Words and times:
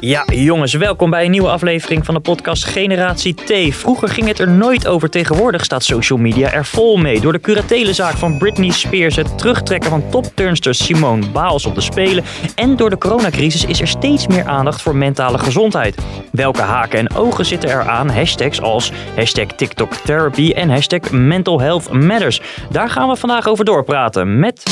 Ja, 0.00 0.24
jongens, 0.26 0.74
welkom 0.74 1.10
bij 1.10 1.24
een 1.24 1.30
nieuwe 1.30 1.48
aflevering 1.48 2.04
van 2.04 2.14
de 2.14 2.20
podcast 2.20 2.64
Generatie 2.64 3.34
T. 3.34 3.74
Vroeger 3.74 4.08
ging 4.08 4.26
het 4.26 4.38
er 4.38 4.48
nooit 4.48 4.86
over. 4.86 5.10
Tegenwoordig 5.10 5.64
staat 5.64 5.84
social 5.84 6.18
media 6.18 6.52
er 6.52 6.64
vol 6.64 6.96
mee. 6.96 7.20
Door 7.20 7.32
de 7.32 7.40
curatelenzaak 7.40 8.14
van 8.14 8.38
Britney 8.38 8.70
Spears, 8.70 9.16
het 9.16 9.38
terugtrekken 9.38 9.90
van 9.90 10.10
topturnster 10.10 10.74
Simone 10.74 11.26
Biles 11.32 11.66
op 11.66 11.74
de 11.74 11.80
Spelen 11.80 12.24
en 12.54 12.76
door 12.76 12.90
de 12.90 12.98
coronacrisis 12.98 13.64
is 13.64 13.80
er 13.80 13.88
steeds 13.88 14.26
meer 14.26 14.44
aandacht 14.46 14.82
voor 14.82 14.96
mentale 14.96 15.38
gezondheid. 15.38 15.98
Welke 16.32 16.62
haken 16.62 16.98
en 16.98 17.14
ogen 17.14 17.46
zitten 17.46 17.70
er 17.70 17.88
aan? 17.88 18.10
Hashtags 18.10 18.60
als 18.60 18.92
hashtag 19.16 19.46
TikTok 19.46 19.92
Therapy 19.92 20.52
en 20.52 20.70
hashtag 20.70 21.10
Mental 21.10 21.60
Health 21.60 21.92
Matters. 21.92 22.40
Daar 22.70 22.90
gaan 22.90 23.08
we 23.08 23.16
vandaag 23.16 23.48
over 23.48 23.64
doorpraten 23.64 24.38
met... 24.38 24.62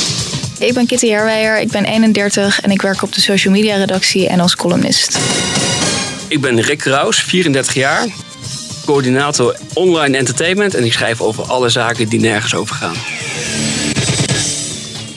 Ik 0.59 0.75
ben 0.75 0.87
Kitty 0.87 1.09
Herwijer, 1.09 1.61
ik 1.61 1.71
ben 1.71 1.85
31 1.85 2.61
en 2.61 2.71
ik 2.71 2.83
werk 2.83 3.03
op 3.03 3.13
de 3.13 3.21
social 3.21 3.53
media 3.53 3.77
redactie 3.77 4.29
en 4.29 4.41
als 4.41 4.57
columnist. 4.57 5.19
Ik 6.29 6.41
ben 6.41 6.61
Rick 6.61 6.79
Kraus, 6.79 7.23
34 7.23 7.75
jaar, 7.75 8.07
coördinator 8.85 9.57
online 9.75 10.17
entertainment 10.17 10.75
en 10.75 10.85
ik 10.85 10.93
schrijf 10.93 11.21
over 11.21 11.45
alle 11.45 11.69
zaken 11.69 12.09
die 12.09 12.21
nergens 12.21 12.55
over 12.55 12.75
gaan. 12.75 12.95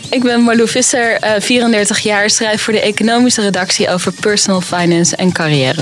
Ik 0.09 0.23
ben 0.23 0.41
Marlou 0.41 0.67
Visser, 0.67 1.19
34 1.39 1.99
jaar, 1.99 2.29
schrijf 2.29 2.61
voor 2.61 2.73
de 2.73 2.81
economische 2.81 3.41
redactie 3.41 3.89
over 3.89 4.11
personal 4.11 4.61
finance 4.61 5.15
en 5.15 5.31
carrière. 5.31 5.81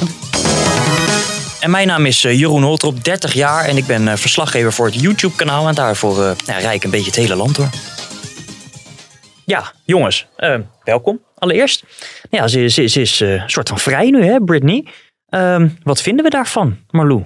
En 1.59 1.71
mijn 1.71 1.87
naam 1.87 2.05
is 2.05 2.23
eh, 2.23 2.39
Jeroen 2.39 2.63
Holtrop, 2.63 3.03
30 3.03 3.33
jaar 3.33 3.65
en 3.65 3.77
ik 3.77 3.85
ben 3.85 4.07
eh, 4.07 4.17
verslaggever 4.17 4.73
voor 4.73 4.85
het 4.85 5.01
YouTube-kanaal 5.01 5.67
en 5.67 5.75
daarvoor 5.75 6.23
uh, 6.23 6.31
ja, 6.45 6.57
rijk 6.57 6.83
een 6.83 6.89
beetje 6.89 7.05
het 7.05 7.15
hele 7.15 7.35
land 7.35 7.55
door. 7.55 7.69
Ja, 9.47 9.71
jongens, 9.85 10.27
uh, 10.37 10.59
welkom 10.83 11.19
allereerst. 11.37 11.83
Ja, 12.29 12.47
ze, 12.47 12.67
ze, 12.67 12.87
ze 12.87 13.01
is 13.01 13.19
een 13.19 13.43
soort 13.45 13.69
van 13.69 13.79
vrij 13.79 14.09
nu, 14.09 14.25
hè, 14.25 14.43
Britney. 14.43 14.85
Uh, 15.29 15.63
wat 15.83 16.01
vinden 16.01 16.23
we 16.25 16.31
daarvan, 16.31 16.77
Marlou? 16.89 17.23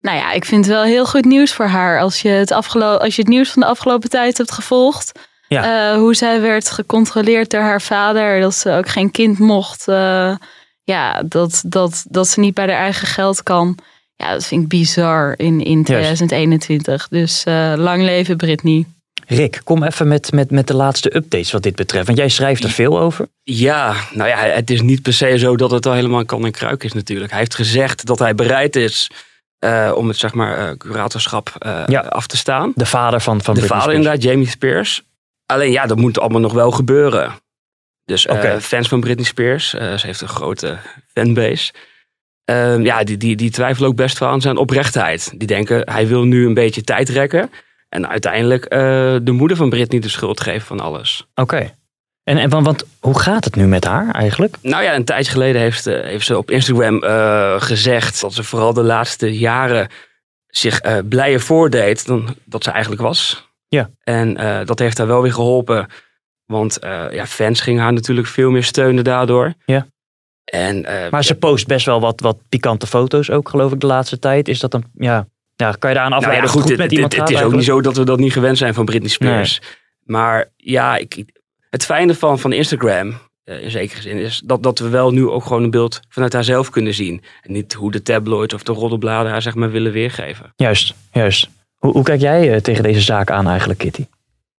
Nou 0.00 0.16
ja, 0.16 0.32
ik 0.32 0.44
vind 0.44 0.64
het 0.64 0.74
wel 0.74 0.84
heel 0.84 1.06
goed 1.06 1.24
nieuws 1.24 1.52
voor 1.52 1.66
haar. 1.66 2.00
Als 2.00 2.22
je 2.22 2.28
het, 2.28 2.52
als 2.52 3.16
je 3.16 3.22
het 3.22 3.30
nieuws 3.30 3.50
van 3.50 3.62
de 3.62 3.68
afgelopen 3.68 4.10
tijd 4.10 4.38
hebt 4.38 4.52
gevolgd. 4.52 5.12
Ja. 5.48 5.92
Uh, 5.92 5.98
hoe 5.98 6.14
zij 6.14 6.40
werd 6.40 6.70
gecontroleerd 6.70 7.50
door 7.50 7.60
haar 7.60 7.82
vader. 7.82 8.40
Dat 8.40 8.54
ze 8.54 8.70
ook 8.70 8.88
geen 8.88 9.10
kind 9.10 9.38
mocht. 9.38 9.88
Uh, 9.88 10.36
ja, 10.82 11.22
dat, 11.22 11.62
dat, 11.66 12.04
dat 12.08 12.28
ze 12.28 12.40
niet 12.40 12.54
bij 12.54 12.66
haar 12.66 12.82
eigen 12.82 13.06
geld 13.06 13.42
kan. 13.42 13.78
Ja, 14.16 14.32
dat 14.32 14.46
vind 14.46 14.62
ik 14.62 14.68
bizar 14.68 15.34
in, 15.36 15.60
in 15.60 15.84
2021. 15.84 17.08
Dus 17.08 17.44
uh, 17.48 17.72
lang 17.76 18.02
leven 18.02 18.36
Britney. 18.36 18.86
Rick, 19.26 19.60
kom 19.64 19.82
even 19.82 20.08
met, 20.08 20.32
met, 20.32 20.50
met 20.50 20.66
de 20.66 20.74
laatste 20.74 21.16
updates 21.16 21.52
wat 21.52 21.62
dit 21.62 21.76
betreft. 21.76 22.06
Want 22.06 22.18
jij 22.18 22.28
schrijft 22.28 22.64
er 22.64 22.70
veel 22.70 22.98
over. 22.98 23.28
Ja, 23.42 23.94
nou 24.12 24.28
ja, 24.28 24.36
het 24.36 24.70
is 24.70 24.80
niet 24.80 25.02
per 25.02 25.12
se 25.12 25.38
zo 25.38 25.56
dat 25.56 25.70
het 25.70 25.86
al 25.86 25.92
helemaal 25.92 26.24
kan 26.24 26.44
en 26.44 26.52
kruik 26.52 26.84
is 26.84 26.92
natuurlijk. 26.92 27.30
Hij 27.30 27.40
heeft 27.40 27.54
gezegd 27.54 28.06
dat 28.06 28.18
hij 28.18 28.34
bereid 28.34 28.76
is 28.76 29.10
uh, 29.64 29.92
om 29.94 30.08
het 30.08 30.16
zeg 30.16 30.34
maar 30.34 30.58
uh, 30.58 30.76
curatorschap 30.76 31.52
uh, 31.66 31.82
ja. 31.86 32.00
af 32.00 32.26
te 32.26 32.36
staan. 32.36 32.72
De 32.74 32.86
vader 32.86 33.20
van, 33.20 33.42
van 33.42 33.54
De 33.54 33.60
Britney 33.60 33.80
vader 33.80 33.94
Spears. 33.94 34.06
inderdaad, 34.06 34.32
Jamie 34.32 34.48
Spears. 34.48 35.02
Alleen 35.46 35.70
ja, 35.70 35.86
dat 35.86 35.98
moet 35.98 36.18
allemaal 36.18 36.40
nog 36.40 36.52
wel 36.52 36.70
gebeuren. 36.70 37.32
Dus 38.04 38.26
Oké. 38.26 38.60
fans 38.60 38.88
van 38.88 39.00
Britney 39.00 39.24
Spears, 39.24 39.70
ze 39.70 40.00
heeft 40.00 40.20
een 40.20 40.28
grote 40.28 40.78
fanbase. 41.12 41.72
Ehm, 42.44 42.82
ja, 42.82 43.04
die, 43.04 43.16
die, 43.16 43.36
die 43.36 43.50
twijfelen 43.50 43.88
ook 43.88 43.96
best 43.96 44.18
wel 44.18 44.28
aan 44.28 44.40
zijn 44.40 44.56
oprechtheid. 44.56 45.32
Die 45.36 45.46
denken, 45.46 45.90
hij 45.90 46.06
wil 46.06 46.24
nu 46.24 46.46
een 46.46 46.54
beetje 46.54 46.82
tijd 46.82 47.08
rekken. 47.08 47.50
En 47.94 48.08
uiteindelijk 48.08 48.64
uh, 48.64 48.78
de 49.22 49.32
moeder 49.32 49.56
van 49.56 49.68
Britney 49.68 50.00
de 50.00 50.08
schuld 50.08 50.40
geven 50.40 50.66
van 50.66 50.80
alles. 50.80 51.26
Oké. 51.34 51.74
En, 52.22 52.38
en 52.38 52.50
want, 52.50 52.84
hoe 53.00 53.18
gaat 53.18 53.44
het 53.44 53.56
nu 53.56 53.66
met 53.66 53.84
haar 53.84 54.10
eigenlijk? 54.10 54.56
Nou 54.62 54.82
ja, 54.82 54.94
een 54.94 55.04
tijdje 55.04 55.32
geleden 55.32 55.60
heeft, 55.60 55.86
uh, 55.86 56.02
heeft 56.02 56.26
ze 56.26 56.38
op 56.38 56.50
Instagram 56.50 57.04
uh, 57.04 57.60
gezegd 57.60 58.20
dat 58.20 58.34
ze 58.34 58.44
vooral 58.44 58.72
de 58.72 58.82
laatste 58.82 59.38
jaren 59.38 59.88
zich 60.46 60.80
blijer 61.08 61.40
voordeed 61.40 62.06
dan 62.06 62.36
dat 62.44 62.64
ze 62.64 62.70
eigenlijk 62.70 63.02
was. 63.02 63.48
Ja. 63.68 63.90
En 64.02 64.34
dat 64.66 64.78
heeft 64.78 64.98
haar 64.98 65.06
wel 65.06 65.22
weer 65.22 65.32
geholpen. 65.32 65.86
Want 66.46 66.78
ja, 67.10 67.26
fans 67.26 67.60
gingen 67.60 67.82
haar 67.82 67.92
natuurlijk 67.92 68.26
veel 68.26 68.50
meer 68.50 68.64
steunen 68.64 69.04
daardoor. 69.04 69.54
Ja. 69.64 69.86
En, 70.44 70.80
maar 71.10 71.24
ze 71.24 71.34
post 71.34 71.66
best 71.66 71.86
wel 71.86 72.00
wat, 72.00 72.20
wat 72.20 72.38
pikante 72.48 72.86
foto's 72.86 73.30
ook, 73.30 73.48
geloof 73.48 73.72
ik, 73.72 73.80
de 73.80 73.86
laatste 73.86 74.18
tijd. 74.18 74.48
Is 74.48 74.58
dat 74.58 74.70
dan, 74.70 74.84
ja, 74.94 75.26
ja, 75.56 75.72
kan 75.72 75.90
je 75.90 75.96
daar 75.96 76.04
aan 76.04 76.12
afleiden? 76.12 76.44
Nou 76.44 76.56
ja, 76.56 76.60
goed, 76.60 76.70
goed 76.70 76.78
met 76.78 76.88
dit, 76.88 76.92
iemand 76.92 77.14
gaat 77.14 77.28
het 77.28 77.38
is 77.38 77.44
ook 77.44 77.52
niet 77.52 77.64
zo 77.64 77.80
dat 77.80 77.96
we 77.96 78.04
dat 78.04 78.18
niet 78.18 78.32
gewend 78.32 78.58
zijn 78.58 78.74
van 78.74 78.84
Britney 78.84 79.10
Spears. 79.10 79.60
Nee. 79.60 79.70
Maar 80.04 80.50
ja, 80.56 80.96
ik, 80.96 81.24
het 81.70 81.84
fijne 81.84 82.14
van, 82.14 82.38
van 82.38 82.52
Instagram, 82.52 83.18
uh, 83.44 83.62
in 83.62 83.70
zekere 83.70 84.00
zin, 84.00 84.16
is 84.16 84.42
dat, 84.44 84.62
dat 84.62 84.78
we 84.78 84.88
wel 84.88 85.10
nu 85.10 85.28
ook 85.28 85.42
gewoon 85.42 85.62
een 85.62 85.70
beeld 85.70 86.00
vanuit 86.08 86.32
haarzelf 86.32 86.70
kunnen 86.70 86.94
zien. 86.94 87.22
En 87.42 87.52
niet 87.52 87.72
hoe 87.72 87.90
de 87.90 88.02
tabloids 88.02 88.54
of 88.54 88.62
de 88.62 88.72
roddelbladen 88.72 89.30
haar 89.32 89.42
zeg 89.42 89.54
maar 89.54 89.70
willen 89.70 89.92
weergeven. 89.92 90.52
Juist, 90.56 90.94
juist. 91.12 91.48
Hoe, 91.74 91.92
hoe 91.92 92.04
kijk 92.04 92.20
jij 92.20 92.54
uh, 92.54 92.56
tegen 92.56 92.82
deze 92.82 93.00
zaak 93.00 93.30
aan 93.30 93.48
eigenlijk, 93.48 93.78
Kitty? 93.78 94.06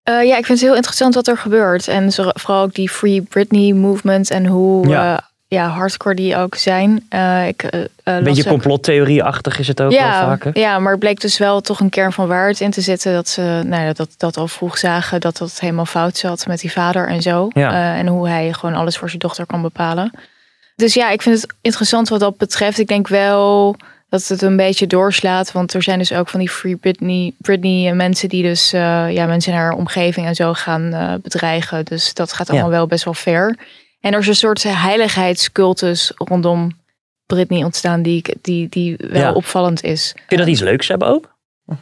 Uh, 0.10 0.24
ja, 0.24 0.38
ik 0.38 0.46
vind 0.46 0.60
het 0.60 0.68
heel 0.68 0.76
interessant 0.76 1.16
wat 1.16 1.28
er 1.28 1.38
gebeurt. 1.38 1.88
En 1.88 2.12
vooral 2.12 2.64
ook 2.64 2.74
die 2.74 2.90
Free 2.90 3.22
Britney 3.22 3.74
movement 3.74 4.30
en 4.30 4.46
hoe... 4.46 4.88
Ja 4.88 5.34
ja, 5.56 5.68
hardcore 5.68 6.16
die 6.16 6.36
ook 6.36 6.56
zijn. 6.56 7.06
Uh, 7.10 7.48
ik, 7.48 7.64
uh, 7.64 7.82
Een 8.04 8.24
beetje 8.24 8.46
complottheorie-achtig 8.46 9.60
is 9.60 9.68
het 9.68 9.82
ook 9.82 9.92
ja, 9.92 10.20
wel 10.20 10.30
vaker. 10.30 10.58
Ja, 10.60 10.80
maar 10.80 10.92
het 10.92 11.00
bleek 11.00 11.22
dus 11.22 11.38
wel 11.38 11.62
toch 11.62 11.80
een 11.80 11.90
kern 11.90 12.14
van 12.14 12.28
waarheid 12.28 12.60
in 12.60 12.72
te 12.72 12.82
zitten. 12.82 13.14
Dat 13.14 13.28
ze 13.28 13.62
nou 13.66 13.94
dat, 13.94 14.10
dat 14.18 14.38
al 14.38 14.48
vroeg 14.48 14.78
zagen 14.78 15.22
dat 15.22 15.38
dat 15.38 15.60
helemaal 15.60 15.86
fout 15.86 16.18
zat 16.18 16.48
met 16.48 16.60
die 16.60 16.72
vader 16.72 17.08
en 17.08 17.22
zo. 17.22 17.48
Ja. 17.54 17.72
Uh, 17.72 18.00
en 18.00 18.08
hoe 18.08 18.28
hij 18.28 18.54
gewoon 18.54 18.76
alles 18.76 18.98
voor 18.98 19.08
zijn 19.08 19.20
dochter 19.20 19.46
kan 19.46 19.62
bepalen. 19.62 20.12
Dus 20.76 20.94
ja, 20.94 21.10
ik 21.10 21.22
vind 21.22 21.42
het 21.42 21.54
interessant 21.62 22.10
wat 22.10 22.20
dat 22.20 22.38
betreft. 22.38 22.80
Ik 22.80 22.88
denk 22.88 23.08
wel 23.08 23.76
dat 24.10 24.28
het 24.28 24.42
een 24.42 24.58
beetje 24.58 24.88
doorslaat. 24.88 25.52
Want 25.52 25.74
er 25.74 25.84
zijn 25.84 26.00
dus 26.00 26.14
ook 26.14 26.30
van 26.30 26.40
die 26.40 26.50
Free 26.50 26.76
Britney, 26.76 27.34
Britney 27.38 27.94
mensen 27.94 28.30
die 28.30 28.44
dus 28.44 28.72
ja, 28.72 29.26
mensen 29.26 29.52
in 29.52 29.58
haar 29.58 29.74
omgeving 29.74 30.26
en 30.26 30.36
zo 30.36 30.54
gaan 30.54 31.20
bedreigen. 31.22 31.86
Dus 31.86 32.14
dat 32.14 32.34
gaat 32.34 32.50
allemaal 32.50 32.70
ja. 32.70 32.76
wel 32.76 32.88
best 32.88 33.04
wel 33.04 33.14
ver. 33.14 33.56
En 34.06 34.14
er 34.14 34.20
is 34.20 34.28
een 34.28 34.36
soort 34.36 34.64
heiligheidscultus 34.64 36.12
rondom 36.16 36.72
Britney 37.26 37.64
ontstaan 37.64 38.02
die, 38.02 38.24
die, 38.42 38.70
die 38.70 38.96
wel 38.98 39.22
Ja. 39.22 39.34
opvallend 39.34 39.84
is. 39.84 40.12
Kun 40.16 40.24
je 40.28 40.38
dat 40.38 40.48
iets 40.48 40.62
leuks 40.62 40.88
hebben 40.88 41.08
ook? 41.08 41.34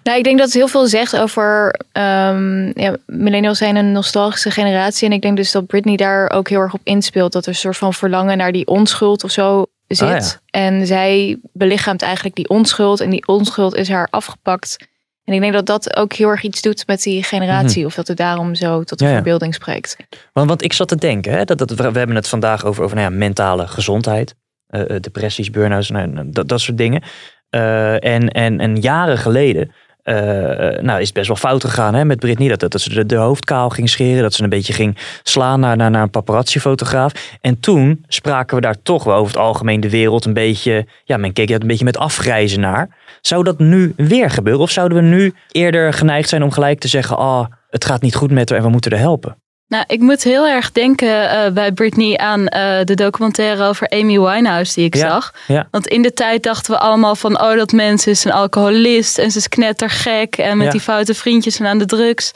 Nou, 0.03 0.17
ik 0.17 0.23
denk 0.23 0.37
dat 0.37 0.45
het 0.45 0.55
heel 0.55 0.67
veel 0.67 0.87
zegt 0.87 1.17
over. 1.17 1.75
ehm 1.91 2.79
ja, 2.79 2.95
millennials 3.05 3.57
zijn 3.57 3.75
een 3.75 3.91
nostalgische 3.91 4.51
generatie. 4.51 5.07
En 5.07 5.13
ik 5.13 5.21
denk 5.21 5.37
dus 5.37 5.51
dat 5.51 5.65
Britney 5.67 5.95
daar 5.95 6.29
ook 6.31 6.49
heel 6.49 6.59
erg 6.59 6.73
op 6.73 6.81
inspeelt. 6.83 7.31
Dat 7.31 7.43
er 7.43 7.49
een 7.49 7.55
soort 7.55 7.77
van 7.77 7.93
verlangen 7.93 8.37
naar 8.37 8.51
die 8.51 8.67
onschuld 8.67 9.23
of 9.23 9.31
zo 9.31 9.65
zit. 9.87 10.07
Ah, 10.09 10.19
ja. 10.19 10.31
En 10.45 10.85
zij 10.87 11.37
belichaamt 11.53 12.01
eigenlijk 12.01 12.35
die 12.35 12.49
onschuld. 12.49 12.99
En 12.99 13.09
die 13.09 13.27
onschuld 13.27 13.75
is 13.75 13.89
haar 13.89 14.07
afgepakt. 14.09 14.77
En 15.23 15.33
ik 15.33 15.39
denk 15.41 15.53
dat 15.53 15.65
dat 15.65 15.95
ook 15.95 16.13
heel 16.13 16.29
erg 16.29 16.43
iets 16.43 16.61
doet 16.61 16.87
met 16.87 17.01
die 17.03 17.23
generatie. 17.23 17.85
Of 17.85 17.95
dat 17.95 18.07
het 18.07 18.17
daarom 18.17 18.55
zo 18.55 18.83
tot 18.83 18.97
de 18.99 19.03
Mhm. 19.03 19.13
Ja, 19.13 19.19
verbeelding 19.19 19.53
spreekt. 19.53 19.95
Want, 20.33 20.47
want 20.47 20.63
ik 20.63 20.73
zat 20.73 20.87
te 20.87 20.95
denken, 20.95 21.33
hè, 21.33 21.43
dat, 21.43 21.57
dat, 21.57 21.71
we 21.71 21.83
hebben 21.83 22.15
het 22.15 22.27
vandaag 22.27 22.65
over, 22.65 22.83
over 22.83 22.95
nou 22.97 23.11
ja, 23.11 23.17
mentale 23.17 23.67
gezondheid. 23.67 24.35
eh, 24.67 24.95
eh, 24.95 25.01
depressies, 25.01 25.49
burn-outs, 25.49 25.89
nou, 25.89 26.29
dat, 26.31 26.47
dat 26.49 26.61
soort 26.61 26.77
dingen. 26.77 27.03
Eh, 27.49 28.03
en, 28.03 28.27
en, 28.29 28.59
en 28.59 28.75
jaren 28.79 29.17
geleden 29.17 29.71
eh, 30.03 30.81
nou, 30.81 31.01
is 31.01 31.11
best 31.11 31.27
wel 31.27 31.35
fout 31.35 31.63
gegaan 31.63 31.93
hè, 31.93 32.05
met 32.05 32.19
Britney. 32.19 32.47
Dat, 32.47 32.59
dat, 32.59 32.71
dat 32.71 32.81
ze 32.81 32.89
de, 32.89 33.05
de 33.05 33.15
hoofd 33.15 33.45
kaal 33.45 33.69
ging 33.69 33.89
scheren. 33.89 34.21
Dat 34.21 34.33
ze 34.33 34.43
een 34.43 34.49
beetje 34.49 34.73
ging 34.73 34.97
slaan 35.23 35.59
naar, 35.59 35.77
naar, 35.77 35.91
naar 35.91 36.01
een 36.01 36.09
paparazzi-fotograaf. 36.09 37.37
En 37.41 37.59
toen 37.59 38.05
spraken 38.07 38.55
we 38.55 38.61
daar 38.61 38.81
toch 38.83 39.03
wel 39.03 39.15
over 39.15 39.33
het 39.33 39.41
algemeen 39.41 39.79
de 39.79 39.89
wereld 39.89 40.25
een 40.25 40.33
beetje... 40.33 40.87
Ja, 41.03 41.17
men 41.17 41.33
keek 41.33 41.49
er 41.49 41.61
een 41.61 41.67
beetje 41.67 41.85
met 41.85 41.97
afgrijzen 41.97 42.59
naar. 42.59 42.97
Zou 43.21 43.43
dat 43.43 43.59
nu 43.59 43.93
weer 43.97 44.29
gebeuren? 44.29 44.61
Of 44.61 44.71
zouden 44.71 44.97
we 44.97 45.03
nu 45.03 45.33
eerder 45.51 45.93
geneigd 45.93 46.29
zijn 46.29 46.43
om 46.43 46.51
gelijk 46.51 46.79
te 46.79 46.87
zeggen... 46.87 47.17
ah, 47.17 47.45
het 47.69 47.85
gaat 47.85 48.01
niet 48.01 48.15
goed 48.15 48.31
met 48.31 48.49
haar 48.49 48.57
en 48.57 48.65
we 48.65 48.71
moeten 48.71 48.91
haar 48.91 48.99
helpen? 48.99 49.42
Nou, 49.73 49.85
ik 49.87 49.99
moet 49.99 50.23
heel 50.23 50.47
erg 50.47 50.71
denken 50.71 51.29
eh, 51.29 51.51
bij 51.51 51.71
Britney 51.71 52.17
aan 52.17 52.47
eh, 52.47 52.83
de 52.83 52.93
documentaire 52.95 53.63
over 53.63 53.89
Amy 53.89 54.19
Winehouse 54.19 54.73
die 54.73 54.85
ik 54.85 54.95
Ja, 54.95 55.09
zag. 55.09 55.33
ja. 55.47 55.67
Want 55.71 55.87
in 55.87 56.01
de 56.01 56.13
tijd 56.13 56.43
dachten 56.43 56.71
we 56.73 56.79
allemaal 56.79 57.15
van, 57.15 57.41
oh 57.41 57.55
dat 57.55 57.71
mens 57.71 58.07
is 58.07 58.23
een 58.23 58.31
alcoholist 58.31 59.17
en 59.17 59.31
ze 59.31 59.37
is 59.37 59.47
knettergek 59.47 60.37
en 60.37 60.57
met 60.57 60.65
Ja. 60.65 60.71
die 60.71 60.81
foute 60.81 61.13
vriendjes 61.13 61.59
en 61.59 61.65
aan 61.65 61.77
de 61.77 61.85
drugs. 61.85 62.31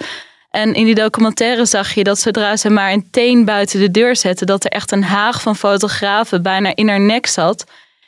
En 0.50 0.74
in 0.74 0.86
die 0.86 0.96
documentaire 0.96 1.66
zag 1.66 1.94
je 1.94 2.04
dat 2.04 2.20
zodra 2.20 2.56
ze 2.58 2.70
maar 2.70 2.92
een 2.92 3.08
teen 3.12 3.46
buiten 3.46 3.80
de 3.80 3.92
deur 3.92 4.16
zetten, 4.16 4.48
dat 4.48 4.64
er 4.64 4.72
echt 4.72 4.92
een 4.92 5.04
haag 5.04 5.42
van 5.42 5.56
fotografen 5.56 6.42
bijna 6.42 6.76
in 6.76 6.88
haar 6.90 7.00
nek 7.02 7.26
zat. 7.28 7.64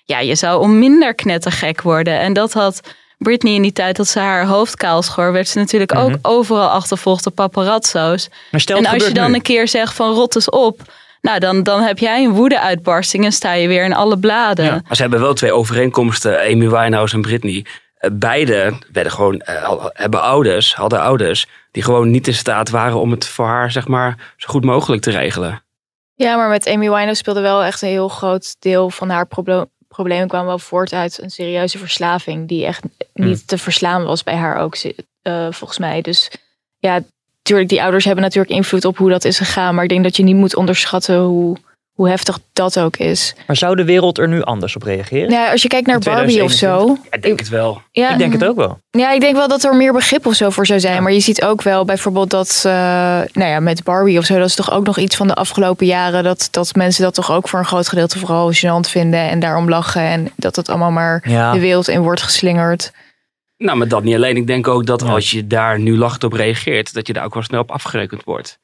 Ja, 0.06 0.20
je 0.20 0.36
zou 0.36 0.62
om 0.62 0.80
minder 0.80 1.16
knettergek 1.16 1.82
worden. 1.82 2.20
En 2.20 2.34
dat 2.34 2.54
had 2.54 2.82
Britney 3.20 3.54
in 3.54 3.62
die 3.62 3.74
tijd 3.74 3.96
dat 3.96 4.08
ze 4.08 4.20
haar 4.20 4.46
hoofd 4.46 4.76
kaal 4.76 5.02
schoor, 5.02 5.32
werd 5.32 5.48
ze 5.48 5.58
natuurlijk 5.58 5.96
ook 5.96 6.10
Mhm. 6.10 6.18
overal 6.22 6.70
achtervolgd 6.70 7.24
door 7.24 7.34
paparazzo's. 7.34 8.30
Maar 8.52 8.60
stel 8.62 8.78
en 8.78 8.86
als 8.86 9.06
je 9.08 9.14
dan 9.14 9.30
nu. 9.30 9.36
een 9.36 9.42
keer 9.42 9.68
zegt 9.68 9.94
van 9.94 10.14
rot 10.14 10.36
eens 10.36 10.50
op, 10.50 10.82
nou 11.22 11.40
dan, 11.40 11.64
dan 11.64 11.82
heb 11.82 11.98
jij 12.00 12.24
een 12.24 12.32
woede-uitbarsting 12.34 13.26
en 13.26 13.32
sta 13.32 13.54
je 13.54 13.68
weer 13.68 13.84
in 13.84 13.94
alle 13.94 14.18
bladen. 14.20 14.66
Ja. 14.66 14.72
Maar 14.88 14.96
ze 14.96 15.02
hebben 15.02 15.20
wel 15.20 15.34
twee 15.34 15.54
overeenkomsten, 15.54 16.40
Amy 16.40 16.70
Winehouse 16.70 17.16
en 17.16 17.22
Britney. 17.22 17.66
Eh, 17.98 18.10
Beide 18.14 18.74
werden 18.92 19.12
gewoon, 19.12 19.40
eh, 19.40 19.64
al- 19.64 19.90
hebben 19.94 20.22
ouders, 20.22 20.76
hadden 20.76 21.00
ouders, 21.02 21.46
die 21.72 21.84
gewoon 21.84 22.12
niet 22.12 22.28
in 22.28 22.34
staat 22.34 22.70
waren 22.70 23.00
om 23.00 23.12
het 23.12 23.28
voor 23.28 23.46
haar, 23.46 23.72
zeg 23.72 23.88
maar, 23.88 24.34
zo 24.38 24.48
goed 24.48 24.64
mogelijk 24.66 25.02
te 25.02 25.12
regelen. 25.12 25.64
Ja, 26.16 26.36
maar 26.36 26.50
met 26.50 26.68
Amy 26.68 26.80
Winehouse 26.90 27.16
speelde 27.16 27.42
wel 27.42 27.64
echt 27.64 27.82
een 27.82 27.88
heel 27.90 28.08
groot 28.10 28.56
deel 28.60 28.90
van 28.90 29.10
haar 29.10 29.26
proble- 29.28 29.70
problemen 30.00 30.28
kwamen 30.28 30.48
wel 30.48 30.60
voort 30.60 30.94
uit 30.94 31.22
een 31.22 31.30
serieuze 31.30 31.78
verslaving 31.78 32.48
die 32.48 32.66
echt 32.66 32.84
niet 33.14 33.48
te 33.48 33.58
verslaan 33.58 34.04
was 34.04 34.24
bij 34.24 34.36
haar 34.36 34.58
ook, 34.58 34.76
eh, 35.22 35.48
volgens 35.50 35.80
mij. 35.80 36.02
Dus 36.02 36.32
ja, 36.78 37.02
natuurlijk, 37.38 37.70
die 37.70 37.82
ouders 37.82 38.06
hebben 38.06 38.24
natuurlijk 38.24 38.54
invloed 38.54 38.86
op 38.86 38.98
hoe 38.98 39.10
dat 39.10 39.26
is 39.26 39.38
gegaan, 39.38 39.76
maar 39.76 39.84
ik 39.84 39.90
denk 39.90 40.04
dat 40.04 40.18
je 40.18 40.24
niet 40.24 40.36
moet 40.36 40.56
onderschatten 40.56 41.20
hoe, 41.20 41.58
hoe 42.00 42.10
heftig 42.10 42.40
dat 42.54 42.80
ook 42.80 42.98
is. 42.98 43.36
Maar 43.48 43.56
zou 43.56 43.76
de 43.76 43.84
wereld 43.84 44.18
er 44.18 44.28
nu 44.28 44.42
anders 44.42 44.76
op 44.76 44.84
reageren? 44.84 45.30
Ja, 45.30 45.52
als 45.52 45.62
je 45.62 45.68
kijkt 45.68 45.88
naar 45.88 46.00
Barbie 46.00 46.44
of 46.44 46.52
zo. 46.52 46.98
Ik 47.12 47.22
denk 47.22 47.40
het 47.40 47.50
wel. 47.50 47.82
Ja, 47.92 48.12
Ik 48.12 48.18
denk 48.18 48.34
het 48.34 48.46
ook 48.46 48.56
wel. 48.56 48.80
Ja, 48.90 49.12
ik 49.12 49.22
denk 49.22 49.36
wel 49.36 49.48
dat 49.48 49.64
er 49.64 49.76
meer 49.76 49.94
begrip 49.94 50.26
of 50.26 50.34
zo 50.34 50.50
voor 50.50 50.66
zou 50.66 50.80
zijn. 50.80 51.04
Maar 51.04 51.12
je 51.12 51.20
ziet 51.20 51.44
ook 51.44 51.62
wel 51.62 51.86
bijvoorbeeld 51.86 52.30
dat, 52.30 52.62
eh, 52.66 52.72
nou 53.34 53.50
ja, 53.50 53.60
met 53.60 53.84
Barbie 53.84 54.18
of 54.18 54.26
zo, 54.26 54.38
dat 54.38 54.48
is 54.48 54.56
toch 54.56 54.72
ook 54.72 54.86
nog 54.86 54.98
iets 54.98 55.16
van 55.16 55.28
de 55.28 55.34
afgelopen 55.34 55.86
jaren. 55.86 56.24
Dat, 56.24 56.48
dat 56.52 56.76
mensen 56.76 57.04
dat 57.04 57.14
toch 57.14 57.32
ook 57.32 57.48
voor 57.48 57.60
een 57.60 57.66
groot 57.66 57.88
gedeelte 57.88 58.20
vooral 58.20 58.54
gênant 58.54 58.90
vinden 58.90 59.20
en 59.30 59.40
daarom 59.40 59.70
lachen. 59.70 60.02
En 60.02 60.32
dat 60.36 60.56
het 60.56 60.70
allemaal 60.70 60.92
maar 60.92 61.24
Ja. 61.30 61.52
de 61.52 61.60
wereld 61.60 61.88
in 61.88 62.02
wordt 62.02 62.22
geslingerd. 62.22 62.92
Nou, 63.58 63.78
maar 63.78 63.88
dat 63.88 64.04
niet 64.04 64.16
alleen. 64.16 64.36
Ik 64.36 64.48
denk 64.48 64.68
ook 64.68 64.86
dat 64.86 65.02
Ja. 65.02 65.08
als 65.08 65.32
je 65.32 65.48
daar 65.48 65.80
nu 65.80 65.98
lachend 65.98 66.24
op 66.24 66.34
reageert, 66.34 66.94
dat 66.94 67.08
je 67.08 67.14
daar 67.14 67.26
ook 67.26 67.34
wel 67.34 67.44
snel 67.44 67.62
op 67.62 67.72
afgerekend 67.72 68.24
wordt. 68.24 68.60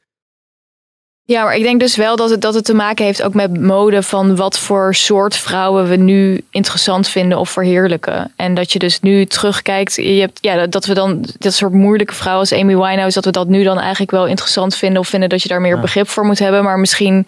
Ja, 1.27 1.43
maar 1.43 1.55
ik 1.55 1.63
denk 1.63 1.79
dus 1.79 1.95
wel 1.95 2.15
dat 2.15 2.29
het, 2.29 2.41
dat 2.41 2.53
het 2.53 2.65
te 2.65 2.73
maken 2.73 3.05
heeft 3.05 3.23
ook 3.23 3.33
met 3.33 3.61
mode 3.61 4.03
van 4.03 4.35
wat 4.35 4.59
voor 4.59 4.95
soort 4.95 5.35
vrouwen 5.35 5.87
we 5.89 5.95
nu 5.95 6.41
interessant 6.51 7.07
vinden 7.07 7.37
of 7.39 7.49
verheerlijken. 7.49 8.31
En 8.35 8.53
dat 8.53 8.73
je 8.73 8.79
dus 8.79 8.99
nu 8.99 9.25
terugkijkt, 9.25 9.95
je 9.95 10.19
hebt, 10.19 10.37
ja, 10.41 10.67
dat- 10.67 10.85
we 10.85 10.93
dan 10.93 11.25
dat 11.37 11.53
soort 11.53 11.73
moeilijke 11.73 12.13
vrouwen 12.13 12.41
als 12.49 12.59
Amy 12.59 12.75
Winehouse, 12.77 13.13
dat 13.21 13.25
we 13.25 13.31
dat 13.31 13.47
nu 13.47 13.63
dan 13.63 13.79
eigenlijk 13.79 14.11
wel 14.11 14.25
interessant 14.25 14.75
vinden 14.75 14.99
of 14.99 15.07
vinden 15.07 15.29
dat 15.29 15.41
je 15.41 15.47
daar 15.49 15.61
meer 15.61 15.75
Ja. 15.75 15.81
begrip 15.81 16.09
voor 16.09 16.25
moet 16.25 16.39
hebben. 16.39 16.63
Maar 16.63 16.79
misschien 16.79 17.27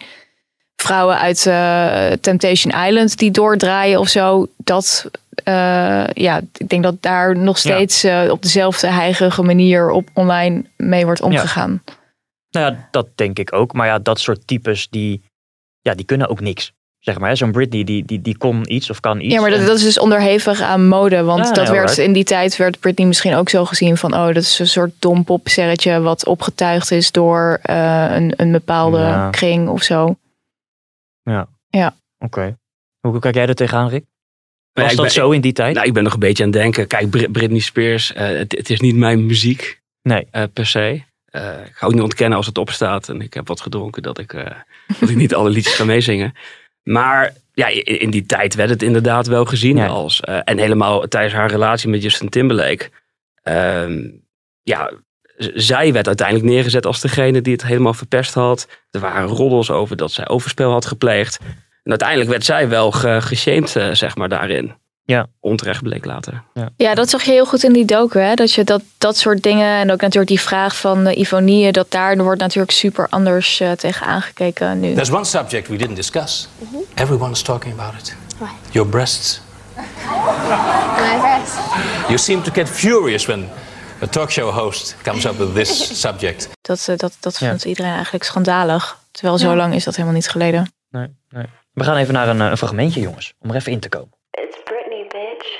vrouwen 0.76 1.18
uit 1.18 1.46
eh, 1.46 2.06
Temptation 2.20 2.84
Island 2.86 3.18
die 3.18 3.30
doordraaien 3.30 3.98
of 4.00 4.08
zo, 4.08 4.46
dat, 4.56 5.10
eh, 5.44 6.04
ja, 6.12 6.40
ik 6.58 6.68
denk 6.68 6.82
dat 6.82 6.94
daar 7.00 7.36
nog 7.36 7.58
steeds 7.58 8.04
eh, 8.04 8.20
op 8.30 8.42
dezelfde 8.42 8.86
heigerige 8.86 9.42
manier 9.42 9.90
op 9.90 10.08
online 10.12 10.64
mee 10.76 11.04
wordt 11.04 11.20
omgegaan. 11.22 11.82
Nou 12.50 12.72
ja, 12.72 12.88
dat 12.90 13.08
denk 13.14 13.38
ik 13.38 13.52
ook. 13.52 13.72
Maar 13.72 13.86
ja, 13.86 13.98
dat 13.98 14.20
soort 14.20 14.46
types, 14.46 14.88
die, 14.88 15.22
ja, 15.80 15.94
die 15.94 16.04
kunnen 16.06 16.28
ook 16.28 16.40
niks. 16.40 16.72
Zeg 16.98 17.18
maar, 17.18 17.28
hè. 17.28 17.34
zo'n 17.36 17.52
Britney, 17.52 17.84
die, 17.84 18.04
die, 18.04 18.20
die 18.20 18.36
kon 18.38 18.72
iets 18.72 18.90
of 18.90 19.00
kan 19.00 19.20
iets. 19.20 19.34
Ja, 19.34 19.40
maar 19.40 19.50
dat, 19.50 19.58
En- 19.60 19.66
dat 19.66 19.76
is 19.76 19.82
dus 19.82 19.98
onderhevig 19.98 20.60
aan 20.60 20.88
mode. 20.88 21.22
Want 21.22 21.44
Ja, 21.46 21.52
dat 21.52 21.64
nee, 21.68 21.78
werd 21.78 21.98
in 21.98 22.12
die 22.12 22.24
tijd 22.24 22.56
werd 22.56 22.80
Britney 22.80 23.06
misschien 23.06 23.34
ook 23.34 23.48
zo 23.48 23.64
gezien 23.64 23.96
van 23.96 24.14
oh, 24.14 24.26
dat 24.26 24.36
is 24.36 24.58
een 24.58 24.66
soort 24.66 24.90
dom 24.98 25.24
popsterretje 25.24 26.00
wat 26.00 26.26
opgetuigd 26.26 26.90
is 26.90 27.12
door 27.12 27.58
eh, 27.62 28.06
een, 28.10 28.32
een 28.36 28.52
bepaalde 28.52 28.98
Ja. 28.98 29.30
kring 29.30 29.68
of 29.68 29.82
zo. 29.82 30.16
Oké. 32.24 32.56
Hoe, 33.00 33.10
hoe 33.10 33.18
kijk 33.20 33.34
jij 33.34 33.46
er 33.46 33.54
tegenaan, 33.54 33.88
Rick? 33.88 34.04
Maar 34.72 34.84
Was 34.84 34.92
ja, 34.92 34.96
dat 34.98 35.06
ik 35.06 35.14
ben- 35.14 35.22
zo 35.24 35.30
in 35.30 35.40
die 35.40 35.52
tijd? 35.52 35.74
Nou, 35.74 35.86
ik 35.86 35.92
ben 35.92 36.02
nog 36.02 36.12
een 36.12 36.18
beetje 36.18 36.44
aan 36.44 36.50
het 36.50 36.58
denken. 36.60 36.86
Kijk, 36.86 37.10
Brit- 37.10 37.32
Britney 37.32 37.58
Spears, 37.60 38.12
eh, 38.12 38.26
het, 38.26 38.52
het 38.52 38.70
is 38.70 38.80
niet 38.80 38.96
mijn 38.96 39.26
muziek 39.26 39.80
Nee. 40.02 40.26
eh, 40.30 40.42
per 40.52 40.66
se. 40.66 41.02
Eh, 41.30 41.66
ik 41.66 41.72
ga 41.74 41.86
ook 41.86 41.92
niet 41.92 42.02
ontkennen 42.02 42.36
als 42.36 42.46
het 42.46 42.58
opstaat 42.58 43.08
en 43.08 43.20
ik 43.20 43.34
heb 43.34 43.48
wat 43.48 43.60
gedronken 43.60 44.02
dat 44.02 44.18
ik, 44.18 44.32
eh, 44.32 44.44
dat 45.00 45.08
ik 45.08 45.16
niet 45.16 45.34
alle 45.34 45.50
liedjes 45.50 45.74
ga 45.74 45.84
meezingen. 45.84 46.32
Maar 46.82 47.32
ja, 47.52 47.66
in, 47.82 48.10
die 48.10 48.26
tijd 48.26 48.54
werd 48.54 48.70
het 48.70 48.82
inderdaad 48.82 49.26
wel 49.26 49.44
gezien 49.44 49.76
Ja. 49.76 49.86
als. 49.86 50.20
eh, 50.20 50.38
en 50.44 50.58
helemaal 50.58 51.08
tijdens 51.08 51.34
haar 51.34 51.50
relatie 51.50 51.88
met 51.88 52.02
Justin 52.02 52.28
Timberlake. 52.28 52.90
ehm, 53.42 54.08
ja, 54.62 54.90
zij 55.54 55.92
werd 55.92 56.06
uiteindelijk 56.06 56.48
neergezet 56.48 56.86
als 56.86 57.00
degene 57.00 57.40
die 57.42 57.52
het 57.52 57.62
helemaal 57.66 57.94
verpest 57.94 58.34
had. 58.34 58.68
Er 58.90 59.00
waren 59.00 59.28
roddels 59.28 59.70
over 59.70 59.96
dat 59.96 60.10
zij 60.12 60.28
overspel 60.28 60.70
had 60.70 60.86
gepleegd. 60.86 61.38
En 61.82 61.90
uiteindelijk 61.90 62.30
werd 62.30 62.44
zij 62.44 62.68
wel 62.68 62.90
ge- 62.90 63.20
geshamed, 63.20 63.76
eh, 63.76 63.90
zeg 63.92 64.16
maar, 64.16 64.28
daarin. 64.28 64.74
Ja. 65.08 65.26
Onterecht 65.40 65.82
bleek 65.82 66.04
later. 66.04 66.42
Ja, 66.76 66.94
dat 66.94 67.08
zag 67.10 67.22
je 67.22 67.30
heel 67.30 67.46
goed 67.46 67.62
in 67.64 67.72
die 67.72 67.84
docu. 67.84 68.18
Hè? 68.18 68.34
Dat 68.34 68.52
je 68.52 68.64
dat, 68.64 68.82
dat 68.98 69.16
soort 69.16 69.42
dingen 69.42 69.76
en 69.76 69.90
ook 69.92 70.00
natuurlijk 70.00 70.28
die 70.28 70.40
vraag 70.40 70.76
van 70.76 71.06
uh, 71.06 71.18
Ivonie, 71.18 71.72
dat 71.72 71.90
daar 71.90 72.16
wordt 72.16 72.40
natuurlijk 72.40 72.70
super 72.72 73.06
anders 73.08 73.60
eh, 73.60 73.70
tegen 73.72 74.06
aangekeken 74.06 74.80
nu. 74.80 74.92
There's 74.94 75.10
one 75.10 75.24
subject 75.24 75.68
we 75.68 75.76
didn't 75.76 75.96
discuss. 75.96 76.48
Everyone's 76.94 77.42
talking 77.42 77.80
about 77.80 78.00
it. 78.00 78.16
What? 78.38 78.50
Your 78.70 78.88
breasts. 78.88 79.40
My 79.76 81.18
breast. 81.20 81.54
You 82.06 82.18
seem 82.18 82.42
to 82.42 82.52
get 82.52 82.68
furious 82.68 83.26
when 83.26 83.48
a 84.02 84.06
talk 84.06 84.30
show 84.30 84.52
host 84.54 84.96
comes 85.02 85.24
up 85.24 85.38
with 85.38 85.54
this 85.54 85.86
subject. 86.06 86.48
Dat, 86.60 86.86
eh, 86.88 86.96
dat, 86.96 87.16
dat 87.20 87.38
Ja. 87.38 87.48
vindt 87.48 87.64
iedereen 87.64 87.92
eigenlijk 87.92 88.24
schandalig. 88.24 88.98
Terwijl 89.10 89.38
zo 89.38 89.56
lang 89.56 89.74
is 89.74 89.84
dat 89.84 89.94
helemaal 89.94 90.16
niet 90.16 90.28
geleden. 90.28 90.72
Nee, 90.90 91.06
nee. 91.28 91.44
We 91.72 91.84
gaan 91.84 91.96
even 91.96 92.14
naar 92.14 92.28
een, 92.28 92.40
eh, 92.40 92.46
een 92.50 92.56
fragmentje, 92.56 93.00
jongens. 93.00 93.32
Om 93.38 93.50
er 93.50 93.56
even 93.56 93.72
in 93.72 93.80
te 93.80 93.88
komen. 93.88 94.16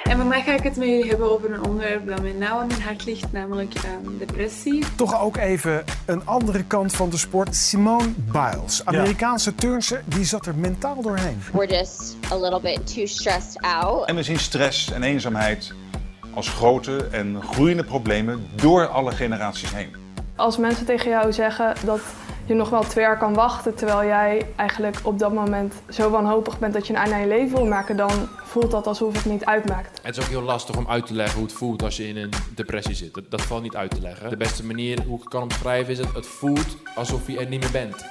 En 0.05 0.17
vandaag 0.17 0.45
ga 0.45 0.55
ik 0.55 0.63
het 0.63 0.77
met 0.77 0.89
jullie 0.89 1.09
hebben 1.09 1.31
over 1.33 1.53
een 1.53 1.65
onderwerp 1.65 2.07
dat 2.07 2.23
mij 2.23 2.33
nauw 2.33 2.59
aan 2.59 2.67
mijn 2.67 2.83
hart 2.83 3.05
ligt, 3.05 3.33
namelijk 3.33 3.75
ehm, 3.75 4.19
depressie. 4.19 4.85
Toch 4.97 5.21
ook 5.21 5.37
even 5.37 5.85
een 6.07 6.27
andere 6.27 6.65
kant 6.65 6.93
van 6.93 7.11
de 7.11 7.17
sport. 7.17 7.57
Simone 7.57 8.09
Biles, 8.17 8.85
Amerikaanse 8.85 9.55
turnster, 9.55 10.03
die 10.05 10.25
zat 10.25 10.47
er 10.47 10.55
mentaal 10.55 11.03
doorheen. 11.03 11.43
We're 11.53 11.77
just 11.77 12.17
a 12.33 12.37
little 12.37 12.61
bit 12.61 12.95
too 12.95 13.07
stressed 13.07 13.63
out. 13.63 14.07
En 14.09 14.15
we 14.15 14.23
zien 14.23 14.39
stress 14.39 14.91
en 14.91 15.03
eenzaamheid 15.03 15.73
als 16.35 16.49
grote 16.49 17.09
en 17.11 17.43
groeiende 17.43 17.85
problemen 17.85 18.47
door 18.55 18.87
alle 18.87 19.13
generaties 19.13 19.75
heen. 19.75 19.95
Als 20.37 20.57
mensen 20.57 20.87
tegen 20.87 21.11
jou 21.11 21.33
zeggen 21.33 21.75
dat 21.85 22.01
je 22.49 22.55
nog 22.55 22.71
wel 22.71 22.83
twee 22.83 23.05
jaar 23.05 23.19
kan 23.19 23.35
wachten, 23.35 23.75
terwijl 23.75 24.05
jij 24.05 24.47
eigenlijk 24.57 24.97
op 25.03 25.19
dat 25.19 25.33
moment 25.33 25.75
zo 25.89 26.11
wanhopig 26.11 26.59
bent 26.59 26.73
dat 26.73 26.87
je 26.87 26.93
een 26.93 26.99
einde 26.99 27.15
aan 27.15 27.21
je 27.21 27.27
leven 27.27 27.57
wil 27.57 27.67
maken, 27.67 27.97
dan 27.97 28.11
voelt 28.43 28.71
dat 28.71 28.87
alsof 28.87 29.15
het 29.15 29.25
niet 29.25 29.45
uitmaakt. 29.45 30.01
Het 30.03 30.17
is 30.17 30.25
ook 30.25 30.31
heel 30.31 30.43
lastig 30.43 30.77
om 30.77 30.89
uit 30.89 31.07
te 31.07 31.15
leggen 31.15 31.39
hoe 31.39 31.47
het 31.47 31.57
voelt 31.57 31.83
als 31.83 31.97
je 31.97 32.09
in 32.09 32.17
een 32.17 32.31
depressie 32.55 32.95
zit. 32.95 33.15
Dat, 33.15 33.31
dat 33.31 33.43
valt 33.43 33.63
niet 33.63 33.77
uit 33.77 33.91
te 33.91 34.01
leggen. 34.01 34.31
De 34.31 34.37
beste 34.37 34.65
manier 34.65 35.03
hoe 35.03 35.17
ik 35.17 35.21
het 35.21 35.29
kan 35.29 35.43
omschrijven 35.43 35.93
is 35.93 35.99
dat 35.99 36.15
het 36.15 36.27
voelt 36.27 36.77
alsof 36.95 37.27
je 37.27 37.39
er 37.39 37.49
niet 37.49 37.61
meer 37.61 37.71
bent. 37.71 38.07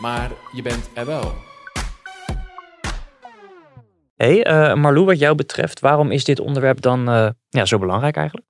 Maar 0.00 0.30
je 0.52 0.62
bent 0.62 0.90
er 0.94 1.06
wel. 1.06 1.32
Hé, 4.14 4.40
hey, 4.40 4.44
eh, 4.44 4.74
Marlou, 4.74 5.06
wat 5.06 5.18
jou 5.18 5.34
betreft, 5.34 5.80
waarom 5.80 6.10
is 6.10 6.24
dit 6.24 6.40
onderwerp 6.40 6.80
dan 6.80 7.08
eh, 7.08 7.28
ja, 7.48 7.64
zo 7.64 7.78
belangrijk 7.78 8.16
eigenlijk? 8.16 8.46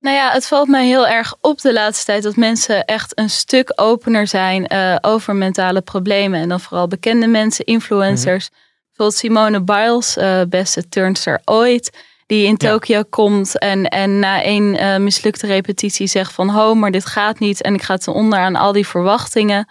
Nou 0.00 0.16
ja, 0.16 0.32
het 0.32 0.46
valt 0.46 0.68
mij 0.68 0.86
heel 0.86 1.06
erg 1.06 1.34
op 1.40 1.60
de 1.60 1.72
laatste 1.72 2.04
tijd 2.04 2.22
dat 2.22 2.36
mensen 2.36 2.84
echt 2.84 3.18
een 3.18 3.30
stuk 3.30 3.72
opener 3.74 4.26
zijn 4.26 4.66
eh, 4.66 4.96
over 5.00 5.34
mentale 5.34 5.80
problemen. 5.80 6.40
En 6.40 6.48
dan 6.48 6.60
vooral 6.60 6.88
bekende 6.88 7.26
mensen, 7.26 7.64
influencers. 7.64 8.50
Bijvoorbeeld 8.86 9.18
Simone 9.18 9.62
Biles, 9.62 10.16
eh, 10.16 10.40
beste 10.48 10.88
turnster 10.88 11.40
ooit, 11.44 11.98
die 12.26 12.46
in 12.46 12.54
Ja. 12.58 12.70
Tokio 12.70 13.02
komt 13.10 13.58
en, 13.58 13.88
en 13.88 14.18
na 14.18 14.42
één 14.42 14.76
eh, 14.76 14.96
mislukte 14.96 15.46
repetitie 15.46 16.06
zegt 16.06 16.32
van 16.32 16.48
ho, 16.48 16.74
maar 16.74 16.90
dit 16.90 17.06
gaat 17.06 17.38
niet 17.38 17.62
en 17.62 17.74
ik 17.74 17.82
ga 17.82 17.96
ten 17.96 18.12
onder 18.12 18.38
aan 18.38 18.56
al 18.56 18.72
die 18.72 18.86
verwachtingen. 18.86 19.68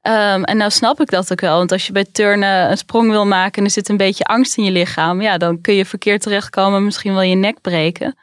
Ehm, 0.00 0.42
en 0.42 0.56
nou 0.56 0.70
snap 0.70 1.00
ik 1.00 1.10
dat 1.10 1.32
ook 1.32 1.40
wel, 1.40 1.56
want 1.56 1.72
als 1.72 1.86
je 1.86 1.92
bij 1.92 2.06
turnen 2.12 2.70
een 2.70 2.78
sprong 2.78 3.10
wil 3.10 3.26
maken 3.26 3.58
en 3.58 3.64
er 3.64 3.70
zit 3.70 3.88
een 3.88 3.96
beetje 3.96 4.24
angst 4.24 4.56
in 4.56 4.64
je 4.64 4.70
lichaam, 4.70 5.22
ja, 5.22 5.38
dan 5.38 5.60
kun 5.60 5.74
je 5.74 5.84
verkeerd 5.84 6.22
terechtkomen, 6.22 6.84
misschien 6.84 7.12
wel 7.12 7.22
je 7.22 7.34
nek 7.34 7.60
breken. 7.60 8.16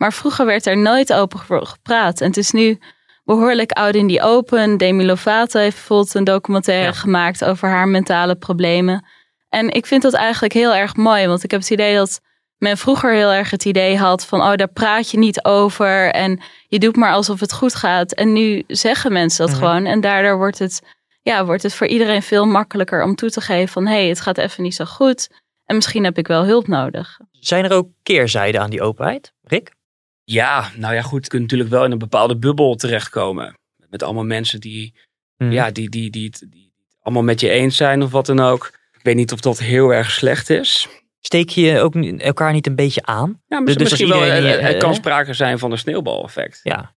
Maar 0.00 0.12
vroeger 0.12 0.46
werd 0.46 0.66
er 0.66 0.76
nooit 0.78 1.12
open 1.12 1.40
over 1.40 1.66
gepraat. 1.66 2.20
En 2.20 2.26
het 2.26 2.36
is 2.36 2.50
nu 2.50 2.78
behoorlijk 3.24 3.72
oud 3.72 3.94
in 3.94 4.06
die 4.06 4.22
open. 4.22 4.76
Demi 4.76 5.04
Lovato 5.06 5.58
heeft 5.60 5.76
bijvoorbeeld 5.76 6.14
een 6.14 6.24
documentaire 6.24 6.84
Ja. 6.86 6.92
gemaakt 6.92 7.44
over 7.44 7.68
haar 7.68 7.88
mentale 7.88 8.36
problemen. 8.36 9.06
En 9.48 9.70
ik 9.70 9.86
vind 9.86 10.02
dat 10.02 10.14
eigenlijk 10.14 10.52
heel 10.52 10.74
erg 10.74 10.96
mooi. 10.96 11.26
Want 11.26 11.42
ik 11.44 11.50
heb 11.50 11.60
het 11.60 11.70
idee 11.70 11.94
dat 11.96 12.20
men 12.58 12.76
vroeger 12.78 13.12
heel 13.14 13.30
erg 13.32 13.50
het 13.50 13.64
idee 13.64 13.96
had 13.98 14.26
van... 14.26 14.40
oh, 14.40 14.54
daar 14.54 14.68
praat 14.72 15.10
je 15.10 15.18
niet 15.18 15.44
over 15.44 16.10
en 16.10 16.40
je 16.68 16.78
doet 16.78 16.96
maar 16.96 17.12
alsof 17.12 17.40
het 17.40 17.52
goed 17.52 17.74
gaat. 17.74 18.12
En 18.12 18.32
nu 18.32 18.62
zeggen 18.66 19.12
mensen 19.12 19.46
dat 19.46 19.54
Mhm. 19.56 19.64
gewoon. 19.64 19.86
En 19.86 20.00
daardoor 20.00 20.36
wordt 20.36 20.58
het, 20.58 20.82
ja, 21.22 21.44
wordt 21.44 21.62
het 21.62 21.74
voor 21.74 21.86
iedereen 21.86 22.22
veel 22.22 22.46
makkelijker 22.46 23.02
om 23.02 23.14
toe 23.14 23.30
te 23.30 23.40
geven 23.40 23.68
van... 23.68 23.86
hé, 23.86 23.92
hey, 23.92 24.08
het 24.08 24.20
gaat 24.20 24.38
even 24.38 24.62
niet 24.62 24.74
zo 24.74 24.84
goed 24.84 25.28
en 25.64 25.74
misschien 25.76 26.04
heb 26.04 26.18
ik 26.18 26.26
wel 26.26 26.44
hulp 26.44 26.66
nodig. 26.66 27.18
Zijn 27.30 27.64
er 27.64 27.72
ook 27.72 27.88
keerzijden 28.02 28.60
aan 28.60 28.70
die 28.70 28.82
openheid, 28.82 29.32
Rick? 29.42 29.78
Ja, 30.32 30.70
nou 30.76 30.94
ja, 30.94 31.02
goed. 31.02 31.22
Je 31.24 31.28
kunt 31.30 31.42
natuurlijk 31.42 31.70
wel 31.70 31.84
in 31.84 31.90
een 31.92 31.98
bepaalde 31.98 32.36
bubbel 32.36 32.74
terechtkomen. 32.74 33.54
met 33.90 34.02
allemaal 34.02 34.24
mensen 34.24 34.60
die, 34.60 34.94
Mhm. 35.36 35.50
ja, 35.52 35.70
die, 35.70 35.88
die, 35.88 36.10
die, 36.10 36.24
het- 36.26 36.44
die 36.50 36.72
het 36.74 36.96
allemaal 37.00 37.22
met 37.22 37.40
je 37.40 37.48
eens 37.48 37.76
zijn 37.76 38.02
of 38.02 38.10
wat 38.10 38.26
dan 38.26 38.40
ook. 38.40 38.78
Ik 38.92 39.00
weet 39.02 39.14
niet 39.16 39.32
of 39.32 39.40
dat 39.40 39.58
heel 39.58 39.90
erg 39.94 40.10
slecht 40.10 40.50
is. 40.50 40.88
Steek 41.20 41.48
je 41.48 41.80
ook 41.80 41.94
elkaar 42.18 42.52
niet 42.52 42.66
een 42.66 42.74
beetje 42.74 43.02
aan? 43.04 43.40
Ja, 43.46 43.60
Dus- 43.60 43.64
misschien, 43.66 43.84
dus 43.84 43.90
als 43.92 44.00
misschien 44.00 44.08
wel. 44.08 44.22
Er, 44.52 44.60
er 44.74 44.76
kan 44.78 44.90
eh, 44.90 44.96
sprake 44.96 45.32
zijn 45.34 45.58
van 45.58 45.72
een 45.72 45.78
sneeuwbaleffect. 45.78 46.60
Ja. 46.62 46.94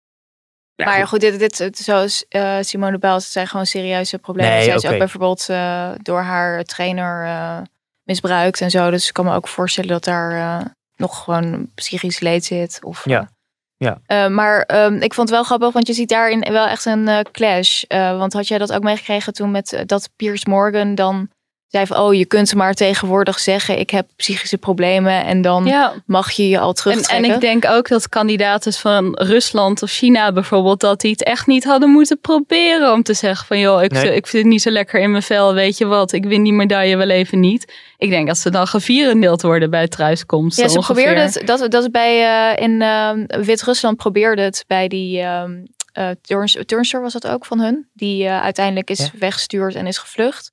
Ja, 0.75 0.85
maar 0.85 0.93
ja, 0.93 0.99
goed. 0.99 1.09
goed, 1.09 1.19
dit, 1.21 1.39
dit, 1.39 1.57
het- 1.57 1.77
zoals 1.77 2.25
eh, 2.29 2.57
Simone 2.61 2.97
Biles, 2.99 3.23
het 3.23 3.31
zijn 3.31 3.47
gewoon 3.47 3.65
serieuze 3.65 4.17
problemen. 4.19 4.51
Nee, 4.51 4.63
Zij 4.63 4.75
is 4.75 4.85
ook 4.85 4.97
bijvoorbeeld 4.97 5.49
eh, 5.49 5.91
door 6.01 6.21
haar 6.21 6.63
trainer 6.63 7.25
eh, 7.25 7.61
misbruikt 8.03 8.61
en 8.61 8.71
zo. 8.71 8.89
Dus 8.91 9.07
ik 9.07 9.13
kan 9.13 9.25
me 9.25 9.33
ook 9.35 9.47
voorstellen 9.47 9.89
dat 9.89 10.03
daar 10.03 10.31
eh, 10.59 10.65
nog 11.03 11.23
gewoon 11.23 11.69
psychisch 11.75 12.19
leed 12.19 12.45
zit. 12.45 12.79
Of, 12.83 13.05
Ja. 13.05 13.29
Ja. 13.77 13.99
eh, 14.05 14.27
maar 14.27 14.61
ehm, 14.61 14.93
ik 14.93 15.13
vond 15.13 15.27
het 15.29 15.37
wel 15.37 15.43
grappig, 15.43 15.71
want 15.71 15.87
je 15.87 15.93
ziet 15.93 16.09
daarin 16.09 16.39
wel 16.39 16.67
echt 16.67 16.85
een 16.85 17.07
eh, 17.07 17.19
clash. 17.19 17.83
Eh, 17.83 18.17
want 18.17 18.33
had 18.33 18.47
jij 18.47 18.57
dat 18.57 18.73
ook 18.73 18.83
meegekregen 18.83 19.33
toen 19.33 19.51
met 19.51 19.73
eh, 19.73 19.81
dat 19.85 20.09
Piers 20.15 20.45
Morgan 20.45 20.95
dan 20.95 21.29
zei 21.73 21.85
van... 21.85 21.97
oh, 21.97 22.13
je 22.13 22.25
kunt 22.25 22.55
maar 22.55 22.73
tegenwoordig 22.73 23.39
zeggen, 23.39 23.79
ik 23.79 23.89
heb 23.89 24.07
psychische 24.15 24.57
problemen... 24.57 25.25
en 25.25 25.41
dan 25.41 25.65
Ja. 25.65 25.93
mag 26.05 26.31
je 26.31 26.49
je 26.49 26.59
al 26.59 26.67
En, 26.69 26.75
terugtrekken. 26.75 27.29
en 27.29 27.33
ik 27.35 27.41
denk 27.41 27.65
ook 27.65 27.87
dat 27.87 28.09
kandidaten 28.09 28.73
van 28.73 29.15
Rusland 29.15 29.81
of 29.83 29.91
China 29.91 30.31
bijvoorbeeld, 30.31 30.79
dat 30.79 31.01
die 31.01 31.11
het 31.11 31.23
echt 31.23 31.47
niet 31.47 31.63
hadden 31.63 31.89
moeten 31.89 32.19
proberen 32.19 32.91
om 32.91 33.03
te 33.03 33.13
zeggen 33.13 33.47
van 33.47 33.59
joh, 33.59 33.83
ik, 33.83 33.91
Nee. 33.91 34.15
ik 34.15 34.27
zit 34.27 34.45
niet 34.45 34.61
zo 34.61 34.69
lekker 34.69 34.99
in 34.99 35.11
mijn 35.11 35.23
vel, 35.23 35.53
weet 35.53 35.77
je 35.77 35.85
wat, 35.85 36.11
ik 36.11 36.25
win 36.25 36.43
die 36.43 36.53
medaille 36.53 36.97
wel 36.97 37.09
even 37.09 37.39
niet. 37.39 37.73
Ik 37.97 38.09
denk 38.09 38.27
dat 38.27 38.37
ze 38.37 38.49
dan 38.49 38.67
gevierendeeld 38.67 39.41
worden 39.41 39.69
bij 39.69 39.87
thuiskomst. 39.87 40.57
Ja, 40.59 40.67
ze 40.67 40.77
ongeveer. 40.77 41.03
probeerde 41.03 41.21
het. 41.39 41.47
Dat, 41.47 41.71
dat 41.71 41.83
is 41.83 41.89
bij 41.89 42.23
eh, 42.55 42.63
in 42.63 42.81
ehm, 42.81 43.25
Wit-Rusland 43.43 43.97
probeerde 43.97 44.41
het 44.41 44.63
bij 44.67 44.87
die 44.87 45.19
ehm 45.19 45.51
eh, 45.93 46.09
turns, 46.21 46.57
turnster 46.65 47.01
was 47.01 47.13
dat 47.13 47.27
ook 47.27 47.45
van 47.45 47.59
hun, 47.59 47.87
die 47.93 48.25
eh, 48.25 48.41
uiteindelijk 48.41 48.89
is 48.89 48.99
Ja. 48.99 49.09
weggestuurd 49.19 49.75
en 49.75 49.87
is 49.87 49.97
gevlucht. 49.97 50.51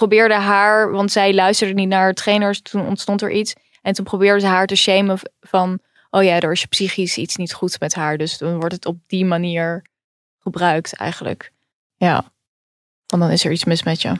Probeerde 0.00 0.34
haar, 0.34 0.90
want 0.90 1.12
zij 1.12 1.34
luisterde 1.34 1.74
niet 1.74 1.88
naar 1.88 2.00
haar 2.00 2.14
trainers. 2.14 2.62
Toen 2.62 2.86
ontstond 2.86 3.22
er 3.22 3.30
iets 3.30 3.54
en 3.82 3.92
toen 3.92 4.04
probeerde 4.04 4.40
ze 4.40 4.46
haar 4.46 4.66
te 4.66 4.74
shamen 4.76 5.18
van, 5.40 5.78
oh 6.10 6.22
ja, 6.22 6.40
er 6.40 6.52
is 6.52 6.64
psychisch 6.64 7.16
iets 7.16 7.36
niet 7.36 7.52
goed 7.52 7.80
met 7.80 7.94
haar. 7.94 8.16
Dus 8.16 8.38
dan 8.38 8.58
wordt 8.58 8.74
het 8.74 8.86
op 8.86 8.96
die 9.06 9.24
manier 9.24 9.84
gebruikt 10.38 10.96
eigenlijk. 10.96 11.52
Ja, 11.96 12.24
van 13.06 13.20
dan 13.20 13.30
is 13.30 13.44
er 13.44 13.50
iets 13.52 13.64
mis 13.64 13.82
met 13.82 14.02
je. 14.02 14.12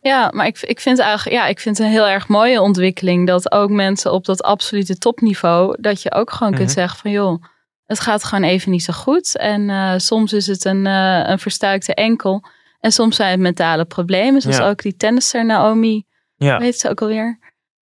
Ja, 0.00 0.30
maar 0.34 0.46
ik, 0.46 0.60
ik 0.60 0.80
vind 0.80 0.98
eigenlijk, 0.98 1.36
ja, 1.36 1.46
ik 1.46 1.60
vind 1.60 1.78
het 1.78 1.86
een 1.86 1.92
heel 1.92 2.08
erg 2.08 2.28
mooie 2.28 2.60
ontwikkeling 2.60 3.26
dat 3.26 3.52
ook 3.52 3.70
mensen 3.70 4.12
op 4.12 4.24
dat 4.24 4.42
absolute 4.42 4.98
topniveau, 4.98 5.76
dat 5.80 6.02
je 6.02 6.12
ook 6.12 6.30
gewoon 6.30 6.52
kunt 6.54 6.68
Mhm. 6.68 6.78
zeggen 6.78 6.98
van 6.98 7.10
joh, 7.10 7.42
het 7.86 8.00
gaat 8.00 8.24
gewoon 8.24 8.44
even 8.44 8.70
niet 8.70 8.84
zo 8.84 8.92
goed. 8.92 9.36
En 9.36 9.70
eh, 9.70 9.94
soms 9.96 10.32
is 10.32 10.46
het 10.46 10.64
een, 10.64 10.86
eh, 10.86 11.22
een 11.24 11.38
verstuikte 11.38 11.94
enkel. 11.94 12.44
En 12.84 12.92
soms 12.92 13.16
zijn 13.16 13.30
het 13.30 13.40
mentale 13.40 13.84
problemen. 13.84 14.40
Zoals 14.40 14.56
Ja. 14.56 14.68
ook 14.68 14.82
die 14.82 14.96
tennisster 14.96 15.44
Naomi, 15.44 16.04
Ja. 16.36 16.58
weet 16.58 16.78
ze 16.78 16.88
ook 16.90 17.00
alweer. 17.02 17.38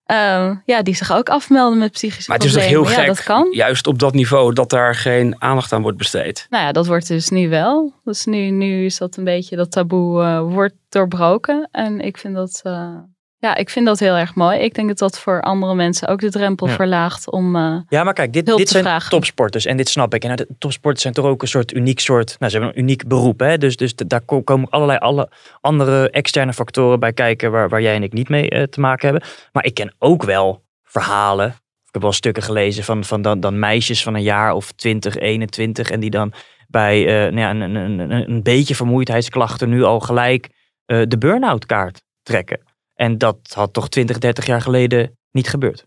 Ehm, 0.05 0.55
ja, 0.65 0.83
die 0.83 0.95
zich 0.95 1.13
ook 1.13 1.29
afmelden 1.29 1.79
met 1.79 1.93
psychische 1.93 2.31
Maar 2.31 2.39
het 2.39 2.47
is 2.47 2.53
toch 2.53 2.63
problemen. 2.63 2.89
heel 2.91 2.97
Ja, 2.97 3.05
gek, 3.07 3.17
dat 3.17 3.25
kan. 3.25 3.49
juist 3.53 3.87
op 3.87 3.99
dat 3.99 4.15
niveau, 4.15 4.53
dat 4.53 4.71
daar 4.71 4.95
geen 4.95 5.43
aandacht 5.43 5.73
aan 5.73 5.83
wordt 5.83 5.99
besteed. 5.99 6.47
Nou 6.51 6.65
ja, 6.65 6.73
dat 6.73 6.87
wordt 6.87 7.09
dus 7.09 7.29
nu 7.29 7.49
wel. 7.49 7.93
Dus 8.05 8.25
nu, 8.25 8.51
nu 8.51 8.85
is 8.85 8.99
dat 8.99 9.17
een 9.17 9.25
beetje, 9.25 9.57
dat 9.57 9.71
taboe 9.71 10.23
eh, 10.23 10.41
wordt 10.41 10.75
doorbroken. 10.89 11.69
En 11.73 12.01
ik 12.01 12.17
vind 12.19 12.35
dat, 12.35 12.61
eh, 12.63 12.95
ja, 13.41 13.55
ik 13.57 13.71
vind 13.71 13.87
dat 13.87 13.99
heel 13.99 14.15
erg 14.15 14.35
mooi. 14.35 14.59
Ik 14.59 14.75
denk 14.75 14.89
dat 14.89 14.99
dat 14.99 15.19
voor 15.21 15.41
andere 15.43 15.75
mensen 15.75 16.09
ook 16.09 16.21
de 16.21 16.31
drempel 16.31 16.67
Ja. 16.67 16.73
verlaagt 16.75 17.31
om... 17.31 17.57
eh, 17.57 17.77
Ja, 17.89 18.05
maar 18.05 18.13
kijk, 18.13 18.33
dit, 18.33 18.47
dit 18.47 18.69
zijn 18.69 18.83
vragen. 18.85 19.11
topsporters 19.11 19.67
en 19.67 19.77
dit 19.77 19.89
snap 19.89 20.15
ik. 20.15 20.23
En 20.23 20.29
nou, 20.29 20.45
de 20.49 20.55
topsporters 20.59 21.03
zijn 21.03 21.15
toch 21.15 21.25
ook 21.25 21.43
een 21.43 21.49
soort 21.49 21.73
uniek 21.73 22.01
soort, 22.01 22.37
nou 22.39 22.51
ze 22.53 22.59
hebben 22.59 22.77
een 22.77 22.83
uniek 22.83 23.07
beroep. 23.09 23.41
Hè? 23.41 23.59
Dus, 23.59 23.77
dus 23.77 23.95
daar 23.95 24.21
ko- 24.21 24.43
komen 24.43 24.69
allerlei 24.71 24.99
alle 24.99 25.29
andere 25.61 26.11
externe 26.11 26.53
factoren 26.53 27.01
bij 27.01 27.13
kijken 27.13 27.51
waar, 27.51 27.69
waar 27.69 27.83
jij 27.83 27.95
en 27.95 28.03
ik 28.03 28.13
niet 28.13 28.29
mee 28.29 28.51
eh, 28.51 28.63
te 28.63 28.81
maken 28.81 29.09
hebben. 29.11 29.29
Maar 29.53 29.65
ik 29.65 29.75
ken 29.75 29.95
ook 29.99 30.23
wel 30.23 30.63
verhalen. 30.83 31.49
Ik 31.87 31.95
heb 31.95 32.03
wel 32.03 32.13
stukken 32.13 32.43
gelezen 32.43 32.85
van, 32.85 33.05
van 33.05 33.23
dan, 33.23 33.41
dan 33.41 33.59
meisjes 33.59 34.03
van 34.03 34.15
een 34.15 34.23
jaar 34.23 34.53
of 34.53 34.73
20, 34.73 35.17
21 35.17 35.91
en 35.91 36.01
die 36.01 36.11
dan 36.11 36.33
bij 36.69 37.05
nou 37.05 37.37
ja, 37.39 37.51
een, 37.51 37.61
een, 37.61 37.99
een, 37.99 38.31
een 38.31 38.43
beetje 38.43 38.75
vermoeidheidsklachten 38.75 39.69
nu 39.69 39.83
al 39.83 40.01
gelijk 40.01 40.49
de 40.87 41.17
burn-out 41.19 41.67
kaart 41.67 42.03
trekken. 42.23 42.61
En 43.01 43.19
dat 43.19 43.39
had 43.55 43.73
toch 43.73 43.89
20, 43.89 44.19
30 44.19 44.47
jaar 44.47 44.61
geleden 44.61 45.19
niet 45.31 45.49
gebeurd. 45.49 45.87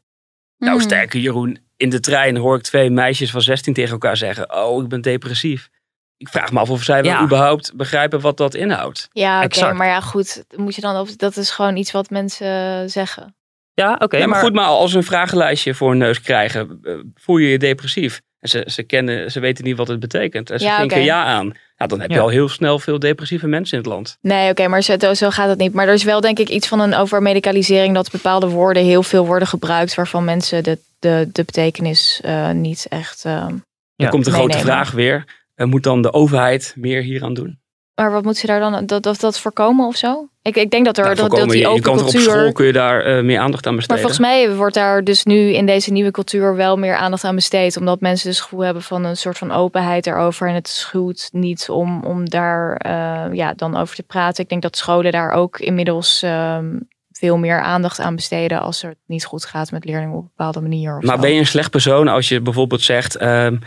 Nou, 0.57 0.75
mhm. 0.75 0.83
sterker 0.83 1.19
Jeroen, 1.19 1.59
in 1.77 1.89
de 1.89 1.99
trein 1.99 2.37
hoor 2.37 2.55
ik 2.55 2.61
twee 2.61 2.89
meisjes 2.89 3.31
van 3.31 3.41
16 3.41 3.73
tegen 3.73 3.91
elkaar 3.91 4.17
zeggen, 4.17 4.55
oh, 4.55 4.83
ik 4.83 4.89
ben 4.89 5.01
depressief. 5.01 5.69
Ik 6.17 6.29
vraag 6.29 6.51
me 6.51 6.59
af 6.59 6.69
of 6.69 6.83
zij 6.83 7.01
wel 7.01 7.11
Ja. 7.11 7.23
überhaupt 7.23 7.75
begrijpen 7.75 8.19
wat 8.19 8.37
dat 8.37 8.53
inhoudt. 8.53 9.07
Ja, 9.11 9.43
oké, 9.43 9.73
maar 9.73 9.87
ja, 9.87 10.01
goed. 10.01 10.43
Moet 10.55 10.75
je 10.75 10.81
dan 10.81 10.95
op, 10.99 11.17
dat 11.17 11.37
is 11.37 11.51
gewoon 11.51 11.75
iets 11.75 11.91
wat 11.91 12.09
mensen 12.09 12.89
zeggen. 12.89 13.35
Ja, 13.73 13.95
oké. 13.99 14.17
Ja, 14.17 14.27
maar, 14.27 14.41
goed, 14.41 14.53
maar 14.53 14.65
als 14.65 14.91
ze 14.91 14.97
een 14.97 15.03
vragenlijstje 15.03 15.73
voor 15.73 15.91
een 15.91 15.97
neus 15.97 16.21
krijgen, 16.21 16.79
eh, 16.83 16.93
voel 17.15 17.37
je 17.37 17.49
je 17.49 17.57
depressief? 17.57 18.21
En 18.39 18.49
ze, 18.49 18.63
ze, 18.67 18.83
kennen, 18.83 19.31
ze 19.31 19.39
weten 19.39 19.63
niet 19.63 19.77
wat 19.77 19.87
het 19.87 19.99
betekent. 19.99 20.49
En 20.49 20.59
ze 20.59 20.65
Ja, 20.65 20.83
oké. 20.83 20.95
ja 20.95 21.23
aan. 21.23 21.53
Ja, 21.81 21.87
dan 21.87 21.99
heb 21.99 22.09
je 22.09 22.15
Ja. 22.15 22.21
al 22.21 22.29
heel 22.29 22.49
snel 22.49 22.79
veel 22.79 22.99
depressieve 22.99 23.47
mensen 23.47 23.77
in 23.77 23.83
het 23.83 23.93
land. 23.93 24.17
Nee, 24.21 24.49
oké, 24.49 24.67
maar 24.67 24.81
zo, 24.81 25.13
zo 25.13 25.29
gaat 25.29 25.49
het 25.49 25.57
niet. 25.57 25.73
Maar 25.73 25.87
er 25.87 25.93
is 25.93 26.03
wel 26.03 26.21
denk 26.21 26.39
ik 26.39 26.49
iets 26.49 26.67
van 26.67 26.79
een 26.79 26.95
overmedicalisering 26.95 27.95
dat 27.95 28.11
bepaalde 28.11 28.49
woorden 28.49 28.83
heel 28.83 29.03
veel 29.03 29.25
worden 29.25 29.47
gebruikt 29.47 29.95
waarvan 29.95 30.23
mensen 30.25 30.63
de, 30.63 30.79
de, 30.99 31.29
de 31.31 31.43
betekenis 31.43 32.19
eh, 32.23 32.49
niet 32.51 32.85
echt. 32.89 33.25
eh, 33.25 33.39
Dan 33.45 33.61
Ja. 33.95 34.09
komt 34.09 34.25
de 34.25 34.31
grote 34.31 34.57
vraag 34.57 34.91
weer, 34.91 35.25
eh, 35.55 35.67
moet 35.67 35.83
dan 35.83 36.01
de 36.01 36.13
overheid 36.13 36.73
meer 36.77 37.01
hieraan 37.01 37.33
doen? 37.33 37.59
Maar 37.95 38.11
wat 38.11 38.23
moet 38.23 38.37
ze 38.37 38.47
daar 38.47 38.59
dan 38.59 38.85
dat, 38.85 39.03
dat, 39.03 39.19
dat 39.19 39.39
voorkomen 39.39 39.87
of 39.87 39.95
zo? 39.95 40.29
Ik, 40.41 40.55
ik 40.55 40.71
denk 40.71 40.85
dat 40.85 40.97
er 40.97 41.03
Nou, 41.03 41.15
dat, 41.15 41.49
die 41.49 41.59
je, 41.59 41.67
open 41.67 41.83
toch 41.83 41.93
op 41.93 41.99
cultuur. 41.99 42.21
school 42.21 42.51
kun 42.51 42.65
je 42.65 42.73
daar 42.73 43.01
eh, 43.01 43.23
meer 43.23 43.39
aandacht 43.39 43.65
aan 43.65 43.75
Maar 43.75 43.85
besteden. 43.87 44.09
volgens 44.09 44.19
mij 44.19 44.55
wordt 44.55 44.75
daar 44.75 45.03
dus 45.03 45.23
nu 45.23 45.53
in 45.53 45.65
deze 45.65 45.91
nieuwe 45.91 46.11
cultuur 46.11 46.55
wel 46.55 46.77
meer 46.77 46.95
aandacht 46.95 47.23
aan 47.23 47.35
besteed. 47.35 47.77
Omdat 47.77 47.99
mensen 47.99 48.27
dus 48.27 48.37
het 48.37 48.45
gevoel 48.47 48.65
hebben 48.65 48.83
van 48.83 49.03
een 49.03 49.17
soort 49.17 49.37
van 49.37 49.51
openheid 49.51 50.07
erover. 50.07 50.47
En 50.47 50.53
het 50.53 50.67
schuwt 50.67 51.29
niet 51.31 51.69
om, 51.69 52.03
om 52.03 52.29
daar 52.29 52.75
eh, 52.75 53.33
ja, 53.33 53.53
dan 53.53 53.77
over 53.77 53.95
te 53.95 54.03
praten. 54.03 54.43
Ik 54.43 54.49
denk 54.49 54.61
dat 54.61 54.77
scholen 54.77 55.11
daar 55.11 55.31
ook 55.31 55.59
inmiddels 55.59 56.21
ehm, 56.23 56.75
veel 57.11 57.37
meer 57.37 57.61
aandacht 57.61 57.99
aan 57.99 58.15
besteden. 58.15 58.61
Als 58.61 58.81
het 58.81 58.97
niet 59.05 59.25
goed 59.25 59.45
gaat 59.45 59.71
met 59.71 59.85
leerlingen 59.85 60.15
op 60.15 60.21
een 60.23 60.31
bepaalde 60.35 60.61
manier. 60.61 60.97
Maar 61.01 61.15
zo. 61.15 61.21
ben 61.21 61.33
je 61.33 61.39
een 61.39 61.45
slecht 61.45 61.71
persoon 61.71 62.07
als 62.07 62.29
je 62.29 62.41
bijvoorbeeld 62.41 62.81
zegt... 62.81 63.15
ehm, 63.15 63.57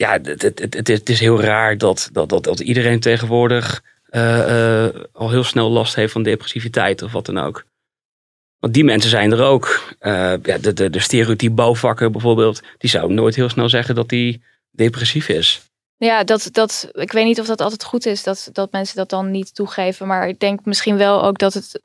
ja, 0.00 0.12
het, 0.22 0.42
het, 0.42 0.58
het, 0.74 0.88
het 0.88 1.08
is- 1.08 1.20
heel 1.20 1.40
raar 1.40 1.78
dat, 1.78 2.08
dat, 2.12 2.28
dat, 2.28 2.44
dat 2.44 2.60
iedereen 2.60 3.00
tegenwoordig... 3.00 3.82
eh, 4.08 4.84
eh, 4.86 4.94
al 5.12 5.30
heel 5.30 5.44
snel 5.44 5.70
last 5.70 5.94
heeft 5.94 6.12
van 6.12 6.22
depressiviteit 6.22 7.02
of 7.02 7.12
wat 7.12 7.26
dan 7.26 7.38
ook. 7.38 7.64
Want 8.58 8.74
die 8.74 8.84
mensen 8.84 9.10
zijn 9.10 9.32
er 9.32 9.42
ook. 9.42 9.94
Eh, 9.98 10.34
ja, 10.42 10.58
de, 10.58 10.72
de, 10.72 10.90
de 10.90 10.98
stereotype 11.00 11.52
bouwvakker 11.54 12.10
bijvoorbeeld... 12.10 12.62
die 12.78 12.90
zou 12.90 13.12
nooit 13.12 13.34
heel 13.34 13.48
snel 13.48 13.68
zeggen 13.68 13.94
dat 13.94 14.10
hij 14.10 14.40
depressief 14.70 15.28
is. 15.28 15.60
Ja, 15.96 16.24
dat, 16.24 16.48
dat, 16.52 16.88
ik 16.92 17.12
weet 17.12 17.24
niet 17.24 17.40
of 17.40 17.46
dat 17.46 17.60
altijd 17.60 17.84
goed 17.84 18.06
is 18.06 18.22
dat, 18.22 18.48
dat 18.52 18.72
mensen 18.72 18.96
dat 18.96 19.10
dan 19.10 19.30
niet 19.30 19.54
toegeven. 19.54 20.06
Maar 20.06 20.28
ik 20.28 20.38
denk 20.38 20.64
misschien 20.64 20.96
wel 20.96 21.24
ook 21.24 21.38
dat 21.38 21.54
het 21.54 21.82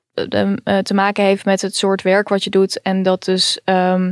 te 0.85 0.93
maken 0.93 1.23
heeft 1.23 1.45
met 1.45 1.61
het 1.61 1.75
soort 1.75 2.01
werk 2.01 2.29
wat 2.29 2.43
je 2.43 2.49
doet. 2.49 2.81
En 2.81 3.03
dat 3.03 3.23
dus 3.23 3.59
ehm, 3.63 4.11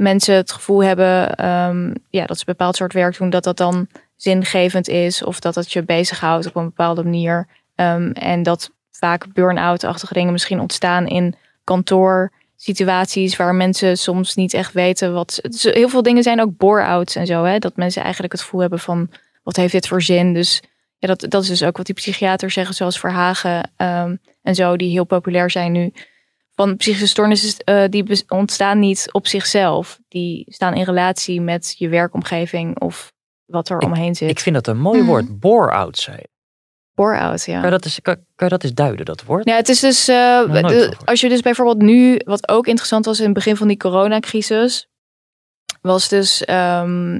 mensen 0.00 0.34
het 0.34 0.52
gevoel 0.52 0.82
hebben 0.82 1.34
ehm, 1.34 1.94
ja, 2.10 2.26
dat 2.26 2.38
ze 2.38 2.44
bepaald 2.44 2.76
soort 2.76 2.92
werk 2.92 3.18
doen, 3.18 3.30
dat 3.30 3.44
dat 3.44 3.56
dan 3.56 3.88
zingevend 4.16 4.88
is. 4.88 5.24
Of 5.24 5.40
dat 5.40 5.54
het 5.54 5.72
je 5.72 5.82
bezighoudt 5.82 6.46
op 6.46 6.56
een 6.56 6.64
bepaalde 6.64 7.02
manier. 7.02 7.48
Ehm, 7.74 8.10
en 8.10 8.42
dat 8.42 8.70
vaak 8.90 9.32
burn-out-achtige 9.32 10.14
dingen 10.14 10.32
misschien 10.32 10.60
ontstaan 10.60 11.06
in 11.06 11.34
kantoorsituaties 11.64 13.36
waar 13.36 13.54
mensen 13.54 13.98
soms 13.98 14.34
niet 14.34 14.54
echt 14.54 14.72
weten 14.72 15.12
wat. 15.12 15.40
heel 15.60 15.88
veel 15.88 16.02
dingen 16.02 16.22
zijn 16.22 16.40
ook 16.40 16.56
bore-outs 16.56 17.16
en 17.16 17.26
zo. 17.26 17.44
Hè? 17.44 17.58
Dat 17.58 17.76
mensen 17.76 18.02
eigenlijk 18.02 18.32
het 18.32 18.42
gevoel 18.42 18.60
hebben 18.60 18.78
van 18.78 19.10
wat 19.42 19.56
heeft 19.56 19.72
dit 19.72 19.88
voor 19.88 20.02
zin? 20.02 20.34
Dus 20.34 20.62
ja, 20.98 21.08
dat, 21.08 21.26
dat 21.28 21.42
is 21.42 21.48
dus 21.48 21.62
ook 21.62 21.76
wat 21.76 21.86
die 21.86 21.94
psychiaters 21.94 22.54
zeggen, 22.54 22.74
zoals 22.74 22.98
Verhagen 23.00 23.70
ehm, 23.76 24.16
en 24.42 24.54
zo, 24.54 24.76
die 24.76 24.90
heel 24.90 25.04
populair 25.04 25.50
zijn 25.50 25.72
nu. 25.72 25.92
Van 26.60 26.76
psychische 26.76 27.06
stoornissen, 27.06 27.58
eh, 27.64 27.84
die 27.88 28.24
ontstaan 28.28 28.78
niet 28.78 29.08
op 29.12 29.26
zichzelf. 29.26 29.98
Die 30.08 30.46
staan 30.48 30.74
in 30.74 30.82
relatie 30.84 31.40
met 31.40 31.74
je 31.78 31.88
werkomgeving 31.88 32.80
of 32.80 33.12
wat 33.44 33.68
er 33.68 33.78
omheen 33.78 34.14
zit. 34.14 34.30
Ik 34.30 34.40
vind 34.40 34.54
dat 34.54 34.66
een 34.66 34.80
mooi 34.80 34.98
Mhm. 34.98 35.08
woord. 35.08 35.40
Bore-out, 35.40 35.98
zei 35.98 36.16
je. 36.16 36.28
Bore-out, 36.94 37.44
ja. 37.44 37.52
Kan 37.60 37.64
je, 37.64 37.70
dat 37.70 37.84
eens, 37.84 38.00
kan, 38.00 38.14
kan 38.14 38.48
je 38.48 38.48
dat 38.48 38.62
eens 38.64 38.74
duiden, 38.74 39.04
dat 39.04 39.24
woord? 39.24 39.48
Ja, 39.48 39.56
het 39.56 39.68
is 39.68 39.80
dus, 39.80 40.08
eh, 40.08 40.52
de- 40.52 40.92
als 41.04 41.20
je 41.20 41.28
dus 41.28 41.40
bijvoorbeeld 41.40 41.78
nu, 41.82 42.20
wat 42.24 42.48
ook 42.48 42.66
interessant 42.66 43.04
was 43.04 43.18
in 43.18 43.24
het 43.24 43.34
begin 43.34 43.56
van 43.56 43.68
die 43.68 43.76
coronacrisis, 43.76 44.88
was 45.82 46.08
dus 46.08 46.44
ehm, 46.44 47.18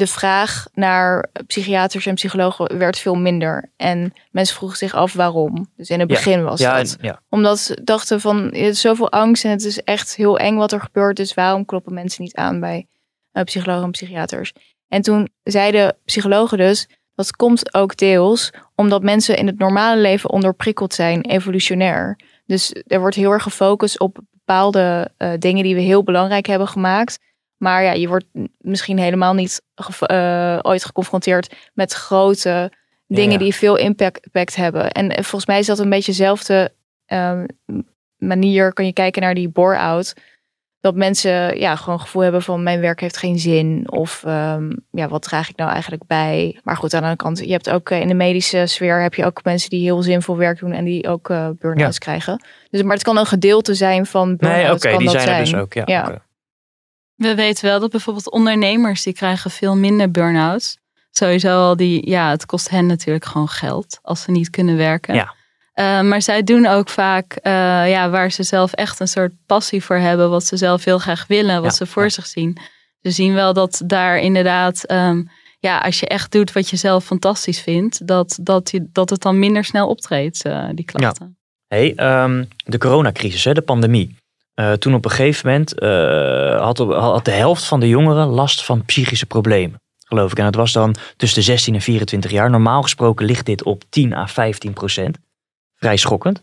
de 0.00 0.06
vraag 0.06 0.66
naar 0.74 1.28
psychiaters 1.46 2.06
en 2.06 2.14
psychologen 2.14 2.78
werd 2.78 2.98
veel 2.98 3.14
minder. 3.14 3.70
En 3.76 4.12
mensen 4.30 4.56
vroegen 4.56 4.78
zich 4.78 4.94
af 4.94 5.12
waarom. 5.12 5.70
Dus 5.76 5.88
in 5.90 6.00
het 6.00 6.08
Ja. 6.10 6.14
begin 6.14 6.44
was 6.44 6.60
ja, 6.60 6.76
dat. 6.76 6.96
en- 7.00 7.06
ja. 7.06 7.20
Omdat 7.28 7.58
ze 7.58 7.80
dachten 7.84 8.20
van, 8.20 8.44
er 8.44 8.54
is 8.54 8.80
zoveel 8.80 9.10
angst 9.10 9.44
en 9.44 9.50
het 9.50 9.64
is 9.64 9.82
echt 9.82 10.16
heel 10.16 10.38
eng 10.38 10.56
wat 10.56 10.72
er 10.72 10.80
gebeurt. 10.80 11.16
Dus 11.16 11.34
waarom 11.34 11.64
kloppen 11.64 11.94
mensen 11.94 12.22
niet 12.22 12.34
aan 12.34 12.60
bij 12.60 12.86
eh, 13.32 13.42
psychologen 13.44 13.84
en 13.84 13.90
psychiaters? 13.90 14.52
En 14.88 15.02
toen 15.02 15.28
zeiden 15.42 15.96
psychologen 16.04 16.58
dus, 16.58 16.88
dat 17.14 17.36
komt 17.36 17.74
ook 17.74 17.96
deels 17.96 18.50
omdat 18.74 19.02
mensen 19.02 19.36
in 19.36 19.46
het 19.46 19.58
normale 19.58 20.00
leven 20.00 20.30
onderprikkeld 20.30 20.94
zijn, 20.94 21.20
evolutionair. 21.20 22.18
Dus 22.46 22.74
er 22.86 23.00
wordt 23.00 23.16
heel 23.16 23.30
erg 23.32 23.42
gefocust 23.42 24.00
op 24.00 24.18
bepaalde 24.30 25.10
uh, 25.18 25.32
dingen 25.38 25.62
die 25.62 25.74
we 25.74 25.80
heel 25.80 26.02
belangrijk 26.02 26.46
hebben 26.46 26.68
gemaakt. 26.68 27.18
Maar 27.60 27.82
ja, 27.82 27.92
je 27.92 28.08
wordt 28.08 28.24
misschien 28.58 28.98
helemaal 28.98 29.34
niet 29.34 29.62
uh, 30.10 30.58
ooit 30.62 30.84
geconfronteerd 30.84 31.54
met 31.74 31.92
grote 31.92 32.72
dingen 33.06 33.38
die 33.38 33.54
veel 33.54 33.76
impact, 33.76 34.24
impact, 34.24 34.56
hebben. 34.56 34.90
En 34.90 35.12
volgens 35.14 35.46
mij 35.46 35.58
is 35.58 35.66
dat 35.66 35.78
een 35.78 35.90
beetje 35.90 36.12
dezelfde 36.12 36.72
uh, 37.08 37.42
manier. 38.16 38.72
Kan 38.72 38.86
je 38.86 38.92
kijken 38.92 39.22
naar 39.22 39.34
die 39.34 39.48
bore-out 39.48 40.14
dat 40.80 40.94
mensen 40.94 41.58
ja, 41.58 41.76
gewoon 41.76 41.94
een 41.94 42.00
gevoel 42.00 42.22
hebben 42.22 42.42
van 42.42 42.62
mijn 42.62 42.80
werk 42.80 43.00
heeft 43.00 43.16
geen 43.16 43.38
zin. 43.38 43.90
Of 43.90 44.24
um, 44.26 44.76
ja, 44.90 45.08
wat 45.08 45.22
draag 45.22 45.48
ik 45.48 45.56
nou 45.56 45.70
eigenlijk 45.70 46.06
bij? 46.06 46.60
Maar 46.62 46.76
goed, 46.76 46.94
aan 46.94 47.00
de 47.00 47.06
andere 47.06 47.24
kant, 47.24 47.38
je 47.38 47.52
hebt 47.52 47.70
ook 47.70 47.90
uh, 47.90 48.00
in 48.00 48.08
de 48.08 48.14
medische 48.14 48.66
sfeer 48.66 49.02
heb 49.02 49.14
je 49.14 49.24
ook 49.24 49.44
mensen 49.44 49.70
die 49.70 49.82
heel 49.82 50.02
zinvol 50.02 50.36
werk 50.36 50.58
doen 50.58 50.72
en 50.72 50.84
die 50.84 51.08
ook 51.08 51.28
uh, 51.28 51.48
burn-outs 51.58 51.96
ja. 51.96 52.04
krijgen. 52.04 52.44
Dus, 52.70 52.82
maar 52.82 52.94
het 52.94 53.02
kan 53.02 53.16
een 53.16 53.26
gedeelte 53.26 53.74
zijn 53.74 54.06
van 54.06 54.36
burn-out. 54.36 54.62
Nee, 54.62 54.72
oké, 54.72 54.86
okay, 54.86 54.98
die 54.98 55.08
zijn, 55.08 55.22
zijn 55.22 55.38
er 55.38 55.44
dus 55.44 55.54
ook. 55.54 55.72
Ja, 55.72 55.82
ja. 55.86 56.02
Okay. 56.02 56.18
We 57.20 57.34
weten 57.34 57.64
wel 57.64 57.80
dat 57.80 57.90
bijvoorbeeld 57.90 58.30
ondernemers 58.30 59.02
die 59.02 59.12
krijgen 59.12 59.50
veel 59.50 59.76
minder 59.76 60.10
burn-outs. 60.10 60.78
Sowieso 61.10 61.48
al 61.48 61.76
die, 61.76 62.10
ja, 62.10 62.30
het 62.30 62.46
kost 62.46 62.70
hen 62.70 62.86
natuurlijk 62.86 63.24
gewoon 63.24 63.48
geld 63.48 63.98
als 64.02 64.22
ze 64.22 64.30
niet 64.30 64.50
kunnen 64.50 64.76
werken. 64.76 65.14
Ja. 65.14 65.34
Uh, 65.74 66.08
maar 66.08 66.22
zij 66.22 66.42
doen 66.42 66.66
ook 66.66 66.88
vaak 66.88 67.38
uh, 67.42 67.52
ja, 67.90 68.10
waar 68.10 68.30
ze 68.30 68.42
zelf 68.42 68.72
echt 68.72 69.00
een 69.00 69.08
soort 69.08 69.32
passie 69.46 69.84
voor 69.84 69.96
hebben, 69.96 70.30
wat 70.30 70.44
ze 70.44 70.56
zelf 70.56 70.84
heel 70.84 70.98
graag 70.98 71.26
willen, 71.26 71.62
wat 71.62 71.70
Ja, 71.70 71.76
ze 71.76 71.86
voor 71.86 72.10
zich 72.10 72.26
zien. 72.26 72.56
Ze 73.02 73.10
zien 73.10 73.34
wel 73.34 73.52
dat 73.52 73.82
daar 73.84 74.18
inderdaad, 74.18 74.90
um, 74.90 75.30
ja, 75.58 75.78
als 75.78 76.00
je 76.00 76.06
echt 76.06 76.32
doet 76.32 76.52
wat 76.52 76.70
je 76.70 76.76
zelf 76.76 77.04
fantastisch 77.04 77.60
vindt, 77.60 78.06
dat, 78.06 78.38
dat, 78.42 78.70
je, 78.70 78.88
dat 78.92 79.10
het 79.10 79.22
dan 79.22 79.38
minder 79.38 79.64
snel 79.64 79.88
optreedt, 79.88 80.46
uh, 80.46 80.68
die 80.74 80.84
klachten. 80.84 81.38
Hey, 81.66 82.22
um, 82.22 82.48
de 82.64 82.78
coronacrisis, 82.78 83.44
hè, 83.44 83.52
de 83.52 83.62
pandemie. 83.62 84.16
Uh, 84.60 84.72
toen 84.72 84.94
op 84.94 85.04
een 85.04 85.10
gegeven 85.10 85.48
moment 85.48 85.80
had, 86.60 86.78
had 86.78 87.24
de 87.24 87.30
helft 87.30 87.64
van 87.64 87.80
de 87.80 87.88
jongeren 87.88 88.26
last 88.26 88.64
van 88.64 88.84
psychische 88.84 89.26
problemen, 89.26 89.80
geloof 89.98 90.30
ik. 90.30 90.38
En 90.38 90.44
dat 90.44 90.54
was 90.54 90.72
dan 90.72 90.94
tussen 91.16 91.38
de 91.38 91.44
16 91.44 91.74
en 91.74 91.80
24 91.80 92.30
jaar. 92.30 92.50
Normaal 92.50 92.82
gesproken 92.82 93.26
ligt 93.26 93.46
dit 93.46 93.62
op 93.62 93.82
10 93.88 94.14
à 94.14 94.26
15 94.26 94.72
procent 94.72 95.18
vrij 95.74 95.96
schokkend. 95.96 96.40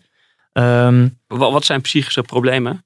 Um, 0.54 1.20
wat, 1.28 1.52
wat, 1.52 1.66
zijn 1.66 1.82
psychische 1.82 2.22
problemen? 2.22 2.86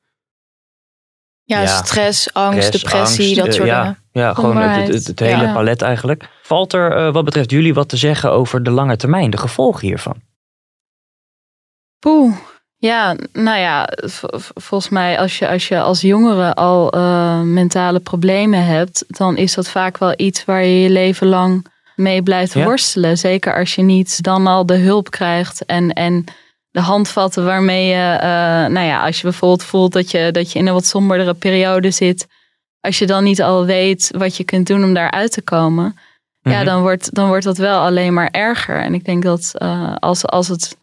Ja, 1.43 1.61
ja 1.61 1.83
stress, 1.83 2.33
angst, 2.33 2.63
stress, 2.63 2.83
depressie, 2.83 3.25
angst, 3.25 3.35
dat 3.35 3.53
soort 3.53 3.67
uh, 3.67 3.75
dingen. 3.75 3.97
Ja, 4.11 4.21
ja 4.21 4.33
gewoon 4.33 4.57
het, 4.57 4.93
het, 4.93 5.07
het, 5.07 5.19
hele 5.19 5.43
ja. 5.43 5.53
palet 5.53 5.81
eigenlijk. 5.81 6.29
Valt 6.41 6.73
er 6.73 6.97
uh, 6.97 7.13
wat 7.13 7.25
betreft 7.25 7.51
jullie 7.51 7.73
wat 7.73 7.89
te 7.89 7.97
zeggen 7.97 8.31
over 8.31 8.63
de 8.63 8.71
lange 8.71 8.95
termijn, 8.95 9.29
de 9.29 9.37
gevolgen 9.37 9.87
hiervan? 9.87 10.21
Poeh. 11.99 12.35
Ja, 12.81 13.15
nou 13.33 13.59
ja, 13.59 13.89
volgens 14.55 14.89
mij 14.89 15.19
als 15.19 15.39
je 15.39 15.47
als, 15.49 15.67
je 15.67 15.81
als 15.81 16.01
jongere 16.01 16.53
al 16.53 16.95
uh, 16.97 17.41
mentale 17.41 17.99
problemen 17.99 18.65
hebt, 18.65 19.03
dan 19.07 19.37
is 19.37 19.53
dat 19.53 19.69
vaak 19.69 19.97
wel 19.97 20.13
iets 20.17 20.45
waar 20.45 20.63
je 20.63 20.81
je 20.81 20.89
leven 20.89 21.27
lang 21.27 21.65
mee 21.95 22.21
blijft 22.23 22.53
Ja. 22.53 22.63
worstelen. 22.63 23.17
Zeker 23.17 23.55
als 23.57 23.75
je 23.75 23.81
niet 23.81 24.23
dan 24.23 24.47
al 24.47 24.65
de 24.65 24.77
hulp 24.77 25.09
krijgt 25.11 25.65
en, 25.65 25.93
en 25.93 26.23
de 26.71 26.79
handvatten 26.81 27.45
waarmee 27.45 27.87
je, 27.87 28.11
eh, 28.21 28.27
nou 28.73 28.85
ja, 28.85 29.05
als 29.05 29.17
je 29.17 29.23
bijvoorbeeld 29.23 29.63
voelt 29.63 29.93
dat 29.93 30.11
je, 30.11 30.31
dat 30.31 30.51
je 30.51 30.59
in 30.59 30.67
een 30.67 30.73
wat 30.73 30.85
somberdere 30.85 31.33
periode 31.33 31.91
zit, 31.91 32.27
als 32.79 32.99
je 32.99 33.05
dan 33.07 33.23
niet 33.23 33.41
al 33.41 33.65
weet 33.65 34.11
wat 34.17 34.37
je 34.37 34.43
kunt 34.43 34.67
doen 34.67 34.83
om 34.83 34.93
daaruit 34.93 35.31
te 35.31 35.41
komen, 35.41 35.95
ja, 36.41 36.55
Mhm. 36.57 36.65
dan 36.65 36.81
wordt, 36.81 37.15
dan 37.15 37.27
wordt 37.27 37.43
dat 37.45 37.57
wel 37.57 37.79
alleen 37.81 38.13
maar 38.13 38.29
erger. 38.31 38.81
En 38.81 38.93
ik 38.93 39.05
denk 39.05 39.23
dat 39.23 39.51
eh, 39.57 39.95
als, 39.99 40.25
als 40.25 40.47
het, 40.47 40.77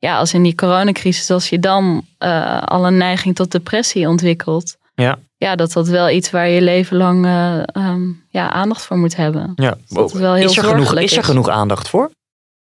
ja, 0.00 0.18
als 0.18 0.34
in 0.34 0.42
die 0.42 0.54
coronacrisis, 0.54 1.30
als 1.30 1.48
je 1.48 1.58
dan 1.58 2.06
eh, 2.18 2.62
al 2.62 2.86
een 2.86 2.96
neiging 2.96 3.34
tot 3.34 3.50
depressie 3.52 4.08
ontwikkelt, 4.08 4.76
Ja. 4.94 5.18
ja, 5.36 5.56
dat 5.56 5.72
dat 5.72 5.88
wel 5.88 6.10
iets 6.10 6.30
waar 6.30 6.48
je 6.48 6.62
leven 6.62 6.96
lang 6.96 7.24
eh, 7.24 7.62
ehm, 7.62 8.02
ja, 8.28 8.50
aandacht 8.50 8.84
voor 8.84 8.96
moet 8.96 9.16
hebben. 9.16 9.52
Ja. 9.54 9.76
dat 9.88 10.12
het 10.12 10.20
wel 10.20 10.34
heel 10.34 10.48
is, 10.48 10.56
er 10.56 10.64
genoeg, 10.64 10.94
is 10.94 11.16
er 11.16 11.24
genoeg 11.24 11.48
aandacht 11.48 11.88
voor? 11.88 12.10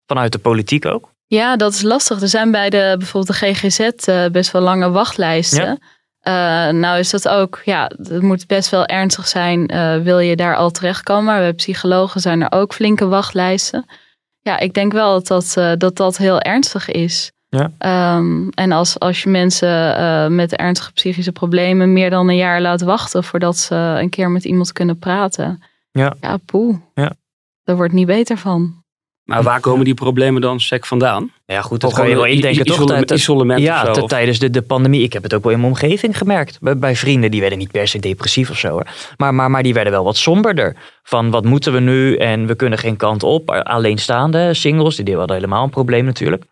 Vanuit 0.06 0.32
de 0.32 0.40
politiek 0.40 0.86
ook? 0.86 1.12
Ja, 1.26 1.56
dat 1.56 1.74
is 1.74 1.82
lastig. 1.82 2.22
Er 2.22 2.28
zijn 2.28 2.52
bij 2.52 2.70
de, 2.70 2.96
bijvoorbeeld 2.98 3.40
de 3.40 3.54
GGZ 3.54 3.80
eh, 3.80 4.26
best 4.32 4.52
wel 4.52 4.62
lange 4.62 4.90
wachtlijsten. 4.90 5.80
Nou 6.72 7.00
is 7.00 7.10
dat 7.10 7.28
ook, 7.28 7.62
ja, 7.66 7.92
het 7.98 8.22
moet 8.22 8.48
best 8.48 8.70
wel 8.70 8.86
ernstig 8.86 9.28
zijn. 9.28 9.66
wil 10.04 10.20
je 10.20 10.36
daar 10.36 10.56
al 10.56 10.72
terechtkomen? 10.72 11.24
Maar 11.24 11.40
bij 11.40 11.54
psychologen 11.54 12.22
zijn 12.22 12.42
er 12.42 12.52
ook 12.52 12.74
flinke 12.74 13.08
wachtlijsten. 13.08 13.86
Ja, 14.42 14.60
ik 14.60 14.74
denk 14.74 14.92
wel 14.92 15.24
dat 15.24 15.28
dat, 15.28 15.80
dat, 15.80 15.96
dat 15.96 16.18
heel 16.18 16.40
ernstig 16.40 16.90
is. 16.90 17.33
Ja. 17.58 17.72
Ehm, 17.78 18.48
en 18.50 18.72
als, 18.72 19.00
als 19.00 19.24
je 19.24 19.30
mensen 19.30 19.98
eh, 19.98 20.28
met 20.28 20.56
ernstige 20.56 20.92
psychische 20.92 21.32
problemen 21.32 21.94
meer 21.94 22.10
dan 22.10 22.30
een 22.30 22.36
jaar 22.36 22.62
laat 22.62 22.82
wachten 22.82 23.24
voordat 23.24 23.58
ze 23.58 23.76
een 23.76 24.10
keer 24.10 24.32
met 24.32 24.44
iemand 24.44 24.72
kunnen 24.72 25.00
praten. 25.00 25.64
Ja. 25.92 26.14
Ja, 26.22 26.38
poeh. 26.38 26.78
Ja. 26.94 27.14
Daar 27.64 27.76
wordt 27.76 27.94
niet 27.94 28.08
beter 28.08 28.38
van. 28.38 28.82
Maar 29.24 29.44
waar 29.44 29.60
komen 29.60 29.86
die 29.86 29.94
problemen 29.94 30.42
dan 30.42 30.60
sec 30.60 30.86
vandaan? 30.86 31.32
Ja, 31.46 31.62
goed, 31.62 31.82
dat 31.82 31.94
kan 31.94 32.10
je 32.10 32.16
wel 32.16 32.26
indenken, 32.26 32.66
toch? 32.66 33.04
isolement 33.06 33.62
ja, 33.62 33.90
of 33.90 33.96
zo, 33.96 34.02
of- 34.02 34.10
tijdens 34.10 34.40
de, 34.40 34.50
de 34.50 34.62
pandemie. 34.62 35.04
Ik 35.04 35.14
heb 35.14 35.24
het 35.24 35.34
ook 35.34 35.44
wel 35.44 35.52
in 35.52 35.60
mijn 35.60 35.72
omgeving 35.72 36.18
gemerkt. 36.18 36.58
Bij, 36.62 36.78
bij 36.78 36.96
vrienden, 36.96 37.32
die 37.32 37.40
werden 37.40 37.58
niet 37.58 37.72
per 37.72 37.88
se 37.88 38.00
depressief 38.00 38.50
of 38.50 38.58
zo. 38.58 38.70
Hoor. 38.70 38.88
Maar, 39.18 39.34
maar, 39.34 39.52
maar 39.52 39.64
die 39.64 39.74
werden 39.74 39.94
wel 39.94 40.04
wat 40.04 40.18
somberder. 40.18 40.76
Van 41.04 41.30
wat 41.32 41.46
moeten 41.46 41.74
we 41.74 41.80
nu 41.80 42.16
en 42.16 42.48
we 42.48 42.56
kunnen 42.56 42.80
geen 42.80 42.98
kant 42.98 43.24
op. 43.24 43.52
Alleenstaande 43.52 44.54
singles, 44.54 44.96
die 44.96 45.18
hadden 45.18 45.36
helemaal 45.36 45.64
een 45.64 45.70
probleem 45.70 46.06
natuurlijk. 46.06 46.44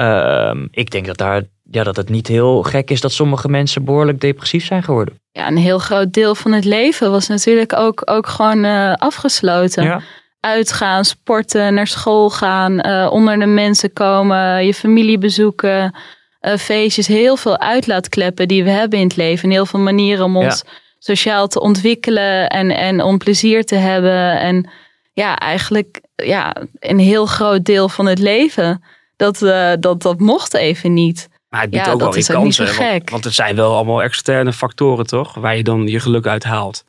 Ehm, 0.00 0.66
ik 0.70 0.90
denk 0.90 1.06
dat, 1.06 1.16
daar, 1.16 1.42
ja, 1.70 1.84
dat 1.84 1.96
het 1.96 2.08
niet 2.08 2.26
heel 2.26 2.62
gek 2.62 2.90
is 2.90 3.00
dat 3.00 3.12
sommige 3.12 3.48
mensen 3.48 3.84
behoorlijk 3.84 4.20
depressief 4.20 4.64
zijn 4.64 4.82
geworden. 4.82 5.20
ja, 5.32 5.46
een 5.46 5.56
heel 5.56 5.78
groot 5.78 6.12
deel 6.12 6.34
van 6.34 6.52
het 6.52 6.64
leven 6.64 7.10
was 7.10 7.28
natuurlijk 7.28 7.76
ook, 7.76 8.02
ook 8.04 8.26
gewoon 8.26 8.64
eh, 8.64 8.92
afgesloten. 8.92 9.84
Ja. 9.84 10.00
Uitgaan, 10.40 11.04
sporten, 11.04 11.74
naar 11.74 11.86
school 11.86 12.30
gaan, 12.30 12.80
eh, 12.80 13.08
onder 13.12 13.38
de 13.38 13.46
mensen 13.46 13.92
komen, 13.92 14.66
je 14.66 14.74
familie 14.74 15.18
bezoeken, 15.18 15.94
eh, 16.40 16.56
feestjes. 16.56 17.06
Heel 17.06 17.36
veel 17.36 17.58
uitlaatkleppen 17.58 18.48
die 18.48 18.64
we 18.64 18.70
hebben 18.70 18.98
in 18.98 19.06
het 19.06 19.16
leven. 19.16 19.44
En 19.44 19.50
heel 19.50 19.66
veel 19.66 19.80
manieren 19.80 20.24
om 20.24 20.36
ons 20.36 20.64
sociaal 20.98 21.48
te 21.48 21.60
ontwikkelen 21.60 22.48
en, 22.48 22.70
en 22.70 23.02
om 23.02 23.18
plezier 23.18 23.64
te 23.64 23.76
hebben. 23.76 24.40
En 24.40 24.70
ja, 25.12 25.36
eigenlijk 25.38 26.00
ja, 26.16 26.56
een 26.78 26.98
heel 26.98 27.26
groot 27.26 27.64
deel 27.64 27.88
van 27.88 28.06
het 28.06 28.18
leven. 28.18 28.82
Dat, 29.20 29.42
eh, 29.42 29.72
dat, 29.80 30.02
dat 30.02 30.18
mocht 30.18 30.54
even 30.54 30.92
niet. 30.94 31.28
Maar 31.48 31.60
het 31.60 31.70
biedt 31.70 31.84
ja, 31.86 31.92
ook 31.92 31.98
wel 31.98 32.06
dat 32.10 32.14
weer 32.16 32.28
is 32.28 32.36
ook 32.36 32.44
niet 32.44 32.54
zo 32.54 32.64
kansen. 32.64 32.82
Want, 32.82 32.92
gek. 32.92 33.10
want 33.10 33.24
het 33.24 33.34
zijn 33.34 33.56
wel 33.56 33.74
allemaal 33.74 34.02
externe 34.02 34.52
factoren, 34.52 35.06
toch? 35.06 35.34
Waar 35.34 35.56
je 35.56 35.62
dan 35.62 35.86
je 35.86 36.00
geluk 36.00 36.26
uit 36.26 36.44
haalt. 36.44 36.84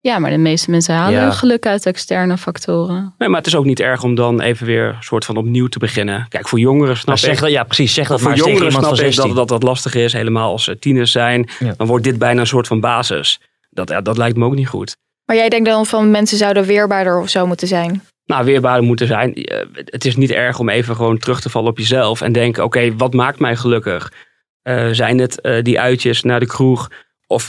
Ja, 0.00 0.18
maar 0.18 0.30
de 0.30 0.36
meeste 0.36 0.70
mensen 0.70 0.94
halen 0.94 1.12
Ja. 1.14 1.20
hun 1.22 1.32
geluk 1.32 1.66
uit 1.66 1.86
externe 1.86 2.38
factoren. 2.38 3.14
Nee, 3.18 3.28
maar 3.28 3.38
het 3.38 3.46
is 3.46 3.54
ook 3.54 3.64
niet 3.64 3.80
erg 3.80 4.02
om 4.02 4.14
dan 4.14 4.40
even 4.40 4.66
weer 4.66 4.86
een 4.88 5.02
soort 5.02 5.24
van 5.24 5.36
opnieuw 5.36 5.66
te 5.66 5.78
beginnen. 5.78 6.26
Kijk, 6.28 6.48
voor 6.48 6.58
jongeren 6.58 6.96
snap 6.96 7.16
ik... 7.18 7.38
dat- 7.38 7.50
ja, 7.50 7.62
precies. 7.64 7.94
Zeg 7.94 8.08
dat 8.08 8.20
voor 8.20 8.28
maar 8.28 8.36
eens 8.38 8.46
tegen 8.46 8.58
jongeren 8.58 8.80
iemand 8.82 8.96
snap 8.96 8.98
van 8.98 9.08
ik 9.08 9.14
dat 9.16 9.24
16. 9.24 9.34
dat, 9.34 9.48
dat 9.48 9.62
lastig 9.62 9.94
is. 9.94 10.12
Helemaal 10.12 10.50
als 10.50 10.64
ze 10.64 10.78
tieners 10.78 11.12
zijn. 11.12 11.48
Dan 11.76 11.86
wordt 11.86 12.04
dit 12.04 12.18
bijna 12.18 12.40
een 12.40 12.46
soort 12.46 12.66
van 12.66 12.80
basis. 12.80 13.40
Dat, 13.70 13.88
ja, 13.88 14.00
dat 14.00 14.16
lijkt 14.16 14.36
me 14.36 14.44
ook 14.44 14.54
niet 14.54 14.68
goed. 14.68 14.96
Maar 15.24 15.36
jij 15.36 15.48
denkt 15.48 15.68
dan 15.68 15.86
van 15.86 16.10
mensen 16.10 16.38
zouden 16.38 16.64
weerbaarder 16.64 17.20
of 17.20 17.28
zo 17.28 17.46
moeten 17.46 17.68
zijn? 17.68 18.02
Nou, 18.26 18.44
weerbaar 18.44 18.82
moeten 18.82 19.06
zijn. 19.06 19.34
Eh, 19.34 19.58
Het 19.84 20.04
is 20.04 20.16
niet 20.16 20.30
erg 20.30 20.58
om 20.58 20.68
even 20.68 20.96
gewoon 20.96 21.18
terug 21.18 21.40
te 21.40 21.50
vallen 21.50 21.70
op 21.70 21.78
jezelf. 21.78 22.20
En 22.20 22.32
denken, 22.32 22.64
oké, 22.64 22.96
wat 22.96 23.12
maakt 23.14 23.38
mij 23.38 23.56
gelukkig? 23.56 24.12
Eh, 24.62 24.88
zijn 24.92 25.18
het 25.18 25.40
eh, 25.40 25.62
die 25.62 25.80
uitjes 25.80 26.22
naar 26.22 26.40
de 26.40 26.46
kroeg? 26.46 26.90
Of 27.26 27.48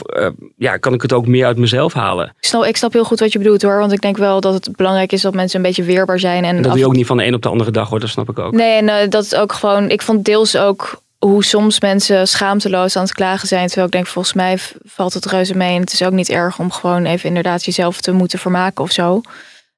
ja, 0.56 0.76
kan 0.76 0.94
ik 0.94 1.02
het 1.02 1.12
ook 1.12 1.26
meer 1.26 1.46
uit 1.46 1.56
mezelf 1.56 1.92
halen? 1.92 2.26
Ik 2.26 2.44
snap, 2.48 2.64
ik 2.64 2.76
snap 2.76 2.92
heel 2.92 3.04
goed 3.04 3.20
wat 3.20 3.32
je 3.32 3.38
bedoelt 3.38 3.62
hoor. 3.62 3.78
Want 3.78 3.92
ik 3.92 4.00
denk 4.00 4.16
wel 4.16 4.40
dat 4.40 4.54
het 4.54 4.76
belangrijk 4.76 5.12
is 5.12 5.22
dat 5.22 5.34
mensen 5.34 5.56
een 5.56 5.66
beetje 5.66 5.82
weerbaar 5.82 6.18
zijn. 6.18 6.44
En 6.44 6.56
En 6.56 6.62
dat 6.62 6.72
af- 6.72 6.78
je 6.78 6.86
ook 6.86 6.92
niet 6.92 7.06
van 7.06 7.16
de 7.16 7.24
een 7.24 7.34
op 7.34 7.42
de 7.42 7.48
andere 7.48 7.70
dag 7.70 7.88
hoor, 7.88 8.00
dat 8.00 8.08
snap 8.08 8.28
ik 8.30 8.38
ook. 8.38 8.52
Nee, 8.52 8.82
en 8.82 9.10
dat 9.10 9.24
is 9.24 9.34
ook 9.34 9.52
gewoon. 9.52 9.90
Ik 9.90 10.02
vond 10.02 10.24
deels 10.24 10.56
ook 10.56 11.02
hoe 11.18 11.44
soms 11.44 11.80
mensen 11.80 12.28
schaamteloos 12.28 12.96
aan 12.96 13.02
het 13.02 13.12
klagen 13.14 13.48
zijn. 13.48 13.66
Terwijl 13.66 13.86
ik 13.86 13.92
denk, 13.92 14.06
volgens 14.06 14.34
mij 14.34 14.58
valt 14.84 15.14
het 15.14 15.26
reuze 15.26 15.56
mee. 15.56 15.74
En 15.74 15.80
het 15.80 15.92
is 15.92 16.02
ook 16.02 16.12
niet 16.12 16.28
erg 16.30 16.58
om 16.58 16.70
gewoon 16.70 17.04
even 17.04 17.28
inderdaad 17.28 17.64
jezelf 17.64 18.00
te 18.00 18.12
moeten 18.12 18.38
vermaken 18.38 18.84
of 18.84 18.90
zo. 18.92 19.20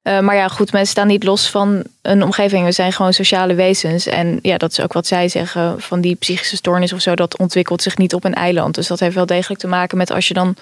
Eh, 0.01 0.19
maar 0.19 0.35
ja, 0.35 0.47
goed, 0.47 0.71
mensen 0.71 0.91
staan 0.91 1.07
niet 1.07 1.23
los 1.23 1.49
van 1.49 1.83
een 2.01 2.23
omgeving. 2.23 2.65
We 2.65 2.71
zijn 2.71 2.91
gewoon 2.93 3.13
sociale 3.13 3.53
wezens. 3.53 4.05
En 4.05 4.39
ja, 4.41 4.57
dat 4.57 4.71
is 4.71 4.81
ook 4.81 4.93
wat 4.93 5.07
zij 5.07 5.27
zeggen 5.27 5.81
van 5.81 6.01
die 6.01 6.15
psychische 6.15 6.55
stoornis 6.55 6.93
of 6.93 7.01
zo. 7.01 7.15
Dat 7.15 7.37
ontwikkelt 7.37 7.81
zich 7.81 7.97
niet 7.97 8.13
op 8.13 8.23
een 8.23 8.33
eiland. 8.33 8.75
Dus 8.75 8.87
dat 8.87 8.99
heeft 8.99 9.15
wel 9.15 9.25
degelijk 9.25 9.59
te 9.61 9.67
maken 9.67 9.97
met 9.97 10.11
als 10.11 10.27
je 10.27 10.33
dan 10.33 10.55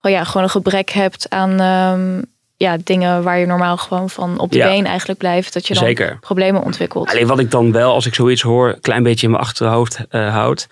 oh 0.00 0.10
ja, 0.10 0.24
gewoon 0.24 0.42
een 0.42 0.50
gebrek 0.50 0.90
hebt 0.90 1.30
aan 1.30 1.60
ehm, 1.60 2.22
ja, 2.56 2.76
dingen 2.84 3.22
waar 3.22 3.38
je 3.38 3.46
normaal 3.46 3.76
gewoon 3.76 4.10
van 4.10 4.38
op 4.38 4.50
de 4.52 4.58
Ja. 4.58 4.68
been 4.68 4.86
eigenlijk 4.86 5.18
blijft. 5.18 5.52
Dat 5.52 5.66
je 5.66 5.74
dan 5.74 5.84
Zeker. 5.84 6.18
problemen 6.20 6.62
ontwikkelt. 6.62 7.10
Alleen 7.10 7.26
wat 7.26 7.38
ik 7.38 7.50
dan 7.50 7.72
wel, 7.72 7.92
als 7.92 8.06
ik 8.06 8.14
zoiets 8.14 8.42
hoor, 8.42 8.68
een 8.68 8.80
klein 8.80 9.02
beetje 9.02 9.26
in 9.26 9.32
mijn 9.32 9.42
achterhoofd 9.44 9.98
eh 10.08 10.32
houd. 10.32 10.68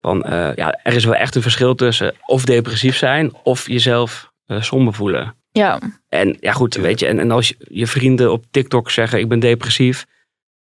Van, 0.00 0.24
eh, 0.24 0.54
ja, 0.54 0.78
er 0.82 0.94
is 0.94 1.04
wel 1.04 1.14
echt 1.14 1.34
een 1.34 1.42
verschil 1.42 1.74
tussen 1.74 2.14
of 2.26 2.44
depressief 2.44 2.96
zijn 2.96 3.32
of 3.42 3.66
jezelf 3.68 4.30
somber 4.46 4.94
voelen. 4.94 5.34
Ja. 5.52 5.80
En 6.08 6.36
ja, 6.40 6.52
goed, 6.52 6.74
weet 6.74 7.00
je. 7.00 7.06
En, 7.06 7.18
en 7.18 7.30
als 7.30 7.48
je, 7.48 7.56
je 7.70 7.86
vrienden 7.86 8.32
op 8.32 8.44
TikTok 8.50 8.90
zeggen: 8.90 9.18
Ik 9.18 9.28
ben 9.28 9.38
depressief. 9.40 10.06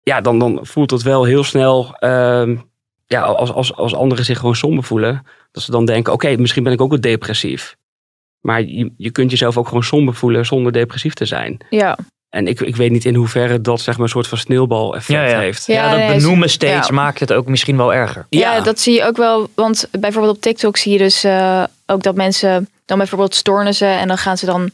Ja, 0.02 0.20
dan, 0.20 0.38
dan 0.38 0.58
voelt 0.62 0.90
het 0.90 1.02
wel 1.02 1.24
heel 1.24 1.44
snel. 1.44 1.94
ehm, 1.98 2.56
ja, 3.06 3.20
als, 3.22 3.52
als, 3.52 3.74
als 3.76 3.94
anderen 3.94 4.24
zich 4.24 4.38
gewoon 4.38 4.56
somber 4.56 4.84
voelen. 4.84 5.26
Dat 5.52 5.62
ze 5.62 5.70
dan 5.70 5.84
denken: 5.84 6.12
Oké, 6.12 6.36
misschien 6.36 6.62
ben 6.62 6.72
ik 6.72 6.80
ook 6.80 6.90
wel 6.90 7.00
depressief. 7.00 7.76
Maar 8.40 8.62
je, 8.62 8.92
je 8.96 9.10
kunt 9.10 9.30
jezelf 9.30 9.58
ook 9.58 9.68
gewoon 9.68 9.82
somber 9.84 10.14
voelen 10.14 10.46
zonder 10.46 10.72
depressief 10.72 11.14
te 11.14 11.24
zijn. 11.24 11.58
Ja. 11.70 11.98
En 12.28 12.46
ik, 12.46 12.60
ik 12.60 12.76
weet 12.76 12.90
niet 12.90 13.04
in 13.04 13.14
hoeverre 13.14 13.60
dat 13.60 13.80
zeg 13.80 13.94
maar 13.94 14.04
een 14.04 14.10
soort 14.10 14.26
van 14.28 14.38
sneeuwbal-effect 14.38 15.20
Ja, 15.20 15.26
ja. 15.26 15.38
heeft. 15.38 15.66
Ja, 15.66 15.74
Ja, 15.74 15.88
dat 15.90 15.98
nee, 15.98 16.16
benoemen 16.16 16.48
ze- 16.48 16.54
steeds 16.54 16.86
ja. 16.88 16.94
maakt 16.94 17.20
het 17.20 17.32
ook 17.32 17.46
misschien 17.46 17.76
wel 17.76 17.94
erger. 17.94 18.26
Ja. 18.30 18.60
dat 18.60 18.80
zie 18.80 18.94
je 18.94 19.04
ook 19.04 19.16
wel. 19.16 19.48
Want 19.54 19.88
bijvoorbeeld 20.00 20.36
op 20.36 20.42
TikTok 20.42 20.76
zie 20.76 20.92
je 20.92 20.98
dus 20.98 21.24
eh, 21.24 21.64
ook 21.86 22.02
dat 22.02 22.14
mensen 22.14 22.68
dan 22.84 22.98
bijvoorbeeld 22.98 23.34
stoornissen 23.34 23.88
en 23.98 24.08
dan 24.08 24.18
gaan 24.18 24.38
ze 24.38 24.46
dan 24.46 24.70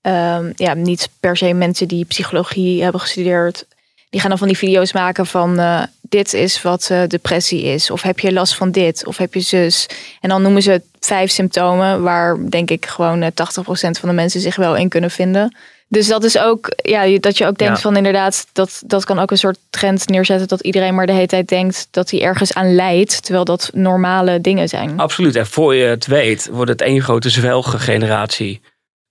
ehm, 0.00 0.52
ja, 0.56 0.74
niet 0.74 1.08
per 1.20 1.36
se 1.36 1.52
mensen 1.52 1.88
die 1.88 2.04
psychologie 2.04 2.82
hebben 2.82 3.00
gestudeerd. 3.00 3.66
Die 4.10 4.20
gaan 4.20 4.30
dan 4.30 4.38
van 4.38 4.48
die 4.48 4.58
video's 4.58 4.92
maken 4.92 5.26
van 5.26 5.58
eh, 5.58 5.82
dit 6.00 6.32
is 6.32 6.62
wat 6.62 6.88
eh, 6.90 7.02
depressie 7.06 7.62
is. 7.62 7.90
Of 7.90 8.02
heb 8.02 8.18
je 8.18 8.32
last 8.32 8.54
van 8.54 8.70
dit? 8.70 9.06
Of 9.06 9.16
heb 9.16 9.34
je 9.34 9.40
zus? 9.40 9.86
En 10.20 10.28
dan 10.28 10.42
noemen 10.42 10.62
ze 10.62 10.82
vijf 11.00 11.30
symptomen 11.30 12.02
waar 12.02 12.50
denk 12.50 12.70
ik 12.70 12.86
gewoon 12.86 13.22
eh, 13.22 13.30
80% 13.30 13.32
van 13.70 14.08
de 14.08 14.14
mensen 14.14 14.40
zich 14.40 14.56
wel 14.56 14.76
in 14.76 14.88
kunnen 14.88 15.10
vinden. 15.10 15.56
Dus 15.88 16.06
dat 16.06 16.24
is 16.24 16.38
ook, 16.38 16.72
ja, 16.76 17.18
dat 17.18 17.38
je 17.38 17.46
ook 17.46 17.58
denkt 17.58 17.76
Ja. 17.76 17.82
van 17.82 17.96
inderdaad, 17.96 18.46
dat, 18.52 18.82
dat 18.86 19.04
kan 19.04 19.18
ook 19.18 19.30
een 19.30 19.38
soort 19.38 19.58
trend 19.70 20.08
neerzetten 20.08 20.48
dat 20.48 20.60
iedereen 20.60 20.94
maar 20.94 21.06
de 21.06 21.12
hele 21.12 21.26
tijd 21.26 21.48
denkt 21.48 21.88
dat 21.90 22.10
hij 22.10 22.22
ergens 22.22 22.54
aan 22.54 22.74
leidt, 22.74 23.22
terwijl 23.22 23.44
dat 23.44 23.70
normale 23.72 24.40
dingen 24.40 24.68
zijn. 24.68 24.98
Absoluut. 24.98 25.36
En 25.36 25.46
voor 25.46 25.74
je 25.74 25.84
het 25.84 26.06
weet, 26.06 26.48
wordt 26.52 26.70
het 26.70 26.80
één 26.80 27.02
grote 27.02 27.30
zwelgengeneratie. 27.30 28.60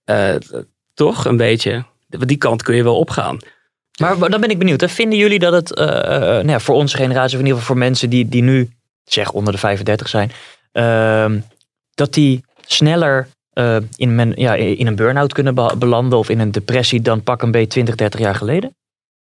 Eh, 0.04 0.34
toch? 0.94 1.24
Een 1.24 1.36
beetje. 1.36 1.84
Die 2.08 2.36
kant 2.36 2.62
kun 2.62 2.76
je 2.76 2.82
wel 2.82 2.98
opgaan. 2.98 3.38
Maar 4.00 4.18
dan 4.30 4.40
ben 4.40 4.50
ik 4.50 4.58
benieuwd. 4.58 4.80
hè. 4.80 4.88
Vinden 4.88 5.18
jullie 5.18 5.38
dat 5.38 5.52
het 5.52 5.74
eh, 5.74 5.86
eh, 5.88 6.20
nou 6.20 6.48
ja, 6.48 6.60
voor 6.60 6.74
onze 6.74 6.96
generatie, 6.96 7.34
of 7.34 7.40
in 7.40 7.46
ieder 7.46 7.60
geval 7.60 7.74
voor 7.74 7.84
mensen 7.84 8.10
die, 8.10 8.28
die 8.28 8.42
nu, 8.42 8.70
zeg 9.04 9.30
onder 9.32 9.52
de 9.52 9.58
35 9.58 10.08
zijn, 10.08 10.30
ehm, 10.72 11.38
dat 11.94 12.14
die 12.14 12.44
sneller 12.66 13.28
eh, 13.54 13.76
in, 13.96 14.14
men, 14.14 14.32
ja, 14.36 14.54
in 14.54 14.86
een 14.86 14.96
burn-out 14.96 15.32
kunnen 15.32 15.54
be- 15.54 15.74
belanden 15.78 16.18
of 16.18 16.28
in 16.28 16.40
een 16.40 16.52
depressie 16.52 17.00
dan 17.02 17.22
pak 17.22 17.42
een 17.42 17.50
beetje 17.50 17.66
20, 17.68 17.94
30 17.94 18.20
jaar 18.20 18.34
geleden? 18.34 18.76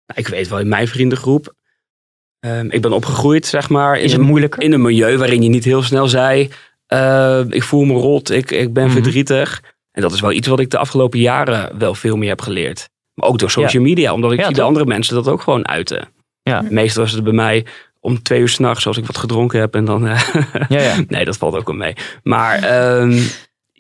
Nou, 0.06 0.20
ik 0.20 0.28
weet 0.28 0.48
wel, 0.48 0.60
in 0.60 0.68
mijn 0.68 0.88
vriendengroep. 0.88 1.54
ehm, 2.40 2.68
ik 2.70 2.82
ben 2.82 2.92
opgegroeid, 2.94 3.46
zeg 3.46 3.70
maar. 3.70 3.98
In 3.98 4.04
Is 4.04 4.12
het 4.12 4.22
een, 4.22 4.28
moeilijker? 4.28 4.62
in 4.62 4.74
een 4.74 4.82
milieu 4.82 5.18
waarin 5.18 5.42
je 5.44 5.50
niet 5.50 5.64
heel 5.64 5.82
snel 5.84 6.08
zei. 6.08 6.50
eh, 6.86 7.42
ik 7.50 7.64
voel 7.64 7.84
me 7.84 7.94
rot, 7.94 8.30
ik, 8.32 8.52
ik 8.52 8.74
ben 8.74 8.84
Mhm. 8.84 8.94
verdrietig. 8.94 9.62
En 9.92 10.02
dat 10.02 10.12
is 10.14 10.22
wel 10.22 10.32
iets 10.32 10.48
wat 10.48 10.60
ik 10.60 10.70
de 10.70 10.78
afgelopen 10.78 11.20
jaren 11.20 11.78
wel 11.78 11.96
veel 11.96 12.16
meer 12.16 12.30
heb 12.30 12.42
geleerd. 12.42 12.90
Maar 13.14 13.30
ook 13.30 13.40
door 13.40 13.52
social 13.52 13.84
media, 13.84 14.14
omdat 14.14 14.32
ik 14.32 14.40
Ja, 14.40 14.46
zie 14.46 14.56
de 14.56 14.62
andere 14.62 14.86
mensen 14.86 15.16
dat 15.16 15.28
ook 15.28 15.42
gewoon 15.42 15.68
uiten. 15.68 16.08
Ja. 16.44 16.62
Meestal 16.70 17.04
was 17.04 17.12
het 17.12 17.24
bij 17.24 17.34
mij 17.34 17.66
om 18.00 18.22
twee 18.22 18.40
uur 18.40 18.50
s'nachts 18.50 18.88
als 18.88 18.98
ik 18.98 19.06
wat 19.06 19.18
gedronken 19.18 19.60
heb. 19.60 19.76
En 19.76 19.86
dan. 19.86 20.08
eh, 20.08 20.34
Ja, 20.70 20.82
ja. 20.82 20.96
nee, 21.08 21.26
dat 21.26 21.38
valt 21.38 21.56
ook 21.56 21.68
wel 21.68 21.76
mee. 21.76 21.94
Maar 22.24 22.64
ehm, 22.64 23.20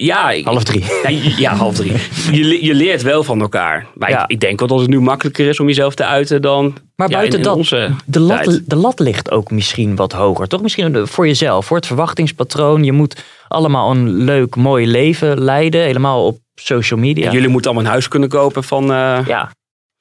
ja. 0.06 0.32
ik- 0.32 0.46
Half 0.46 0.64
drie. 0.64 0.84
Ja, 1.04 1.10
ja, 1.38 1.56
half 1.56 1.76
drie. 1.76 1.92
Je, 2.32 2.66
je 2.66 2.74
leert 2.74 3.02
wel 3.02 3.24
van 3.24 3.42
elkaar. 3.42 3.86
Maar 3.96 4.10
Ja. 4.10 4.24
ik, 4.24 4.30
ik 4.30 4.40
denk 4.40 4.60
wel 4.60 4.68
dat 4.68 4.80
het 4.80 4.90
nu 4.90 5.00
makkelijker 5.00 5.48
is 5.48 5.60
om 5.60 5.68
jezelf 5.68 5.96
te 5.96 6.06
uiten 6.06 6.42
dan. 6.42 6.74
Maar 6.96 7.10
ja, 7.10 7.16
buiten 7.16 7.40
in, 7.40 7.46
in 7.46 7.50
dat, 7.50 7.58
onze 7.58 7.90
de 8.06 8.20
lat, 8.20 8.44
tijd. 8.44 8.70
de 8.70 8.76
lat 8.76 9.00
ligt 9.00 9.32
ook 9.32 9.52
misschien 9.52 9.96
wat 9.96 10.12
hoger. 10.12 10.48
Toch 10.48 10.62
misschien 10.62 11.08
voor 11.08 11.28
jezelf, 11.28 11.66
voor 11.66 11.78
het 11.78 11.88
verwachtingspatroon. 11.88 12.84
Je 12.84 12.92
moet 12.92 13.24
allemaal 13.48 13.92
een 13.92 14.10
leuk, 14.10 14.56
mooi 14.56 14.88
leven 14.88 15.42
leiden. 15.44 15.82
Helemaal 15.82 16.26
op 16.26 16.38
social 16.56 17.00
media. 17.00 17.26
En 17.28 17.32
jullie 17.34 17.48
moeten 17.50 17.70
allemaal 17.72 17.86
een 17.88 17.94
huis 17.96 18.08
kunnen 18.08 18.30
kopen 18.30 18.64
van. 18.64 18.84
eh 18.92 19.20
Ja. 19.26 19.52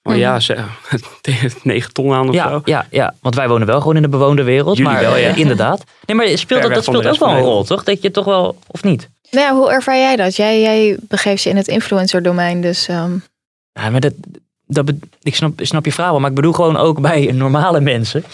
Van 0.02 0.18
ja, 0.18 0.38
tegen 1.20 1.50
9 1.62 1.92
ton 1.92 2.12
aan 2.12 2.28
of 2.28 2.34
Ja, 2.34 2.48
zo. 2.48 2.60
ja, 2.64 2.86
ja, 2.90 3.14
want 3.20 3.34
wij 3.34 3.48
wonen 3.48 3.66
wel 3.66 3.80
gewoon 3.80 3.96
in 3.96 4.02
de 4.02 4.08
bewoonde 4.08 4.42
wereld. 4.42 4.76
Jullie 4.76 4.92
maar 4.92 5.00
wel, 5.02 5.16
ja. 5.16 5.28
eh, 5.28 5.36
inderdaad. 5.36 5.84
Nee, 6.06 6.16
maar 6.16 6.28
speelt 6.38 6.62
dat, 6.62 6.84
speelt 6.84 7.06
ook 7.06 7.18
wel 7.18 7.28
een 7.30 7.40
rol, 7.40 7.64
toch? 7.64 7.84
Dat 7.84 8.02
je 8.02 8.10
toch 8.10 8.24
wel, 8.24 8.56
of 8.66 8.82
niet? 8.82 9.08
Nou 9.30 9.46
ja, 9.46 9.54
hoe 9.54 9.70
ervaar 9.72 9.96
jij 9.96 10.16
dat? 10.16 10.36
Jij, 10.36 10.60
jij 10.60 10.96
begeeft 11.00 11.42
je 11.42 11.50
in 11.50 11.56
het 11.56 11.68
influencer 11.68 12.22
domein, 12.22 12.60
dus 12.60 12.88
ehm, 12.88 13.12
Ja, 13.72 13.90
maar 13.90 14.00
dat, 14.00 14.12
dat, 14.66 14.84
be- 14.84 14.98
ik 15.22 15.34
snap, 15.34 15.52
snap 15.56 15.84
je 15.84 15.92
vraag 15.92 16.10
wel, 16.10 16.20
maar 16.20 16.30
ik 16.30 16.36
bedoel 16.36 16.52
gewoon 16.52 16.76
ook 16.76 17.00
bij 17.10 17.30
normale 17.34 17.80
mensen. 17.80 18.24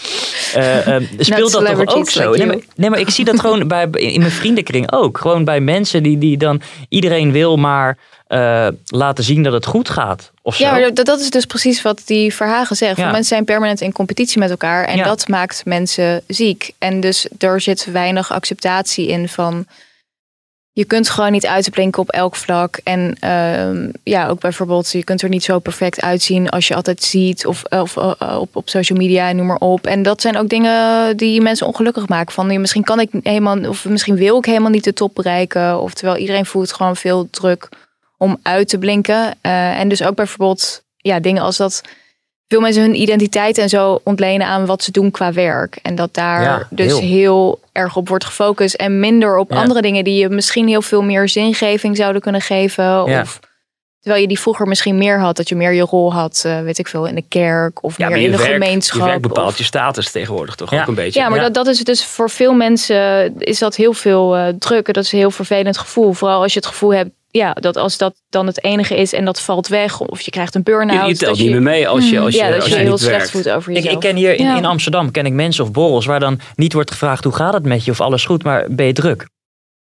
Eh, 0.53 0.95
eh, 0.95 1.03
speelt 1.19 1.51
dat 1.51 1.65
toch 1.65 1.95
ook 1.95 2.09
zo? 2.09 2.31
like 2.31 2.37
Nee 2.37 2.47
maar, 2.47 2.65
nee, 2.75 2.89
maar 2.89 2.99
ik 2.99 3.09
zie 3.09 3.25
dat 3.25 3.39
gewoon 3.39 3.67
bij, 3.67 3.87
in 3.91 4.19
mijn 4.19 4.31
vriendenkring 4.31 4.91
ook. 4.91 5.17
Gewoon 5.17 5.43
bij 5.43 5.59
mensen 5.59 6.03
die, 6.03 6.17
die 6.17 6.37
dan 6.37 6.61
iedereen 6.89 7.31
wil 7.31 7.57
maar 7.57 7.97
eh, 8.27 8.67
laten 8.85 9.23
zien 9.23 9.43
dat 9.43 9.53
het 9.53 9.65
goed 9.65 9.89
gaat. 9.89 10.31
Of. 10.41 10.57
Ja, 10.57 10.71
maar 10.71 10.93
dat, 10.93 11.05
dat 11.05 11.19
is 11.19 11.29
dus 11.29 11.45
precies 11.45 11.81
wat 11.81 12.01
die 12.05 12.33
Verhagen 12.33 12.75
zegt. 12.75 12.97
Ja. 12.97 13.05
Mensen 13.05 13.23
zijn 13.25 13.45
permanent 13.45 13.81
in 13.81 13.91
competitie 13.91 14.39
met 14.39 14.49
elkaar 14.49 14.85
en 14.85 14.97
Ja. 14.97 15.03
dat 15.03 15.27
maakt 15.27 15.65
mensen 15.65 16.21
ziek. 16.27 16.71
En 16.77 16.99
dus 16.99 17.27
er 17.39 17.61
zit 17.61 17.91
weinig 17.91 18.31
acceptatie 18.31 19.07
in 19.07 19.29
van 19.29 19.65
je 20.77 20.85
kunt 20.85 21.09
gewoon 21.09 21.31
niet 21.31 21.45
uitblinken 21.45 22.01
op 22.01 22.09
elk 22.09 22.35
vlak. 22.35 22.79
En 22.83 23.15
ehm, 23.19 23.89
ja, 24.03 24.27
ook 24.27 24.39
bijvoorbeeld, 24.39 24.91
je 24.91 25.03
kunt 25.03 25.21
er 25.21 25.29
niet 25.29 25.43
zo 25.43 25.59
perfect 25.59 26.01
uitzien 26.01 26.49
als 26.49 26.67
je 26.67 26.75
altijd 26.75 27.03
ziet 27.03 27.45
of, 27.45 27.63
of 27.63 27.97
eh, 27.97 28.37
op, 28.39 28.55
op 28.55 28.69
social 28.69 28.97
media 28.97 29.29
en 29.29 29.35
noem 29.35 29.45
maar 29.45 29.57
op. 29.57 29.87
En 29.87 30.03
dat 30.03 30.21
zijn 30.21 30.37
ook 30.37 30.49
dingen 30.49 31.17
die 31.17 31.41
mensen 31.41 31.67
ongelukkig 31.67 32.07
maken. 32.07 32.33
Van 32.33 32.61
misschien 32.61 32.83
kan 32.83 32.99
ik 32.99 33.09
helemaal, 33.23 33.57
of 33.69 33.85
misschien 33.85 34.15
wil 34.15 34.37
ik 34.37 34.45
helemaal 34.45 34.71
niet 34.71 34.83
de 34.83 34.93
top 34.93 35.15
bereiken. 35.15 35.81
Of 35.81 35.93
terwijl 35.93 36.17
iedereen 36.17 36.45
voelt 36.45 36.73
gewoon 36.73 36.95
veel 36.95 37.27
druk 37.29 37.69
om 38.17 38.37
uit 38.41 38.69
te 38.69 38.77
blinken. 38.77 39.33
Eh, 39.41 39.79
en 39.79 39.89
dus 39.89 40.03
ook 40.03 40.15
bijvoorbeeld 40.15 40.83
ja, 40.97 41.19
dingen 41.19 41.41
als 41.43 41.57
dat 41.57 41.81
veel 42.47 42.61
mensen 42.61 42.81
hun 42.81 43.01
identiteit 43.01 43.57
en 43.57 43.69
zo 43.69 43.99
ontlenen 44.03 44.47
aan 44.47 44.65
wat 44.65 44.83
ze 44.83 44.91
doen 44.91 45.11
qua 45.11 45.33
werk. 45.33 45.79
En 45.81 45.95
dat 45.95 46.13
daar 46.13 46.41
Ja, 46.41 46.67
dus 46.69 46.91
heel. 46.91 46.99
heel. 46.99 47.59
erg 47.71 47.95
op 47.95 48.07
wordt 48.09 48.25
gefocust 48.25 48.75
en 48.75 48.99
minder 48.99 49.37
op 49.37 49.51
Ja. 49.51 49.57
andere 49.57 49.81
dingen 49.81 50.03
die 50.03 50.15
je 50.19 50.29
misschien 50.29 50.67
heel 50.67 50.81
veel 50.81 51.01
meer 51.03 51.29
zingeving 51.29 51.97
zouden 51.97 52.21
kunnen 52.21 52.41
geven. 52.41 52.83
Ja. 52.83 53.21
Of 53.21 53.39
terwijl 53.99 54.21
je 54.21 54.27
die 54.27 54.39
vroeger 54.39 54.67
misschien 54.67 54.97
meer 54.97 55.19
had, 55.19 55.35
dat 55.35 55.49
je 55.49 55.55
meer 55.55 55.71
je 55.71 55.81
rol 55.81 56.13
had, 56.13 56.43
eh, 56.45 56.61
weet 56.61 56.77
ik 56.77 56.87
veel, 56.87 57.05
in 57.05 57.15
de 57.15 57.23
kerk 57.27 57.83
of 57.83 57.97
meer 57.97 58.15
in 58.15 58.31
de 58.31 58.37
werk, 58.37 58.51
gemeenschap. 58.51 58.99
je 59.01 59.07
werk 59.07 59.21
bepaalt 59.21 59.51
of- 59.51 59.57
je 59.57 59.63
status 59.63 60.11
tegenwoordig 60.11 60.55
toch 60.55 60.73
ook 60.73 60.87
een 60.87 60.95
beetje. 60.95 61.19
ja, 61.19 61.29
maar 61.29 61.39
Dat, 61.39 61.53
dat 61.53 61.67
is 61.67 61.79
dus 61.83 62.05
voor 62.05 62.29
veel 62.29 62.53
mensen 62.53 63.33
is 63.39 63.59
dat 63.59 63.75
heel 63.75 63.93
veel 63.93 64.35
eh, 64.35 64.47
druk. 64.59 64.87
En 64.87 64.93
dat 64.93 65.03
is 65.03 65.11
een 65.11 65.19
heel 65.19 65.31
vervelend 65.31 65.77
gevoel. 65.77 66.13
Vooral 66.13 66.41
als 66.41 66.53
je 66.53 66.59
het 66.59 66.67
gevoel 66.67 66.93
hebt, 66.93 67.09
ja, 67.37 67.53
dat 67.53 67.77
als 67.77 67.97
dat 67.97 68.15
dan 68.29 68.45
het 68.47 68.63
enige 68.63 68.95
is 68.95 69.13
en 69.13 69.25
dat 69.25 69.41
valt 69.41 69.67
weg, 69.67 69.99
of 69.99 70.21
je 70.21 70.31
krijgt 70.31 70.55
een 70.55 70.63
burn-out. 70.63 71.01
Je, 71.01 71.07
je 71.07 71.17
telt 71.17 71.35
dat 71.35 71.39
niet 71.45 71.51
meer 71.51 71.61
mee 71.61 71.87
als 71.87 72.09
je, 72.09 72.19
als 72.19 72.33
je, 72.33 72.39
ja, 72.39 72.47
dat 72.49 72.55
als 72.55 72.65
je 72.69 72.75
je 72.75 72.81
heel 72.81 72.89
niet 72.91 72.99
slecht 72.99 73.15
werkt. 73.17 73.31
voelt 73.31 73.49
over 73.49 73.71
Ik, 73.71 73.77
jezelf. 73.77 73.93
ik 73.93 73.99
ken 73.99 74.15
hier 74.15 74.33
in, 74.35 74.45
Ja. 74.45 74.57
in 74.57 74.65
Amsterdam 74.65 75.11
ken 75.11 75.25
ik 75.25 75.33
mensen 75.33 75.63
of 75.63 75.71
borrels 75.71 76.05
waar 76.05 76.19
dan 76.19 76.39
niet 76.55 76.73
wordt 76.73 76.91
gevraagd 76.91 77.23
hoe 77.23 77.33
gaat 77.35 77.53
het 77.53 77.65
met 77.65 77.85
je 77.85 77.91
of 77.91 78.01
alles 78.01 78.25
goed, 78.25 78.43
maar 78.43 78.65
ben 78.69 78.85
je 78.85 78.93
druk? 78.93 79.27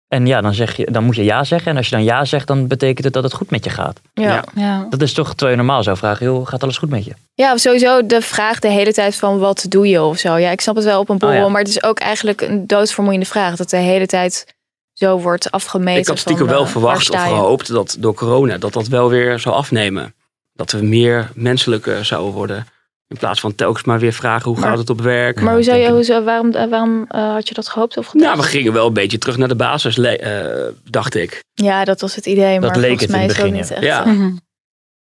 En 0.09 0.27
ja, 0.27 0.41
dan, 0.41 0.55
zeg 0.55 0.77
je, 0.77 0.89
dan 0.91 1.05
moet 1.05 1.17
je 1.17 1.25
ja 1.25 1.45
zeggen. 1.45 1.71
En 1.71 1.77
als 1.77 1.89
je 1.89 1.95
dan 1.95 2.05
ja 2.05 2.25
zegt, 2.25 2.47
dan 2.47 2.67
betekent 2.67 3.05
het 3.05 3.13
dat 3.13 3.23
het 3.23 3.33
goed 3.33 3.51
met 3.51 3.65
je 3.65 3.71
gaat. 3.71 4.01
Ja. 4.15 4.45
Ja. 4.55 4.87
Dat 4.91 5.03
is 5.03 5.13
toch 5.13 5.29
terwijl 5.29 5.51
je 5.51 5.57
normaal 5.57 5.83
zou 5.83 5.97
vragen, 5.97 6.27
joh, 6.27 6.47
gaat 6.47 6.63
alles 6.63 6.77
goed 6.79 6.89
met 6.91 7.05
je? 7.05 7.13
Ja, 7.35 7.53
of 7.53 7.59
sowieso 7.61 8.07
de 8.07 8.21
vraag 8.23 8.59
de 8.59 8.69
hele 8.69 8.93
tijd 8.93 9.17
van 9.17 9.39
wat 9.39 9.65
doe 9.69 9.89
je 9.89 10.03
of 10.03 10.19
zo. 10.19 10.37
Ja, 10.37 10.51
ik 10.51 10.61
snap 10.61 10.75
het 10.77 10.85
wel 10.85 11.01
op 11.01 11.09
een 11.09 11.19
borrel, 11.19 11.39
Oh 11.39 11.45
ja. 11.45 11.51
maar 11.51 11.61
het 11.61 11.71
is 11.71 11.83
ook 11.83 11.99
eigenlijk 11.99 12.41
een 12.41 12.67
doodvermoeiende 12.67 13.27
vraag. 13.27 13.57
Dat 13.57 13.71
de 13.71 13.77
hele 13.77 14.07
tijd 14.07 14.55
zo 14.99 15.21
wordt 15.21 15.51
afgemeten. 15.51 16.01
Ik 16.01 16.07
had 16.07 16.19
stiekem 16.19 16.47
van, 16.47 16.55
wel 16.55 16.65
eh, 16.65 16.71
verwacht 16.71 17.11
of 17.11 17.23
gehoopt 17.23 17.69
dat 17.69 17.97
door 17.99 18.15
corona 18.15 18.59
dat 18.59 18.73
dat 18.73 18.89
wel 18.89 19.09
weer 19.09 19.39
zou 19.39 19.55
afnemen. 19.55 20.15
Dat 20.53 20.71
we 20.71 20.83
meer 20.83 21.31
menselijker 21.35 22.05
zouden 22.05 22.33
worden. 22.33 22.67
In 23.09 23.17
plaats 23.17 23.41
van 23.41 23.55
telkens 23.55 23.85
maar 23.85 23.99
weer 23.99 24.13
vragen 24.13 24.51
hoe 24.51 24.61
Maar- 24.61 24.69
gaat 24.69 24.79
het 24.79 24.91
op 24.91 25.01
werk. 25.01 25.41
Maar 25.41 25.55
hoe 25.55 25.63
zou 25.63 25.79
je, 25.79 25.91
hoe 25.91 26.03
zou, 26.03 26.25
waarom, 26.25 26.53
eh, 26.53 26.69
waarom 26.71 27.05
eh, 27.09 27.33
had 27.33 27.49
je 27.49 27.55
dat 27.55 27.69
gehoopt 27.69 27.97
of 27.97 28.07
gedacht? 28.07 28.27
Nou, 28.27 28.41
we 28.47 28.49
gingen 28.49 28.73
wel 28.73 28.87
een 28.87 28.93
beetje 28.93 29.19
terug 29.19 29.37
naar 29.37 29.49
de 29.49 29.57
basis, 29.57 29.99
eh, 29.99 30.47
dacht 30.85 31.15
ik. 31.15 31.45
Ja, 31.55 31.85
dat 31.85 32.01
was 32.01 32.15
het 32.15 32.27
idee, 32.27 32.61
maar 32.61 32.77
leek 32.77 32.89
volgens 32.89 33.01
het 33.01 33.11
in 33.11 33.17
mij 33.17 33.21
het 33.27 33.31
is 33.31 33.37
dat 33.37 33.47
begin, 33.47 33.61
niet 33.61 33.71
echt. 33.71 33.83
Ja. 33.83 34.05
Mhm. 34.05 34.37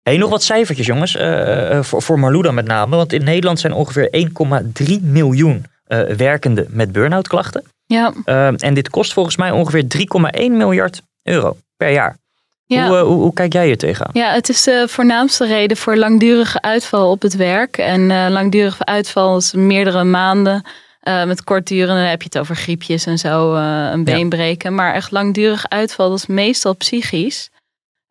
Hey, 0.02 0.16
nog 0.16 0.30
wat 0.30 0.42
cijfertjes, 0.42 0.87
jongens. 0.87 1.16
voor, 1.87 2.02
voor 2.02 2.18
Marluda 2.18 2.50
met 2.50 2.66
name. 2.66 2.96
Want 2.96 3.12
in 3.12 3.24
Nederland 3.24 3.61
zijn 3.61 3.72
ongeveer 3.72 4.09
1,3 4.11 5.00
miljoen 5.02 5.64
eh 5.85 6.02
werkenden 6.02 6.66
met 6.70 6.92
burn-out 6.92 7.28
klachten. 7.28 7.64
Ja. 7.87 8.12
Eh, 8.25 8.62
en 8.62 8.75
dit 8.75 8.90
kost 8.90 9.12
volgens 9.12 9.37
mij 9.37 9.51
ongeveer 9.51 9.88
3,1 9.88 10.57
miljard 10.57 11.03
euro 11.23 11.57
per 11.77 11.90
jaar. 11.90 12.16
Ja. 12.66 12.87
Hoe, 12.88 12.97
eh, 12.97 13.03
hoe, 13.03 13.20
hoe 13.20 13.33
kijk 13.33 13.53
jij 13.53 13.66
hier 13.66 13.79
tegenaan? 13.79 14.11
Ja, 14.12 14.33
het 14.33 14.49
is 14.49 14.62
de 14.62 14.87
voornaamste 14.88 15.47
reden 15.47 15.77
voor 15.77 15.97
langdurige 15.97 16.61
uitval 16.62 17.11
op 17.11 17.23
het 17.23 17.37
werk. 17.37 17.77
En 17.79 18.11
eh, 18.11 18.27
langdurige 18.31 18.85
uitval 18.85 19.37
is 19.37 19.53
meerdere 19.53 20.05
maanden. 20.05 20.62
eh, 21.01 21.25
met 21.25 21.44
kortdurende 21.44 22.01
dan 22.01 22.11
heb 22.11 22.23
je 22.23 22.29
het 22.33 22.38
over 22.38 22.57
griepjes 22.57 23.07
en 23.07 23.18
zo, 23.18 23.55
eh, 23.55 23.88
een 23.92 24.05
been 24.05 24.29
breken. 24.29 24.75
Maar 24.75 24.94
echt 24.94 25.11
langdurig 25.11 25.68
uitval, 25.68 26.09
dat 26.09 26.18
is 26.18 26.27
meestal 26.27 26.75
psychisch. 26.77 27.51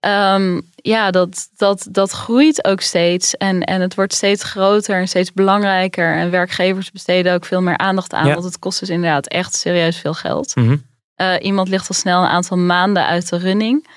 Ehm, 0.04 0.62
ja, 0.76 1.12
dat, 1.12 1.50
dat, 1.56 1.88
dat 1.92 2.12
groeit 2.12 2.66
ook 2.66 2.82
steeds. 2.82 3.38
En, 3.38 3.62
en 3.62 3.82
het 3.82 3.96
wordt 3.96 4.14
steeds 4.14 4.44
groter 4.44 4.96
en 4.96 5.08
steeds 5.08 5.34
belangrijker. 5.34 6.16
En 6.16 6.32
werkgevers 6.32 6.92
besteden 6.92 7.34
ook 7.34 7.46
veel 7.46 7.62
meer 7.62 7.78
aandacht 7.78 8.14
aan. 8.14 8.28
Ja. 8.28 8.34
Want 8.34 8.46
het 8.46 8.60
kost 8.60 8.80
dus 8.80 8.90
inderdaad 8.90 9.28
echt 9.28 9.56
serieus 9.56 9.98
veel 9.98 10.14
geld. 10.14 10.56
Mhm. 10.56 10.78
Eh, 11.16 11.36
iemand 11.40 11.68
ligt 11.70 11.88
al 11.88 11.96
snel 11.96 12.22
een 12.22 12.30
aantal 12.30 12.58
maanden 12.58 13.06
uit 13.06 13.30
de 13.30 13.38
running. 13.38 13.88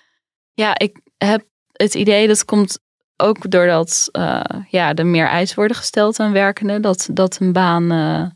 Ja, 0.53 0.79
ik 0.79 1.01
heb 1.16 1.45
het 1.73 1.95
idee 1.95 2.27
dat 2.27 2.45
komt 2.45 2.79
ook 3.16 3.51
doordat 3.51 4.09
uh, 4.12 4.40
ja, 4.69 4.95
er 4.95 5.07
meer 5.07 5.27
eisen 5.27 5.57
worden 5.57 5.77
gesteld 5.77 6.21
aan 6.21 6.33
werkenden. 6.33 6.83
Dat, 6.83 7.09
dat 7.12 7.38
een 7.40 7.53
baan, 7.53 7.92
uh, 7.92 8.27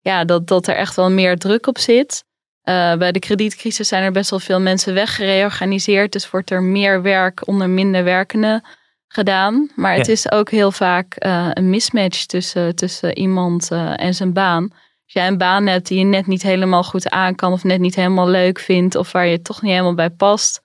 ja, 0.00 0.24
dat, 0.24 0.46
dat 0.46 0.66
er 0.66 0.76
echt 0.76 0.96
wel 0.96 1.10
meer 1.10 1.36
druk 1.36 1.66
op 1.66 1.78
zit. 1.78 2.24
Uh, 2.68 2.96
bij 2.96 3.12
de 3.12 3.18
kredietcrisis 3.18 3.88
zijn 3.88 4.02
er 4.02 4.12
best 4.12 4.30
wel 4.30 4.40
veel 4.40 4.60
mensen 4.60 4.94
weggereorganiseerd. 4.94 6.12
Dus 6.12 6.30
wordt 6.30 6.50
er 6.50 6.62
meer 6.62 7.02
werk 7.02 7.46
onder 7.48 7.68
minder 7.68 8.04
werkenden 8.04 8.62
gedaan. 9.08 9.70
Maar 9.74 9.94
het 9.94 10.08
is 10.08 10.30
ook 10.30 10.50
heel 10.50 10.72
vaak 10.72 11.14
eh, 11.14 11.48
een 11.52 11.70
mismatch 11.70 12.24
tussen, 12.24 12.74
tussen 12.74 13.18
iemand 13.18 13.70
eh, 13.70 13.92
en 13.96 14.14
zijn 14.14 14.32
baan. 14.32 14.62
Als 15.04 15.12
jij 15.12 15.26
een 15.26 15.38
baan 15.38 15.66
hebt 15.66 15.86
die 15.86 15.98
je 15.98 16.04
net 16.04 16.26
niet 16.26 16.42
helemaal 16.42 16.82
goed 16.82 17.10
aan 17.10 17.34
kan, 17.34 17.52
of 17.52 17.64
net 17.64 17.80
niet 17.80 17.94
helemaal 17.94 18.28
leuk 18.28 18.58
vindt, 18.58 18.94
of 18.94 19.12
waar 19.12 19.26
je 19.26 19.42
toch 19.42 19.62
niet 19.62 19.70
helemaal 19.70 19.94
bij 19.94 20.10
past. 20.10 20.62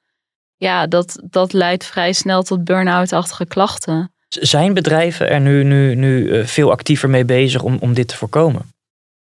Ja, 0.57 0.87
dat, 0.87 1.21
dat 1.29 1.53
leidt 1.53 1.85
vrij 1.85 2.13
snel 2.13 2.43
tot 2.43 2.63
burn-out-achtige 2.63 3.45
klachten. 3.45 4.13
Zijn 4.27 4.73
bedrijven 4.73 5.29
er 5.29 5.41
nu, 5.41 5.63
nu, 5.63 5.95
nu 5.95 6.31
eh, 6.31 6.45
veel 6.45 6.71
actiever 6.71 7.09
mee 7.09 7.25
bezig 7.25 7.63
om, 7.63 7.77
om 7.79 7.93
dit 7.93 8.07
te 8.07 8.17
voorkomen? 8.17 8.61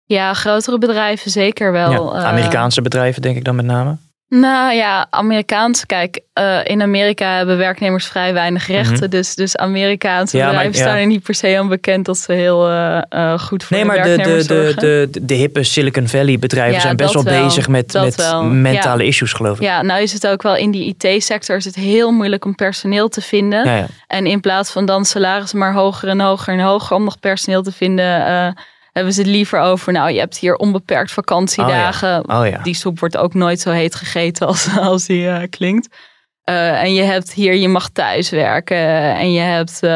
Ja, 0.08 0.34
grotere 0.34 0.78
bedrijven 0.78 1.32
zeker 1.32 1.72
wel. 1.72 1.92
ja, 2.14 2.20
eh, 2.20 2.26
Amerikaanse 2.26 2.82
bedrijven 2.82 3.22
denk 3.22 3.38
ik 3.38 3.44
dan 3.44 3.56
met 3.56 3.66
name. 3.66 3.98
Nou 4.30 4.74
ja, 4.74 5.08
Amerikaans. 5.10 5.86
Kijk, 5.86 6.20
eh, 6.34 6.58
in 6.64 6.82
Amerika 6.82 7.36
hebben 7.36 7.58
werknemers 7.58 8.06
vrij 8.08 8.34
weinig 8.34 8.68
rechten. 8.68 8.98
Mhm. 8.98 9.10
dus, 9.10 9.36
dus 9.36 9.58
Amerikaanse 9.58 10.38
Ja, 10.38 10.44
maar- 10.44 10.52
bedrijven 10.54 10.80
ja. 10.80 10.86
staan 10.88 11.00
er 11.00 11.06
niet 11.06 11.24
per 11.24 11.34
se 11.36 11.58
aan 11.58 11.68
bekend 11.68 12.06
dat 12.06 12.18
ze 12.18 12.34
heel 12.34 12.70
eh, 12.70 13.40
goed 13.40 13.64
voor 13.64 13.78
Nee, 13.78 13.86
de 13.86 13.92
maar 13.92 14.02
de, 14.04 14.10
werknemers 14.10 14.48
de, 14.48 14.54
de, 14.54 14.74
de, 14.80 15.08
de, 15.12 15.26
de 15.26 15.34
hippe 15.34 15.64
Silicon 15.64 16.08
Valley 16.08 16.40
bedrijven 16.40 16.74
Ja, 16.74 16.80
zijn 16.80 16.96
best 16.96 17.14
wel, 17.14 17.24
bezig 17.24 17.68
met, 17.68 17.92
Dat 17.92 18.04
met 18.04 18.16
wel. 18.16 18.44
mentale 18.44 19.06
issues, 19.06 19.34
geloof 19.34 19.58
ik. 19.58 19.64
Ja, 19.64 19.82
nou 19.82 20.02
is 20.02 20.14
het 20.14 20.28
ook 20.28 20.42
wel 20.42 20.56
in 20.56 20.72
die 20.72 20.96
IT-sector 20.98 21.56
is 21.56 21.66
het 21.66 21.76
heel 21.76 22.12
moeilijk 22.12 22.46
om 22.46 22.56
personeel 22.56 23.08
te 23.10 23.22
vinden. 23.22 23.88
En 24.08 24.26
in 24.26 24.40
plaats 24.42 24.72
van 24.72 24.86
dan 24.86 25.06
salaris 25.06 25.54
maar 25.54 25.74
hoger 25.74 26.10
en 26.10 26.20
hoger 26.20 26.54
en 26.54 26.60
hoger 26.60 26.96
om 26.96 27.04
nog 27.04 27.20
personeel 27.20 27.62
te 27.64 27.72
vinden, 27.72 28.56
hebben 28.98 29.14
ze 29.14 29.22
het 29.22 29.30
liever 29.30 29.60
over. 29.60 29.94
Nou, 29.94 30.12
je 30.12 30.20
hebt 30.20 30.38
hier 30.38 30.56
onbeperkt 30.56 31.12
vakantiedagen. 31.12 32.30
Oh 32.30 32.48
ja. 32.48 32.58
Die 32.58 32.74
soep 32.74 33.00
wordt 33.00 33.18
ook 33.18 33.34
nooit 33.34 33.60
zo 33.60 33.72
heet 33.72 33.96
gegeten 33.96 34.48
als, 34.48 34.68
als 34.80 35.06
die 35.06 35.30
eh, 35.30 35.50
klinkt. 35.50 35.96
Eh, 36.44 36.82
en 36.82 36.94
je 36.94 37.02
hebt 37.02 37.34
hier, 37.34 37.56
je 37.56 37.68
mag 37.68 37.90
thuiswerken. 37.90 39.16
En 39.16 39.32
je 39.32 39.40
hebt 39.40 39.84
eh 39.84 39.90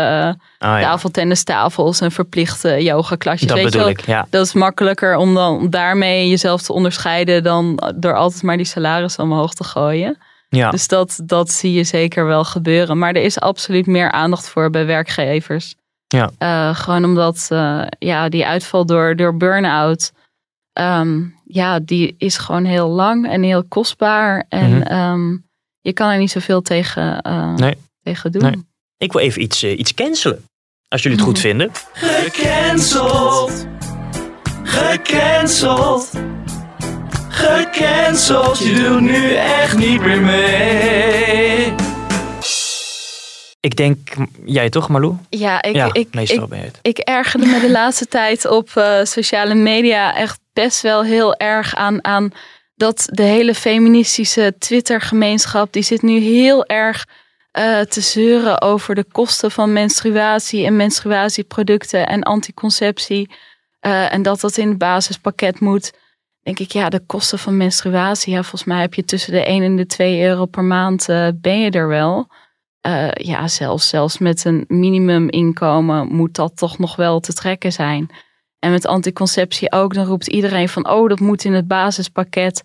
ja. 0.58 0.80
tafeltennistafels 0.80 2.02
en 2.02 2.12
verplichte 2.12 2.84
yogaklasjes. 2.84 3.48
Dat 3.48 3.58
Weet 3.58 3.72
bedoel 3.72 3.90
ik, 3.90 4.06
ja. 4.06 4.28
Dat 4.30 4.46
is 4.46 4.54
makkelijker 4.54 5.16
om 5.16 5.34
dan 5.34 5.70
daarmee 5.70 6.30
jezelf 6.30 6.62
te 6.62 6.74
onderscheiden 6.74 7.44
dan 7.44 7.94
door 7.96 8.16
altijd 8.16 8.44
maar 8.44 8.58
die 8.58 8.66
salarissen 8.66 9.24
omhoog 9.24 9.54
te 9.54 9.64
gooien. 9.64 10.18
Ja. 10.50 10.70
Dus 10.70 10.88
dat, 10.88 11.22
dat 11.24 11.52
zie 11.52 11.74
je 11.74 11.84
zeker 11.84 12.26
wel 12.26 12.44
gebeuren. 12.44 12.98
Maar 12.98 13.14
er 13.14 13.24
is 13.24 13.40
absoluut 13.40 13.86
meer 13.86 14.12
aandacht 14.12 14.50
voor 14.50 14.70
bij 14.70 14.86
werkgevers. 14.86 15.76
Ja. 16.12 16.30
Eh, 16.38 16.76
gewoon 16.76 17.06
omdat 17.06 17.48
eh, 17.50 17.84
ja, 18.00 18.30
die 18.30 18.46
uitval 18.46 18.86
door, 18.86 19.16
door 19.16 19.38
burn-out, 19.38 20.12
ehm, 20.74 21.22
ja, 21.46 21.80
die 21.80 22.16
is 22.18 22.38
gewoon 22.38 22.66
heel 22.66 22.90
lang 22.90 23.30
en 23.30 23.44
heel 23.44 23.64
kostbaar. 23.64 24.46
En 24.50 24.70
Mhm. 24.72 24.82
ehm, 24.82 25.38
je 25.82 25.94
kan 25.94 26.10
er 26.10 26.18
niet 26.18 26.32
zoveel 26.32 26.62
tegen, 26.62 27.22
eh, 27.22 27.54
Nee. 27.56 27.78
tegen 28.04 28.32
doen. 28.32 28.42
Nee. 28.42 28.66
Ik 28.98 29.12
wil 29.12 29.22
even 29.22 29.42
iets, 29.42 29.64
iets 29.64 29.94
cancelen. 29.94 30.44
Als 30.88 31.02
jullie 31.04 31.18
het 31.18 31.28
goed 31.28 31.40
vinden. 31.40 31.72
Gecanceld. 31.94 33.66
Gecanceld. 34.64 36.12
Gecanceld. 37.30 38.58
Je 38.58 38.74
doet 38.74 39.02
nu 39.02 39.34
echt 39.34 39.78
niet 39.78 40.02
meer 40.02 40.22
mee. 40.22 41.74
Ik 43.62 43.76
denk, 43.76 44.10
jij 44.46 44.70
toch, 44.70 44.90
Marlou? 44.90 45.16
Ja, 45.30 45.62
ik, 45.62 45.76
ja, 45.76 45.90
ik, 45.94 46.14
meestal 46.14 46.44
ik, 46.44 46.50
ben 46.50 46.60
je 46.60 46.66
het. 46.66 46.80
ik 46.82 46.98
ergerde 46.98 47.46
me 47.46 47.60
de 47.60 47.72
laatste 47.82 48.08
tijd 48.08 48.46
op 48.46 48.70
eh, 48.74 49.04
sociale 49.04 49.54
media 49.54 50.16
echt 50.16 50.40
best 50.54 50.82
wel 50.82 51.04
heel 51.04 51.36
erg 51.36 51.76
aan, 51.76 52.06
aan 52.06 52.32
dat 52.76 53.08
de 53.12 53.24
hele 53.24 53.56
feministische 53.56 54.56
Twitter-gemeenschap, 54.60 55.74
die 55.74 55.84
zit 55.84 56.02
nu 56.02 56.20
heel 56.20 56.66
erg 56.66 57.08
eh, 57.52 57.80
te 57.80 58.02
zeuren 58.02 58.62
over 58.62 58.96
de 58.96 59.04
kosten 59.04 59.52
van 59.52 59.74
menstruatie 59.74 60.66
en 60.66 60.76
menstruatieproducten 60.76 62.08
en 62.08 62.24
anticonceptie. 62.24 63.30
eh, 63.80 64.14
en 64.14 64.22
dat 64.22 64.40
dat 64.40 64.58
in 64.58 64.68
het 64.70 64.78
basispakket 64.78 65.60
moet. 65.60 65.92
Denk 66.44 66.60
ik, 66.60 66.72
ja, 66.72 66.90
de 66.90 67.06
kosten 67.06 67.40
van 67.40 67.58
menstruatie, 67.58 68.34
ja, 68.34 68.42
volgens 68.42 68.64
mij 68.64 68.82
heb 68.82 68.94
je 68.94 69.04
tussen 69.04 69.32
de 69.32 69.44
1 69.44 69.64
en 69.64 69.76
de 69.76 69.86
2 69.86 70.22
euro 70.24 70.46
per 70.46 70.64
maand, 70.64 71.06
ben 71.36 71.60
je 71.60 71.72
er 71.72 71.88
wel. 71.88 72.28
Eh, 72.82 73.12
ja, 73.14 73.48
zelfs, 73.48 73.90
zelfs 73.90 74.18
met 74.18 74.46
een 74.46 74.66
minimuminkomen 74.68 76.08
moet 76.08 76.36
dat 76.36 76.58
toch 76.58 76.78
nog 76.78 76.96
wel 76.96 77.20
te 77.20 77.34
trekken 77.34 77.72
zijn. 77.72 78.10
En 78.60 78.72
met 78.72 78.88
anticonceptie 78.88 79.72
ook, 79.72 79.94
dan 79.94 80.06
roept 80.06 80.28
iedereen 80.28 80.70
van, 80.70 80.90
oh, 80.90 81.10
dat 81.10 81.20
moet 81.20 81.44
in 81.44 81.54
het 81.54 81.68
basispakket. 81.68 82.64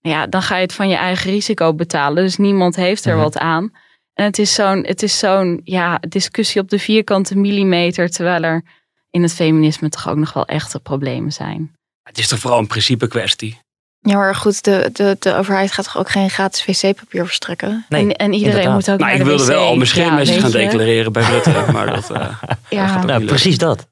Nou 0.00 0.16
ja, 0.16 0.26
dan 0.26 0.42
ga 0.42 0.56
je 0.56 0.62
het 0.62 0.72
van 0.72 0.88
je 0.88 0.96
eigen 0.96 1.30
risico 1.30 1.74
betalen. 1.74 2.22
Dus 2.22 2.36
niemand 2.36 2.76
heeft 2.76 3.04
er 3.04 3.14
Mhm. 3.14 3.22
wat 3.22 3.38
aan. 3.38 3.72
En 4.14 4.24
het 4.24 4.38
is 4.38 4.54
zo'n, 4.54 4.84
het 4.86 5.02
is 5.02 5.18
zo'n 5.18 5.60
ja, 5.64 5.98
discussie 6.08 6.60
op 6.60 6.68
de 6.68 6.78
vierkante 6.78 7.36
millimeter, 7.36 8.10
terwijl 8.10 8.42
er 8.42 8.62
in 9.10 9.22
het 9.22 9.32
feminisme 9.34 9.88
toch 9.88 10.08
ook 10.08 10.16
nog 10.16 10.32
wel 10.32 10.46
echte 10.46 10.80
problemen 10.80 11.32
zijn. 11.32 11.76
Het 12.02 12.18
is 12.18 12.28
toch 12.28 12.38
vooral 12.38 12.58
een 12.58 12.66
principe 12.66 13.08
kwestie. 13.08 13.58
Ja, 14.06 14.16
maar 14.16 14.34
goed, 14.34 14.64
de, 14.64 14.90
de, 14.92 15.16
de 15.18 15.34
overheid 15.34 15.72
gaat 15.72 15.84
toch 15.84 15.96
ook 15.98 16.10
geen 16.10 16.30
gratis 16.30 16.64
wc-papier 16.82 17.24
verstrekken? 17.26 17.86
Nee, 17.88 18.00
en, 18.00 18.12
en 18.16 18.32
iedereen 18.32 18.50
inderdaad. 18.56 18.72
moet 18.74 18.90
ook 18.90 18.98
Nou, 18.98 19.00
naar 19.00 19.12
ik 19.12 19.18
de 19.18 19.24
wilde 19.24 19.42
wc. 19.44 19.48
wel 19.48 19.64
al 19.66 19.74
mijn 19.76 19.86
scheermesjes 19.88 20.34
Ja, 20.36 20.42
gaan 20.42 20.50
weet 20.50 20.60
je. 20.62 20.68
declareren 20.68 21.12
bij 21.12 21.22
Rutte. 21.22 21.64
maar 21.72 21.86
dat, 21.86 22.10
eh, 22.10 22.28
Ja. 22.68 23.04
Nou, 23.04 23.24
precies 23.24 23.58
dat. 23.58 23.86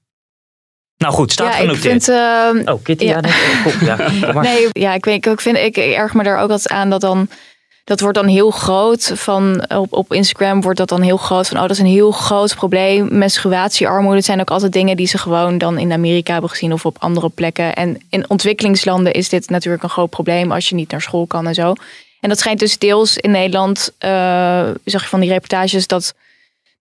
Nou 0.97 1.15
goed, 1.15 1.33
staat 1.33 1.47
ja, 1.47 1.53
ik 1.53 1.59
genoteerd. 1.61 2.05
vind. 2.05 2.09
ehm, 2.09 2.75
Oh, 2.75 2.83
Kitty, 2.83 3.05
ja. 3.05 3.11
ja, 3.11 3.21
nee, 3.21 3.33
kom, 3.63 3.87
ja, 3.87 3.97
maar. 4.33 4.45
Nee, 4.53 4.69
ja, 4.73 4.93
ik, 4.95 5.05
weet, 5.05 5.27
ik, 5.27 5.41
vind, 5.41 5.57
ik 5.57 5.77
erg 5.77 6.15
me 6.15 6.23
daar 6.23 6.35
ook 6.39 6.51
altijd 6.51 6.69
aan 6.69 6.91
dat 6.91 7.01
dan. 7.01 7.29
Dat 7.85 8.01
wordt 8.01 8.17
dan 8.17 8.27
heel 8.27 8.51
groot 8.51 9.13
van 9.15 9.65
op, 9.69 9.93
op 9.93 10.13
Instagram 10.13 10.61
wordt 10.61 10.79
dat 10.79 10.89
dan 10.89 11.01
heel 11.01 11.17
groot 11.17 11.49
van 11.49 11.57
oh 11.57 11.63
dat 11.63 11.71
is 11.71 11.79
een 11.79 11.87
heel 11.87 12.11
groot 12.11 12.55
probleem. 12.55 13.19
Menstruatiearmoede 13.19 14.17
het 14.17 14.25
zijn 14.25 14.41
ook 14.41 14.51
altijd 14.51 14.73
dingen 14.73 14.97
die 14.97 15.07
ze 15.07 15.19
gewoon 15.19 15.59
dan 15.59 15.79
in 15.79 15.93
Amerika 15.93 16.33
hebben 16.33 16.51
gezien 16.51 16.73
of 16.73 16.87
op 16.87 16.97
andere 16.99 17.29
plekken. 17.29 17.75
En 17.75 18.01
in 18.09 18.31
ontwikkelingslanden 18.31 19.13
is 19.13 19.29
dit 19.29 19.51
natuurlijk 19.51 19.83
een 19.83 19.89
groot 19.89 20.11
probleem 20.11 20.53
als 20.53 20.69
je 20.69 20.75
niet 20.75 20.91
naar 20.91 21.01
school 21.01 21.27
kan 21.27 21.47
en 21.47 21.55
zo. 21.55 21.75
En 22.21 22.29
dat 22.29 22.39
schijnt 22.39 22.59
dus 22.59 22.79
deels 22.79 23.17
in 23.17 23.31
Nederland, 23.31 23.93
eh, 23.99 24.11
zag 24.85 25.03
je 25.03 25.09
van 25.09 25.21
die 25.21 25.31
reportages 25.31 25.87
dat 25.87 26.15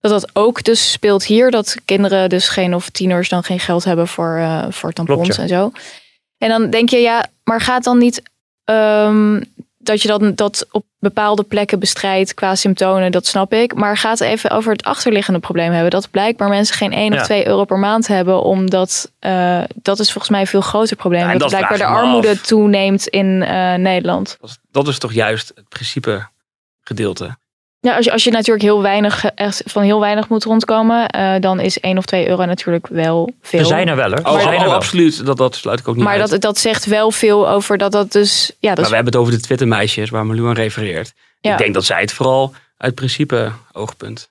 dat 0.01 0.11
dat 0.11 0.29
ook 0.35 0.63
dus 0.63 0.91
speelt 0.91 1.25
hier. 1.25 1.51
Dat 1.51 1.75
kinderen 1.85 2.29
dus 2.29 2.49
geen 2.49 2.75
of 2.75 2.89
tieners 2.89 3.29
dan 3.29 3.43
geen 3.43 3.59
geld 3.59 3.83
hebben 3.83 4.07
voor, 4.07 4.35
eh, 4.35 4.65
voor 4.69 4.91
tampons 4.93 5.19
Klopt, 5.19 5.35
ja. 5.35 5.41
en 5.41 5.49
zo. 5.49 5.71
En 6.37 6.49
dan 6.49 6.69
denk 6.69 6.89
je, 6.89 6.97
ja, 6.97 7.25
maar 7.43 7.61
gaat 7.61 7.83
dan 7.83 7.97
niet 7.97 8.21
ehm, 8.63 9.41
dat 9.83 10.01
je 10.01 10.07
dan 10.07 10.35
dat 10.35 10.67
op 10.71 10.85
bepaalde 10.99 11.43
plekken 11.43 11.79
bestrijdt 11.79 12.33
qua 12.33 12.55
symptomen, 12.55 13.11
dat 13.11 13.25
snap 13.25 13.53
ik. 13.53 13.73
Maar 13.75 13.97
gaat 13.97 14.19
even 14.21 14.49
over 14.49 14.71
het 14.71 14.83
achterliggende 14.83 15.39
probleem 15.39 15.71
hebben. 15.71 15.91
Dat 15.91 16.11
blijkbaar 16.11 16.49
mensen 16.49 16.75
geen 16.75 16.93
1 16.93 17.13
Ja. 17.13 17.19
of 17.19 17.25
2 17.25 17.47
euro 17.47 17.65
per 17.65 17.79
maand 17.79 18.07
hebben. 18.07 18.43
Omdat 18.43 19.11
eh, 19.19 19.61
dat 19.75 19.99
is 19.99 20.11
volgens 20.11 20.29
mij 20.31 20.41
een 20.41 20.47
veel 20.47 20.61
groter 20.61 20.95
probleem. 20.95 21.21
Ja, 21.21 21.31
en 21.31 21.37
dat 21.37 21.49
dat 21.49 21.59
blijkbaar 21.59 21.77
de 21.77 21.95
armoede 21.95 22.29
af. 22.29 22.41
toeneemt 22.41 23.07
in 23.07 23.43
eh, 23.43 23.73
Nederland. 23.73 24.37
dat 24.71 24.87
is 24.87 24.97
toch 24.97 25.13
juist 25.13 25.51
het 25.55 25.69
principe 25.69 26.27
gedeelte. 26.81 27.37
Ja, 27.83 27.95
als 27.95 28.05
je, 28.05 28.11
als 28.11 28.23
je 28.23 28.31
natuurlijk 28.31 28.61
heel 28.65 28.81
weinig, 28.81 29.25
eh, 29.25 29.31
echt 29.35 29.61
van 29.65 29.83
heel 29.83 29.99
weinig 29.99 30.29
moet 30.29 30.43
rondkomen, 30.43 31.07
eh, 31.07 31.39
dan 31.39 31.59
is 31.59 31.77
1 31.81 31.97
of 31.97 32.05
2 32.05 32.27
euro 32.27 32.45
natuurlijk 32.45 32.87
wel 32.87 33.33
veel. 33.41 33.59
Er 33.59 33.65
zijn 33.65 33.87
er 33.87 33.95
wel. 33.95 34.11
Er 34.11 34.25
Oh, 34.25 34.33
zijn 34.41 34.47
oh, 34.47 34.53
er 34.61 34.65
wel. 34.65 34.73
absoluut. 34.73 35.25
Dat, 35.25 35.37
dat 35.37 35.55
sluit 35.55 35.79
ik 35.79 35.87
ook 35.87 35.95
niet 35.95 36.03
Maar 36.03 36.19
uit. 36.19 36.29
dat, 36.29 36.41
dat 36.41 36.57
zegt 36.57 36.85
wel 36.85 37.11
veel 37.11 37.49
over 37.49 37.77
dat 37.77 37.91
dat 37.91 38.11
dus. 38.11 38.51
Ja, 38.59 38.67
dat 38.69 38.75
maar 38.75 38.83
is, 38.83 38.89
we 38.89 38.95
hebben 38.95 39.13
het 39.13 39.21
over 39.21 39.33
de 39.33 39.39
Twittermeisjes 39.39 40.09
waar 40.09 40.25
Marlou 40.25 40.47
aan 40.47 40.53
refereert. 40.55 41.13
Ja. 41.39 41.51
Ik 41.51 41.57
denk 41.57 41.73
dat 41.73 41.85
zij 41.85 42.01
het 42.01 42.13
vooral 42.13 42.53
uit 42.77 42.95
principe 42.95 43.51
oogpunt 43.71 44.29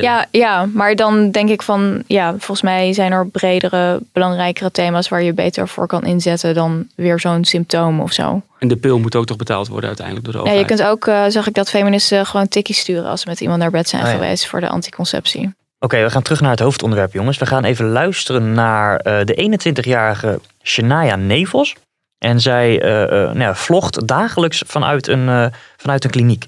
willen. 0.00 0.10
ja, 0.10 0.26
ja, 0.30 0.66
maar 0.72 0.94
dan 0.96 1.30
denk 1.30 1.48
ik 1.48 1.62
van, 1.62 2.02
ja, 2.06 2.30
volgens 2.30 2.62
mij 2.62 2.92
zijn 2.92 3.12
er 3.12 3.26
bredere, 3.26 4.00
belangrijkere 4.12 4.70
thema's 4.70 5.08
waar 5.08 5.22
je 5.22 5.32
beter 5.32 5.68
voor 5.68 5.86
kan 5.86 6.02
inzetten 6.02 6.54
dan 6.54 6.86
weer 6.94 7.20
zo'n 7.20 7.44
symptoom 7.44 8.00
of 8.00 8.12
zo. 8.12 8.42
En 8.58 8.68
de 8.68 8.76
pil 8.76 8.98
moet 8.98 9.16
ook 9.16 9.26
toch 9.26 9.36
betaald 9.36 9.68
worden 9.68 9.88
uiteindelijk 9.88 10.26
door 10.26 10.34
de 10.34 10.48
Ja, 10.48 10.54
je 10.54 10.60
overheid. 10.60 10.80
kunt 10.80 10.90
ook, 10.90 11.06
eh, 11.06 11.24
zag 11.28 11.46
ik 11.46 11.54
dat 11.54 11.70
feministen 11.70 12.26
gewoon 12.26 12.48
tikkies 12.48 12.78
sturen 12.78 13.04
als 13.10 13.20
ze 13.20 13.28
met 13.28 13.40
iemand 13.40 13.58
naar 13.60 13.70
bed 13.70 13.88
zijn 13.88 14.02
Oh 14.02 14.08
ja. 14.08 14.14
geweest 14.14 14.46
voor 14.46 14.60
de 14.60 14.68
anticonceptie. 14.68 15.54
Oké, 15.78 16.02
we 16.02 16.10
gaan 16.10 16.22
terug 16.22 16.40
naar 16.40 16.50
het 16.50 16.60
hoofdonderwerp, 16.60 17.12
jongens. 17.12 17.38
We 17.38 17.46
gaan 17.46 17.64
even 17.64 17.88
luisteren 17.88 18.52
naar 18.52 18.96
eh, 18.96 19.24
de 19.24 19.34
21-jarige 19.34 20.40
Shania 20.62 21.16
Nevels. 21.16 21.74
En 22.18 22.40
zij 22.40 22.80
eh, 22.80 23.02
eh, 23.02 23.10
nou 23.10 23.38
ja, 23.38 23.54
vlogt 23.54 24.06
dagelijks 24.08 24.62
vanuit 24.66 25.08
een, 25.08 25.28
eh, 25.28 25.46
vanuit 25.76 26.04
een 26.04 26.10
kliniek. 26.10 26.46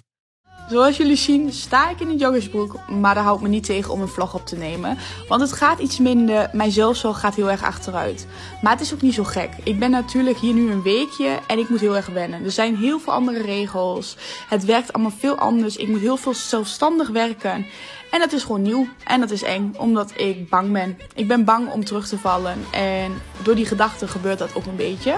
Zoals 0.69 0.97
jullie 0.97 1.17
zien 1.17 1.53
sta 1.53 1.91
ik 1.91 2.01
in 2.01 2.09
een 2.09 2.17
joggersbroek, 2.17 2.89
maar 2.89 3.15
dat 3.15 3.25
houdt 3.25 3.43
me 3.43 3.49
niet 3.49 3.65
tegen 3.65 3.93
om 3.93 4.01
een 4.01 4.09
vlog 4.09 4.35
op 4.35 4.47
te 4.47 4.57
nemen. 4.57 4.99
Want 5.29 5.41
het 5.41 5.53
gaat 5.53 5.79
iets 5.79 5.99
minder, 5.99 6.51
mijn 6.53 6.71
zelfzorg 6.71 7.21
gaat 7.21 7.35
heel 7.35 7.51
erg 7.51 7.63
achteruit. 7.63 8.27
Maar 8.63 8.73
het 8.73 8.81
is 8.81 8.95
ook 8.95 9.03
niet 9.03 9.15
zo 9.15 9.25
gek. 9.25 9.51
Ik 9.63 9.79
ben 9.79 9.91
natuurlijk 9.91 10.39
hier 10.39 10.55
nu 10.55 10.71
een 10.71 10.83
weekje 10.83 11.39
en 11.47 11.59
ik 11.59 11.69
moet 11.69 11.81
heel 11.81 11.97
erg 11.97 12.07
wennen. 12.07 12.45
Er 12.45 12.51
zijn 12.51 12.77
heel 12.77 12.99
veel 12.99 13.13
andere 13.13 13.43
regels. 13.43 14.17
Het 14.49 14.65
werkt 14.65 14.93
allemaal 14.93 15.13
veel 15.19 15.35
anders. 15.35 15.77
Ik 15.77 15.89
moet 15.89 16.01
heel 16.01 16.17
veel 16.17 16.35
zelfstandig 16.35 17.09
werken. 17.09 17.67
En 18.11 18.19
dat 18.19 18.33
is 18.33 18.43
gewoon 18.43 18.63
nieuw 18.63 18.87
en 19.05 19.21
dat 19.21 19.31
is 19.31 19.43
eng, 19.43 19.75
omdat 19.79 20.13
ik 20.17 20.49
bang 20.49 20.73
ben. 20.73 20.99
Ik 21.15 21.29
ben 21.29 21.45
bang 21.45 21.73
om 21.73 21.85
terug 21.85 22.09
te 22.09 22.19
vallen 22.19 22.59
en 22.71 23.13
door 23.43 23.55
die 23.55 23.67
gedachten 23.67 24.09
gebeurt 24.09 24.39
dat 24.39 24.55
ook 24.55 24.67
een 24.67 24.77
beetje. 24.77 25.17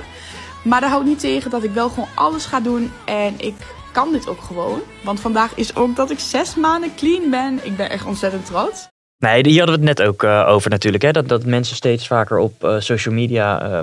Maar 0.62 0.80
dat 0.80 0.90
houdt 0.90 1.06
niet 1.06 1.20
tegen 1.20 1.50
dat 1.50 1.62
ik 1.62 1.70
wel 1.70 1.88
gewoon 1.88 2.08
alles 2.14 2.46
ga 2.46 2.60
doen 2.60 2.92
en 3.04 3.34
ik 3.38 3.54
kan 3.92 4.12
dit 4.12 4.28
ook 4.28 4.40
gewoon. 4.40 4.80
Want 5.02 5.20
vandaag 5.20 5.54
is 5.54 5.76
ook 5.76 5.96
dat 5.96 6.10
ik 6.10 6.18
zes 6.18 6.54
maanden 6.54 6.94
clean 6.94 7.30
ben. 7.30 7.60
Ik 7.62 7.76
ben 7.76 7.90
echt 7.90 8.04
ontzettend 8.04 8.46
trots. 8.46 8.88
Nee, 9.18 9.48
hier 9.48 9.58
hadden 9.58 9.80
we 9.80 9.88
het 9.88 9.98
net 9.98 10.08
ook 10.08 10.22
uh, 10.22 10.48
over 10.48 10.70
natuurlijk. 10.70 11.02
Hè? 11.02 11.10
Dat, 11.10 11.28
dat 11.28 11.44
mensen 11.44 11.76
steeds 11.76 12.06
vaker 12.06 12.38
op 12.38 12.64
uh, 12.64 12.80
social 12.80 13.14
media 13.14 13.70
uh, 13.70 13.80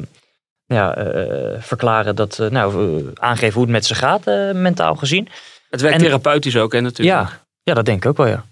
ja, 0.65 0.96
verklaren 1.60 2.15
dat, 2.15 2.38
nou, 2.38 3.12
aangeven 3.13 3.54
hoe 3.54 3.63
het 3.63 3.72
met 3.72 3.86
ze 3.86 3.96
gaat, 3.96 4.26
mentaal 4.54 4.96
gezien. 4.96 5.28
Het 5.70 5.82
werkt 5.82 5.98
en, 5.98 6.04
therapeutisch 6.04 6.58
ook, 6.58 6.74
hè, 6.74 6.82
natuurlijk. 6.82 7.18
Ja, 7.18 7.39
ja, 7.63 7.74
dat 7.74 7.86
denk 7.86 8.04
ik 8.04 8.10
ook 8.10 8.18
wel, 8.18 8.28
ja. 8.28 8.46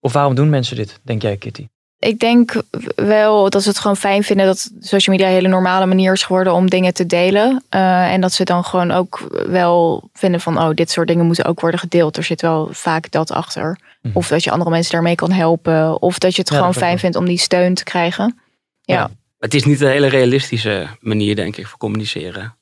Of 0.00 0.12
waarom 0.12 0.34
doen 0.34 0.48
mensen 0.48 0.76
dit, 0.76 1.00
denk 1.02 1.22
jij, 1.22 1.36
Kitty? 1.36 1.68
Ik 2.04 2.18
denk 2.18 2.62
wel 2.94 3.50
dat 3.50 3.62
ze 3.62 3.68
het 3.68 3.78
gewoon 3.78 3.96
fijn 3.96 4.24
vinden 4.24 4.46
dat 4.46 4.70
social 4.80 5.16
media 5.16 5.30
een 5.30 5.36
hele 5.36 5.48
normale 5.48 5.86
manier 5.86 6.12
is 6.12 6.22
geworden 6.22 6.52
om 6.52 6.70
dingen 6.70 6.94
te 6.94 7.06
delen. 7.06 7.64
Uh, 7.70 8.12
en 8.12 8.20
dat 8.20 8.32
ze 8.32 8.44
dan 8.44 8.64
gewoon 8.64 8.90
ook 8.90 9.26
wel 9.46 10.08
vinden 10.12 10.40
van, 10.40 10.58
oh, 10.58 10.70
dit 10.74 10.90
soort 10.90 11.08
dingen 11.08 11.26
moeten 11.26 11.44
ook 11.44 11.60
worden 11.60 11.80
gedeeld. 11.80 12.16
Er 12.16 12.24
zit 12.24 12.40
wel 12.40 12.68
vaak 12.72 13.10
dat 13.10 13.30
achter. 13.32 13.78
Mm. 14.02 14.10
Of 14.14 14.28
dat 14.28 14.44
je 14.44 14.50
andere 14.50 14.70
mensen 14.70 14.92
daarmee 14.92 15.14
kan 15.14 15.32
helpen. 15.32 16.02
Of 16.02 16.18
dat 16.18 16.34
je 16.34 16.40
het 16.40 16.50
ja, 16.50 16.56
gewoon 16.56 16.74
fijn 16.74 16.98
vindt 16.98 17.16
om 17.16 17.24
die 17.24 17.38
steun 17.38 17.74
te 17.74 17.84
krijgen. 17.84 18.38
Ja. 18.80 18.94
ja. 18.94 19.10
Het 19.38 19.54
is 19.54 19.64
niet 19.64 19.80
een 19.80 19.88
hele 19.88 20.06
realistische 20.06 20.86
manier, 21.00 21.36
denk 21.36 21.56
ik, 21.56 21.66
voor 21.66 21.78
communiceren. 21.78 22.56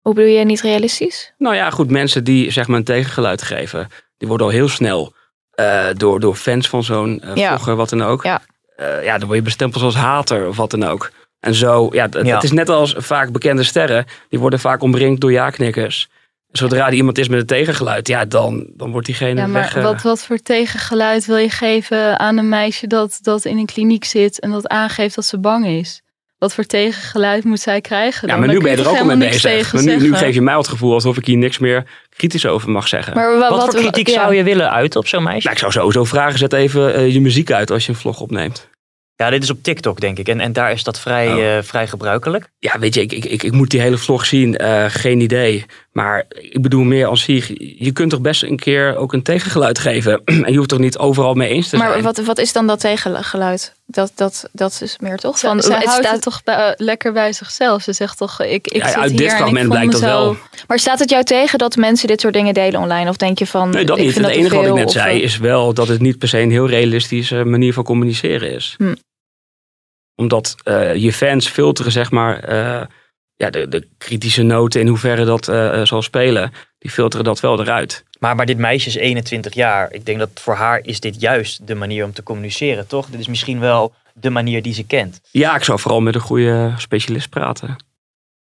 Hoe 0.00 0.14
bedoel 0.14 0.30
je 0.30 0.44
niet 0.44 0.60
realistisch? 0.60 1.32
Nou 1.38 1.54
ja, 1.54 1.70
goed, 1.70 1.90
mensen 1.90 2.24
die 2.24 2.50
zeg 2.50 2.66
maar 2.66 2.78
een 2.78 2.84
tegengeluid 2.84 3.42
geven, 3.42 3.88
die 4.16 4.28
worden 4.28 4.46
al 4.46 4.52
heel 4.52 4.68
snel 4.68 5.14
uh, 5.54 5.86
door, 5.96 6.20
door 6.20 6.34
fans 6.34 6.68
van 6.68 6.84
zo'n 6.84 7.22
uh, 7.24 7.34
ja. 7.34 7.48
vlogger, 7.48 7.76
wat 7.76 7.88
dan 7.88 8.02
ook. 8.02 8.22
Ja. 8.22 8.42
Uh, 8.82 9.04
ja, 9.04 9.18
dan 9.18 9.26
word 9.26 9.38
je 9.38 9.44
bestempeld 9.44 9.82
als 9.82 9.94
hater 9.94 10.48
of 10.48 10.56
wat 10.56 10.70
dan 10.70 10.84
ook. 10.84 11.10
En 11.40 11.54
zo, 11.54 11.88
ja, 11.92 12.08
het, 12.10 12.26
ja. 12.26 12.42
is 12.42 12.52
net 12.52 12.68
als 12.68 12.94
vaak 12.98 13.32
bekende 13.32 13.62
sterren. 13.62 14.04
Die 14.28 14.38
worden 14.38 14.58
vaak 14.58 14.82
omringd 14.82 15.20
door 15.20 15.32
ja-knikkers. 15.32 16.08
Zodra 16.52 16.86
er 16.86 16.92
iemand 16.92 17.18
is 17.18 17.28
met 17.28 17.40
een 17.40 17.46
tegengeluid, 17.46 18.08
ja, 18.08 18.24
dan, 18.24 18.66
dan 18.74 18.90
wordt 18.90 19.06
diegene 19.06 19.40
ja, 19.40 19.46
maar 19.46 19.62
weg. 19.62 19.74
Wat, 19.74 20.02
wat 20.02 20.24
voor 20.24 20.38
tegengeluid 20.38 21.26
wil 21.26 21.36
je 21.36 21.50
geven 21.50 22.18
aan 22.18 22.38
een 22.38 22.48
meisje 22.48 22.86
dat, 22.86 23.18
dat 23.22 23.44
in 23.44 23.58
een 23.58 23.66
kliniek 23.66 24.04
zit 24.04 24.40
en 24.40 24.50
dat 24.50 24.68
aangeeft 24.68 25.14
dat 25.14 25.24
ze 25.24 25.38
bang 25.38 25.66
is? 25.66 26.02
Wat 26.38 26.54
voor 26.54 26.64
tegengeluid 26.64 27.44
moet 27.44 27.60
zij 27.60 27.80
krijgen? 27.80 28.28
Ja, 28.28 28.36
maar 28.36 28.48
nu 28.48 28.60
ben 28.60 28.70
je 28.70 28.76
er 28.76 28.88
ook 28.88 28.98
al 28.98 29.04
mee 29.04 29.16
bezig. 29.16 29.72
Maar 29.72 29.82
nu, 29.82 29.96
nu, 29.96 30.14
geef 30.14 30.34
je 30.34 30.40
mij 30.40 30.56
het 30.56 30.68
gevoel 30.68 30.92
alsof 30.92 31.16
ik 31.16 31.26
hier 31.26 31.36
niks 31.36 31.58
meer 31.58 31.84
kritisch 32.16 32.46
over 32.46 32.70
mag 32.70 32.88
zeggen. 32.88 33.14
Maar 33.14 33.38
wat, 33.38 33.50
wat 33.50 33.64
voor 33.64 33.74
kritiek 33.74 34.08
ja. 34.08 34.14
zou 34.14 34.34
je 34.34 34.42
willen 34.42 34.70
uit 34.70 34.96
op 34.96 35.06
zo'n 35.06 35.22
meisje? 35.22 35.42
Nou, 35.42 35.52
ik 35.52 35.58
zou 35.58 35.72
sowieso 35.72 36.04
vragen, 36.04 36.38
zet 36.38 36.52
even 36.52 37.00
uh, 37.00 37.12
je 37.12 37.20
muziek 37.20 37.52
uit 37.52 37.70
als 37.70 37.86
je 37.86 37.92
een 37.92 37.98
vlog 37.98 38.20
opneemt. 38.20 38.68
Ja, 39.16 39.30
dit 39.30 39.42
is 39.42 39.50
op 39.50 39.62
TikTok, 39.62 40.00
denk 40.00 40.18
ik. 40.18 40.28
En, 40.28 40.40
en 40.40 40.52
daar 40.52 40.72
is 40.72 40.84
dat 40.84 41.00
vrij, 41.00 41.32
oh. 41.32 41.38
uh, 41.38 41.62
vrij 41.62 41.86
gebruikelijk. 41.86 42.50
Ja, 42.58 42.78
weet 42.78 42.94
je, 42.94 43.00
ik, 43.00 43.12
ik, 43.12 43.24
ik, 43.24 43.42
ik 43.42 43.52
moet 43.52 43.70
die 43.70 43.80
hele 43.80 43.98
vlog 43.98 44.26
zien. 44.26 44.62
Uh, 44.62 44.84
geen 44.88 45.20
idee. 45.20 45.64
Maar 45.92 46.24
ik 46.28 46.62
bedoel 46.62 46.84
meer 46.84 47.06
als 47.06 47.22
zich. 47.22 47.48
Je 47.78 47.92
kunt 47.92 48.10
toch 48.10 48.20
best 48.20 48.42
een 48.42 48.56
keer 48.56 48.96
ook 48.96 49.12
een 49.12 49.22
tegengeluid 49.22 49.78
geven. 49.78 50.22
en 50.24 50.50
je 50.50 50.56
hoeft 50.56 50.68
toch 50.68 50.78
niet 50.78 50.98
overal 50.98 51.34
mee 51.34 51.48
eens 51.48 51.68
te 51.68 51.76
maar 51.76 51.90
zijn. 51.90 52.02
Maar 52.02 52.12
wat, 52.14 52.24
wat 52.26 52.38
is 52.38 52.52
dan 52.52 52.66
dat 52.66 52.80
tegengeluid? 52.80 53.74
Dat, 53.86 54.12
dat, 54.14 54.48
dat 54.52 54.80
is 54.82 54.98
meer 54.98 55.18
toch? 55.18 55.38
Van, 55.38 55.62
Zij 55.62 55.76
het 55.76 55.84
houdt 55.84 56.06
staat 56.06 56.22
toch 56.22 56.42
bij, 56.42 56.68
uh, 56.68 56.72
lekker 56.76 57.12
bij 57.12 57.32
zichzelf. 57.32 57.82
Ze 57.82 57.92
zegt 57.92 58.18
toch, 58.18 58.40
ik, 58.40 58.66
ik 58.66 58.82
ja, 58.82 58.88
zit 58.88 58.96
uit 58.96 59.10
hier 59.10 59.18
dit 59.20 59.32
fragment 59.32 59.68
blijkt 59.68 59.92
dat 59.92 60.00
zo... 60.00 60.06
wel. 60.06 60.36
Maar 60.66 60.78
staat 60.78 60.98
het 60.98 61.10
jou 61.10 61.24
tegen 61.24 61.58
dat 61.58 61.76
mensen 61.76 62.08
dit 62.08 62.20
soort 62.20 62.34
dingen 62.34 62.54
delen 62.54 62.80
online? 62.80 63.10
Of 63.10 63.16
denk 63.16 63.38
je 63.38 63.46
van... 63.46 63.70
Nee, 63.70 63.84
dat 63.84 63.98
ik 63.98 64.04
niet. 64.04 64.12
Vind 64.12 64.24
het 64.24 64.34
dat 64.34 64.44
enige 64.44 64.56
wat 64.56 64.66
ik 64.66 64.74
net 64.74 64.86
of, 64.86 64.92
zei 64.92 65.20
is 65.20 65.38
wel 65.38 65.74
dat 65.74 65.88
het 65.88 66.00
niet 66.00 66.18
per 66.18 66.28
se 66.28 66.38
een 66.38 66.50
heel 66.50 66.68
realistische 66.68 67.44
manier 67.44 67.72
van 67.72 67.84
communiceren 67.84 68.50
is. 68.50 68.74
Hm 68.78 68.92
omdat 70.22 70.54
uh, 70.64 70.94
je 70.94 71.12
fans 71.12 71.48
filteren, 71.48 71.92
zeg 71.92 72.10
maar, 72.10 72.52
uh, 72.52 72.82
ja, 73.42 73.50
de, 73.50 73.68
de, 73.68 73.86
kritische 73.98 74.42
noten 74.42 74.80
in 74.80 74.86
hoeverre 74.86 75.24
dat 75.24 75.48
uh, 75.48 75.84
zal 75.84 76.02
spelen, 76.02 76.52
die 76.78 76.90
filteren 76.90 77.24
dat 77.24 77.40
wel 77.40 77.60
eruit. 77.60 78.04
Maar, 78.18 78.36
maar 78.36 78.46
dit 78.46 78.58
meisje 78.58 78.88
is 78.88 78.94
21 78.94 79.54
jaar. 79.54 79.92
Ik 79.92 80.06
denk 80.06 80.18
dat 80.18 80.30
voor 80.34 80.54
haar 80.54 80.80
is 80.82 81.00
dit 81.00 81.20
juist 81.20 81.66
de 81.66 81.74
manier 81.74 82.04
om 82.04 82.12
te 82.12 82.22
communiceren, 82.22 82.86
toch? 82.86 83.06
Dit 83.06 83.20
is 83.20 83.26
misschien 83.26 83.60
wel 83.60 83.92
de 84.14 84.30
manier 84.30 84.62
die 84.62 84.74
ze 84.74 84.84
kent. 84.84 85.20
Ja, 85.30 85.56
ik 85.56 85.64
zou 85.64 85.78
vooral 85.78 86.00
met 86.00 86.14
een 86.14 86.20
goede 86.20 86.72
specialist 86.76 87.28
praten. 87.28 87.76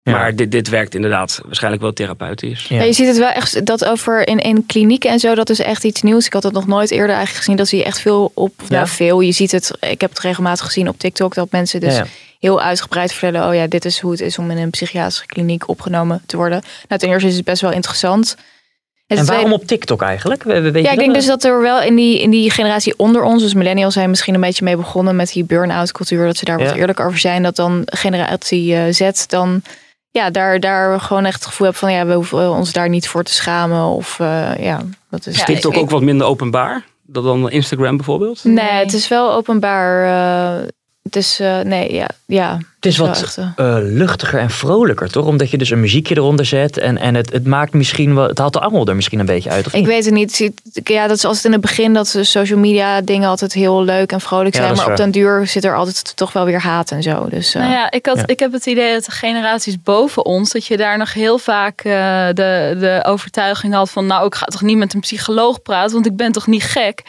Ja. 0.02 0.12
Maar 0.12 0.36
dit, 0.36 0.50
dit 0.50 0.68
werkt 0.68 0.94
inderdaad 0.94 1.40
waarschijnlijk 1.44 1.82
wel 1.82 1.92
therapeutisch. 1.92 2.66
Ja. 2.68 2.76
Ja, 2.76 2.82
je 2.82 2.92
ziet 2.92 3.06
het 3.06 3.18
wel 3.18 3.28
echt 3.28 3.66
dat 3.66 3.84
over 3.84 4.28
in, 4.28 4.38
in 4.38 4.66
klinieken 4.66 5.10
en 5.10 5.18
zo, 5.18 5.34
dat 5.34 5.50
is 5.50 5.58
echt 5.58 5.84
iets 5.84 6.02
nieuws. 6.02 6.26
Ik 6.26 6.32
had 6.32 6.42
het 6.42 6.52
nog 6.52 6.66
nooit 6.66 6.90
eerder 6.90 7.14
eigenlijk 7.16 7.38
gezien. 7.38 7.56
Dat 7.56 7.68
zie 7.68 7.78
je 7.78 7.84
echt 7.84 8.00
veel 8.00 8.30
op. 8.34 8.52
Nou, 8.68 8.86
veel. 8.88 9.20
Je 9.20 9.32
ziet 9.32 9.52
het, 9.52 9.70
ik 9.80 10.00
heb 10.00 10.10
het 10.10 10.20
regelmatig 10.20 10.64
gezien 10.64 10.88
op 10.88 10.98
TikTok, 10.98 11.34
dat 11.34 11.50
mensen 11.50 11.80
dus 11.80 12.00
heel 12.42 12.60
uitgebreid 12.60 13.12
vertellen: 13.12 13.48
oh 13.48 13.54
ja, 13.54 13.66
dit 13.66 13.84
is 13.84 14.00
hoe 14.00 14.10
het 14.10 14.20
is 14.20 14.38
om 14.38 14.50
in 14.50 14.58
een 14.58 14.70
psychiatrische 14.70 15.26
kliniek 15.26 15.68
opgenomen 15.68 16.22
te 16.26 16.36
worden. 16.36 16.62
Nou, 16.88 17.00
ten 17.00 17.08
eerste 17.08 17.28
is 17.28 17.36
het 17.36 17.44
best 17.44 17.62
wel 17.62 17.72
interessant. 17.72 18.36
En, 19.06 19.18
en 19.18 19.26
waarom 19.26 19.52
op 19.52 19.66
TikTok 19.66 20.02
eigenlijk? 20.02 20.42
We, 20.42 20.70
we 20.70 20.82
ja, 20.82 20.90
ik 20.90 20.98
denk 20.98 21.14
dus 21.14 21.26
dat 21.26 21.44
er 21.44 21.60
wel 21.60 21.82
in 21.82 21.94
die, 21.94 22.20
in 22.20 22.30
die 22.30 22.50
generatie 22.50 22.94
onder 22.96 23.22
ons, 23.22 23.42
dus 23.42 23.54
millennials 23.54 23.94
zijn 23.94 24.10
misschien 24.10 24.34
een 24.34 24.40
beetje 24.40 24.64
mee 24.64 24.76
begonnen 24.76 25.16
met 25.16 25.32
die 25.32 25.44
burn-out 25.44 25.92
cultuur, 25.92 26.26
dat 26.26 26.36
ze 26.36 26.44
daar 26.44 26.58
wat 26.58 26.74
eerlijk 26.74 27.00
over 27.00 27.18
zijn. 27.18 27.42
Dat 27.42 27.56
dan 27.56 27.82
generatie 27.84 28.72
uh, 28.72 28.82
Z 28.90 29.26
dan 29.26 29.62
ja, 30.10 30.30
daar, 30.30 30.60
daar 30.60 31.00
gewoon 31.00 31.24
echt 31.24 31.34
het 31.34 31.46
gevoel 31.46 31.66
heb 31.66 31.76
van 31.76 31.92
ja, 31.92 32.06
we 32.06 32.14
hoeven 32.14 32.50
ons 32.50 32.72
daar 32.72 32.88
niet 32.88 33.08
voor 33.08 33.24
te 33.24 33.32
schamen. 33.32 33.84
Of 33.84 34.18
uh, 34.18 34.52
ja, 34.58 34.80
dat 35.10 35.26
is. 35.26 35.34
Is 35.34 35.44
TikTok 35.44 35.76
ook 35.76 35.90
wat 35.90 36.02
minder 36.02 36.26
openbaar 36.26 36.84
dan 37.02 37.50
Instagram 37.50 37.96
bijvoorbeeld? 37.96 38.44
Nee, 38.44 38.70
het 38.70 38.92
is 38.92 39.08
wel 39.08 39.32
openbaar. 39.32 40.04
Uh, 40.62 40.68
het 41.02 41.16
is, 41.16 41.40
uh, 41.40 41.60
nee, 41.60 41.92
ja, 41.92 42.08
ja. 42.26 42.58
Het 42.74 42.86
is 42.86 42.96
wat 42.96 43.22
echt, 43.22 43.36
uh, 43.38 43.76
luchtiger 43.80 44.40
en 44.40 44.50
vrolijker, 44.50 45.10
toch? 45.10 45.26
Omdat 45.26 45.50
je 45.50 45.58
dus 45.58 45.70
een 45.70 45.80
muziekje 45.80 46.16
eronder 46.16 46.46
zet. 46.46 46.78
En, 46.78 46.98
en 46.98 47.14
het, 47.14 47.32
het 47.32 47.46
maakt 47.46 47.72
misschien 47.72 48.14
wel. 48.14 48.28
Het 48.28 48.38
haalt 48.38 48.52
de 48.52 48.60
angel 48.60 48.86
er 48.86 48.96
misschien 48.96 49.18
een 49.18 49.26
beetje 49.26 49.50
uit. 49.50 49.66
Of 49.66 49.72
ik 49.72 49.78
niet? 49.78 49.88
weet 49.88 50.04
het 50.04 50.14
niet. 50.14 50.50
Ja, 50.84 51.06
dat 51.06 51.16
is 51.16 51.24
altijd 51.24 51.44
in 51.44 51.52
het 51.52 51.60
begin 51.60 51.92
dat 51.92 52.08
de 52.08 52.24
social 52.24 52.58
media 52.58 53.00
dingen 53.00 53.28
altijd 53.28 53.52
heel 53.52 53.84
leuk 53.84 54.12
en 54.12 54.20
vrolijk 54.20 54.54
zijn. 54.54 54.68
Ja, 54.68 54.74
maar 54.74 54.90
op 54.90 54.96
den 54.96 55.10
duur 55.10 55.46
zit 55.46 55.64
er 55.64 55.76
altijd 55.76 56.16
toch 56.16 56.32
wel 56.32 56.44
weer 56.44 56.60
haat 56.60 56.90
en 56.90 57.02
zo. 57.02 57.28
Dus, 57.28 57.54
uh, 57.54 57.62
nou 57.62 57.74
ja, 57.74 57.90
ik, 57.90 58.06
had, 58.06 58.16
ja. 58.16 58.26
ik 58.26 58.38
heb 58.38 58.52
het 58.52 58.66
idee 58.66 58.92
dat 58.92 59.04
de 59.04 59.10
generaties 59.10 59.82
boven 59.82 60.24
ons, 60.24 60.52
dat 60.52 60.66
je 60.66 60.76
daar 60.76 60.98
nog 60.98 61.12
heel 61.12 61.38
vaak 61.38 61.84
uh, 61.84 61.92
de, 62.26 62.76
de 62.78 63.02
overtuiging 63.06 63.74
had 63.74 63.90
van, 63.90 64.06
nou, 64.06 64.26
ik 64.26 64.34
ga 64.34 64.46
toch 64.46 64.62
niet 64.62 64.78
met 64.78 64.94
een 64.94 65.00
psycholoog 65.00 65.62
praten, 65.62 65.92
want 65.92 66.06
ik 66.06 66.16
ben 66.16 66.32
toch 66.32 66.46
niet 66.46 66.62
gek. 66.62 67.02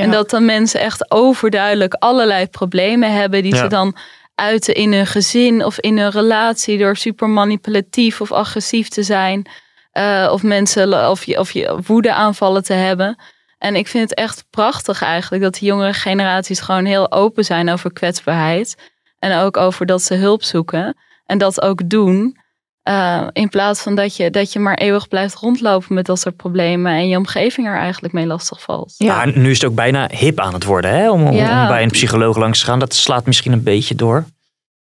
Ja. 0.00 0.06
En 0.06 0.10
dat 0.10 0.30
dan 0.30 0.44
mensen 0.44 0.80
echt 0.80 1.10
overduidelijk 1.10 1.94
allerlei 1.94 2.46
problemen 2.46 3.12
hebben 3.12 3.42
die 3.42 3.56
ze 3.56 3.66
dan 3.66 3.96
uiten 4.34 4.74
in 4.74 4.92
hun 4.92 5.06
gezin 5.06 5.64
of 5.64 5.78
in 5.78 5.98
hun 5.98 6.10
relatie 6.10 6.78
door 6.78 6.96
super 6.96 7.28
manipulatief 7.28 8.20
of 8.20 8.32
agressief 8.32 8.88
te 8.88 9.02
zijn. 9.02 9.48
Uh, 9.92 10.28
of 10.32 10.42
mensen 10.42 11.10
of 11.10 11.24
je, 11.24 11.38
of 11.38 11.50
je 11.50 11.78
woede 11.86 12.12
aanvallen 12.12 12.64
te 12.64 12.72
hebben. 12.72 13.16
En 13.58 13.76
ik 13.76 13.88
vind 13.88 14.10
het 14.10 14.18
echt 14.18 14.44
prachtig 14.50 15.02
eigenlijk 15.02 15.42
dat 15.42 15.54
de 15.54 15.66
jongere 15.66 15.92
generaties 15.92 16.60
gewoon 16.60 16.84
heel 16.84 17.12
open 17.12 17.44
zijn 17.44 17.70
over 17.70 17.92
kwetsbaarheid. 17.92 18.90
En 19.18 19.38
ook 19.38 19.56
over 19.56 19.86
dat 19.86 20.02
ze 20.02 20.14
hulp 20.14 20.42
zoeken. 20.42 20.96
En 21.26 21.38
dat 21.38 21.62
ook 21.62 21.88
doen. 21.88 22.39
Uh, 22.90 23.26
in 23.32 23.48
plaats 23.48 23.82
van 23.82 23.94
dat 23.94 24.16
je, 24.16 24.30
dat 24.30 24.52
je 24.52 24.58
maar 24.58 24.74
eeuwig 24.74 25.08
blijft 25.08 25.34
rondlopen 25.34 25.94
met 25.94 26.06
dat 26.06 26.18
soort 26.18 26.36
problemen 26.36 26.92
en 26.92 27.08
je 27.08 27.16
omgeving 27.16 27.66
er 27.66 27.76
eigenlijk 27.76 28.14
mee 28.14 28.26
lastig 28.26 28.62
valt. 28.62 28.94
Ja, 28.96 29.24
ja 29.24 29.38
nu 29.38 29.50
is 29.50 29.60
het 29.60 29.70
ook 29.70 29.76
bijna 29.76 30.08
hip 30.12 30.40
aan 30.40 30.54
het 30.54 30.64
worden 30.64 30.90
hè? 30.90 31.10
Om, 31.10 31.26
om, 31.26 31.34
ja. 31.34 31.62
om, 31.62 31.68
bij 31.68 31.82
een 31.82 31.90
psycholoog 31.90 32.36
langs 32.36 32.60
te 32.60 32.64
gaan. 32.64 32.78
Dat 32.78 32.94
slaat 32.94 33.26
misschien 33.26 33.52
een 33.52 33.62
beetje 33.62 33.94
door. 33.94 34.24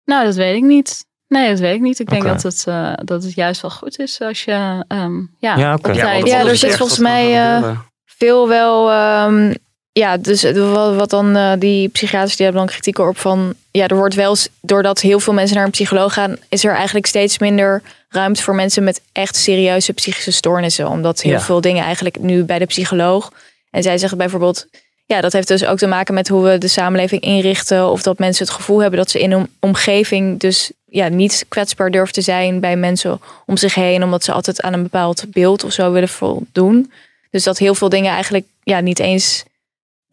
Nou, 0.05 0.25
dat 0.25 0.35
weet 0.35 0.55
ik 0.55 0.63
niet. 0.63 1.05
Nee, 1.27 1.49
dat 1.49 1.59
weet 1.59 1.75
ik 1.75 1.81
niet. 1.81 1.99
Ik 1.99 2.09
denk 2.09 2.21
okay. 2.21 2.33
dat, 2.33 2.43
het, 2.43 2.65
uh, 2.69 2.93
dat 2.95 3.23
het 3.23 3.33
juist 3.33 3.61
wel 3.61 3.71
goed 3.71 3.99
is 3.99 4.21
als 4.21 4.43
je 4.43 4.85
um, 4.87 5.35
ja, 5.39 5.57
ja, 5.57 5.73
okay. 5.73 5.95
ja, 5.95 6.11
ja, 6.13 6.47
er 6.47 6.57
zit 6.57 6.75
volgens 6.75 6.99
mij 6.99 7.57
uh, 7.59 7.77
veel 8.05 8.47
wel 8.47 8.91
um, 9.25 9.53
ja, 9.99 10.17
dus 10.17 10.51
wat, 10.51 11.09
dan 11.09 11.37
uh, 11.37 11.51
die 11.59 11.89
psychiaters 11.89 12.35
die 12.35 12.45
hebben 12.45 12.65
dan 12.65 12.73
kritiek 12.73 12.97
op 12.97 13.17
van 13.17 13.53
ja, 13.71 13.87
er 13.87 13.95
wordt 13.95 14.15
wel 14.15 14.35
doordat 14.61 14.99
heel 14.99 15.19
veel 15.19 15.33
mensen 15.33 15.55
naar 15.55 15.65
een 15.65 15.71
psycholoog 15.71 16.13
gaan, 16.13 16.37
is 16.49 16.65
er 16.65 16.73
eigenlijk 16.73 17.05
steeds 17.05 17.39
minder 17.39 17.81
ruimte 18.09 18.43
voor 18.43 18.55
mensen 18.55 18.83
met 18.83 19.01
echt 19.11 19.35
serieuze 19.35 19.93
psychische 19.93 20.31
stoornissen, 20.31 20.89
omdat 20.89 21.21
heel 21.21 21.31
ja. 21.31 21.41
veel 21.41 21.61
dingen 21.61 21.83
eigenlijk 21.83 22.19
nu 22.19 22.43
bij 22.43 22.59
de 22.59 22.65
psycholoog 22.65 23.31
en 23.71 23.83
zij 23.83 23.97
zeggen 23.97 24.17
bijvoorbeeld 24.17 24.67
ja, 25.05 25.21
dat 25.21 25.33
heeft 25.33 25.47
dus 25.47 25.65
ook 25.65 25.77
te 25.77 25.87
maken 25.87 26.13
met 26.13 26.27
hoe 26.27 26.43
we 26.43 26.57
de 26.57 26.67
samenleving 26.67 27.21
inrichten 27.21 27.89
of 27.89 28.01
dat 28.01 28.19
mensen 28.19 28.45
het 28.45 28.55
gevoel 28.55 28.79
hebben 28.79 28.99
dat 28.99 29.09
ze 29.09 29.19
in 29.19 29.31
een 29.31 29.49
omgeving 29.59 30.39
dus 30.39 30.71
ja, 30.85 31.07
niet 31.07 31.45
kwetsbaar 31.47 31.91
durven 31.91 32.13
te 32.13 32.21
zijn 32.21 32.59
bij 32.59 32.75
mensen 32.75 33.19
om 33.45 33.57
zich 33.57 33.75
heen, 33.75 34.03
omdat 34.03 34.23
ze 34.23 34.31
altijd 34.31 34.61
aan 34.61 34.73
een 34.73 34.83
bepaald 34.83 35.25
beeld 35.27 35.63
of 35.63 35.71
zo 35.71 35.91
willen 35.91 36.09
voldoen. 36.09 36.91
Dus 37.31 37.43
dat 37.43 37.57
heel 37.57 37.75
veel 37.75 37.89
dingen 37.89 38.11
eigenlijk 38.11 38.45
ja, 38.63 38.79
niet 38.79 38.99
eens 38.99 39.43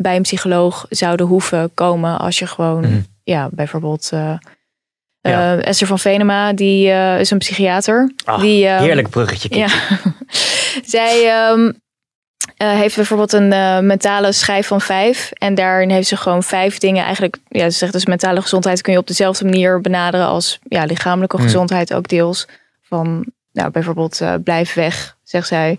bij 0.02 0.16
een 0.16 0.22
psycholoog 0.22 0.86
zouden 0.88 1.26
hoeven 1.26 1.70
komen 1.74 2.18
als 2.18 2.38
je 2.38 2.46
gewoon, 2.46 2.80
Mhm. 2.80 3.00
ja, 3.24 3.48
bijvoorbeeld. 3.52 4.08
eh, 4.12 4.34
Ja. 5.20 5.56
eh, 5.56 5.66
Esther 5.66 5.86
van 5.86 5.98
Venema, 5.98 6.52
die 6.52 6.90
eh, 6.90 7.20
is 7.20 7.30
een 7.30 7.38
psychiater. 7.38 8.12
Ah, 8.24 8.40
die, 8.40 8.66
ehm, 8.66 8.82
heerlijk 8.82 9.08
bruggetje. 9.10 9.56
Ja. 9.56 9.68
Zij 10.94 11.28
ehm, 11.28 11.72
eh, 12.56 12.70
heeft 12.74 12.96
bijvoorbeeld 12.96 13.32
een 13.32 13.48
mentale 13.86 14.32
schijf 14.32 14.66
van 14.66 14.80
vijf. 14.80 15.30
En 15.32 15.54
daarin 15.54 15.90
heeft 15.90 16.08
ze 16.08 16.16
gewoon 16.16 16.42
vijf 16.42 16.78
dingen 16.78 17.04
eigenlijk. 17.04 17.36
Ja, 17.48 17.70
ze 17.70 17.78
zegt 17.78 17.92
dus 17.92 18.06
mentale 18.06 18.42
gezondheid 18.42 18.80
kun 18.80 18.92
je 18.92 18.98
op 18.98 19.06
dezelfde 19.06 19.44
manier 19.44 19.80
benaderen 19.80 20.26
als 20.26 20.58
ja, 20.68 20.84
lichamelijke 20.84 21.36
Hmm. 21.36 21.44
gezondheid 21.44 21.94
ook 21.94 22.08
deels. 22.08 22.46
Van 22.82 23.26
nou, 23.52 23.70
bijvoorbeeld 23.70 24.20
blijf 24.44 24.74
weg, 24.74 25.16
zegt 25.22 25.46
zij. 25.48 25.78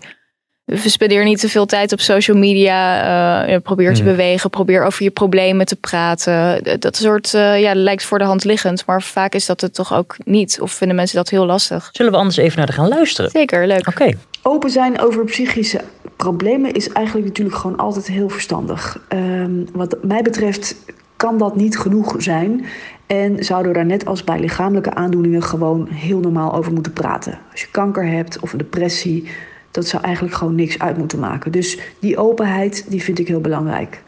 Verspendeer 0.66 1.24
niet 1.24 1.40
te 1.40 1.48
veel 1.48 1.66
tijd 1.66 1.92
op 1.92 2.00
social 2.00 2.36
media. 2.36 3.02
eh, 3.46 3.56
probeer 3.62 3.94
te 3.94 4.02
Hmm. 4.02 4.10
bewegen. 4.10 4.50
Probeer 4.50 4.84
over 4.84 5.02
je 5.02 5.10
problemen 5.10 5.66
te 5.66 5.76
praten. 5.76 6.64
Dat 6.80 6.96
soort 6.96 7.34
eh, 7.34 7.60
ja, 7.60 7.74
lijkt 7.74 8.04
voor 8.04 8.18
de 8.18 8.24
hand 8.24 8.44
liggend. 8.44 8.86
Maar 8.86 9.02
vaak 9.02 9.34
is 9.34 9.46
dat 9.46 9.60
het 9.60 9.74
toch 9.74 9.94
ook 9.94 10.16
niet. 10.24 10.60
Of 10.60 10.72
vinden 10.72 10.96
mensen 10.96 11.16
dat 11.16 11.28
heel 11.28 11.46
lastig. 11.46 11.88
Zullen 11.92 12.12
we 12.12 12.18
anders 12.18 12.36
even 12.36 12.58
naar 12.58 12.66
de 12.66 12.72
gaan 12.72 12.88
luisteren? 12.88 13.30
Zeker, 13.30 13.66
leuk. 13.66 13.88
Oké. 13.88 14.10
Open 14.42 14.70
zijn 14.70 15.00
over 15.00 15.24
psychische 15.24 15.80
problemen 16.16 16.72
is 16.72 16.88
eigenlijk 16.88 17.26
natuurlijk 17.26 17.56
gewoon 17.56 17.76
altijd 17.76 18.06
heel 18.06 18.28
verstandig. 18.28 18.98
Ehm, 19.08 19.50
wat 19.72 19.96
mij 20.02 20.22
betreft 20.22 20.76
kan 21.16 21.38
dat 21.38 21.56
niet 21.56 21.78
genoeg 21.78 22.14
zijn. 22.18 22.64
En 23.06 23.44
zouden 23.44 23.72
we 23.72 23.78
daar 23.78 23.86
net 23.86 24.06
als 24.06 24.24
bij 24.24 24.38
lichamelijke 24.38 24.94
aandoeningen 24.94 25.42
gewoon 25.42 25.88
heel 25.90 26.20
normaal 26.20 26.54
over 26.54 26.72
moeten 26.72 26.92
praten. 26.92 27.38
Als 27.50 27.60
je 27.60 27.66
kanker 27.70 28.06
hebt 28.06 28.38
of 28.40 28.52
een 28.52 28.58
depressie, 28.58 29.28
dat 29.74 29.86
zou 29.86 30.02
eigenlijk 30.02 30.34
gewoon 30.34 30.54
niks 30.54 30.78
uit 30.78 30.96
moeten 30.98 31.18
maken. 31.18 31.52
Dus 31.52 31.78
die 31.98 32.16
openheid, 32.16 32.84
die 32.88 33.02
vind 33.02 33.18
ik 33.18 33.28
heel 33.28 33.40
belangrijk. 33.40 34.02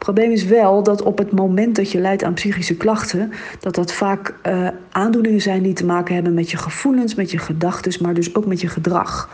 Probleem 0.00 0.30
is 0.30 0.44
wel 0.44 0.82
dat 0.82 1.02
op 1.02 1.18
het 1.18 1.32
moment 1.32 1.76
dat 1.76 1.90
je 1.90 2.00
lijdt 2.00 2.24
aan 2.24 2.34
psychische 2.34 2.76
klachten, 2.76 3.32
dat 3.60 3.74
dat 3.74 3.92
vaak 3.92 4.34
eh, 4.42 4.68
aandoeningen 4.90 5.40
zijn 5.40 5.62
die 5.62 5.72
te 5.72 5.84
maken 5.84 6.14
hebben 6.14 6.34
met 6.34 6.50
je 6.50 6.56
gevoelens, 6.56 7.14
met 7.14 7.30
je 7.30 7.38
gedachten, 7.38 8.02
maar 8.02 8.14
dus 8.14 8.34
ook 8.34 8.46
met 8.46 8.60
je 8.60 8.68
gedrag. 8.68 9.30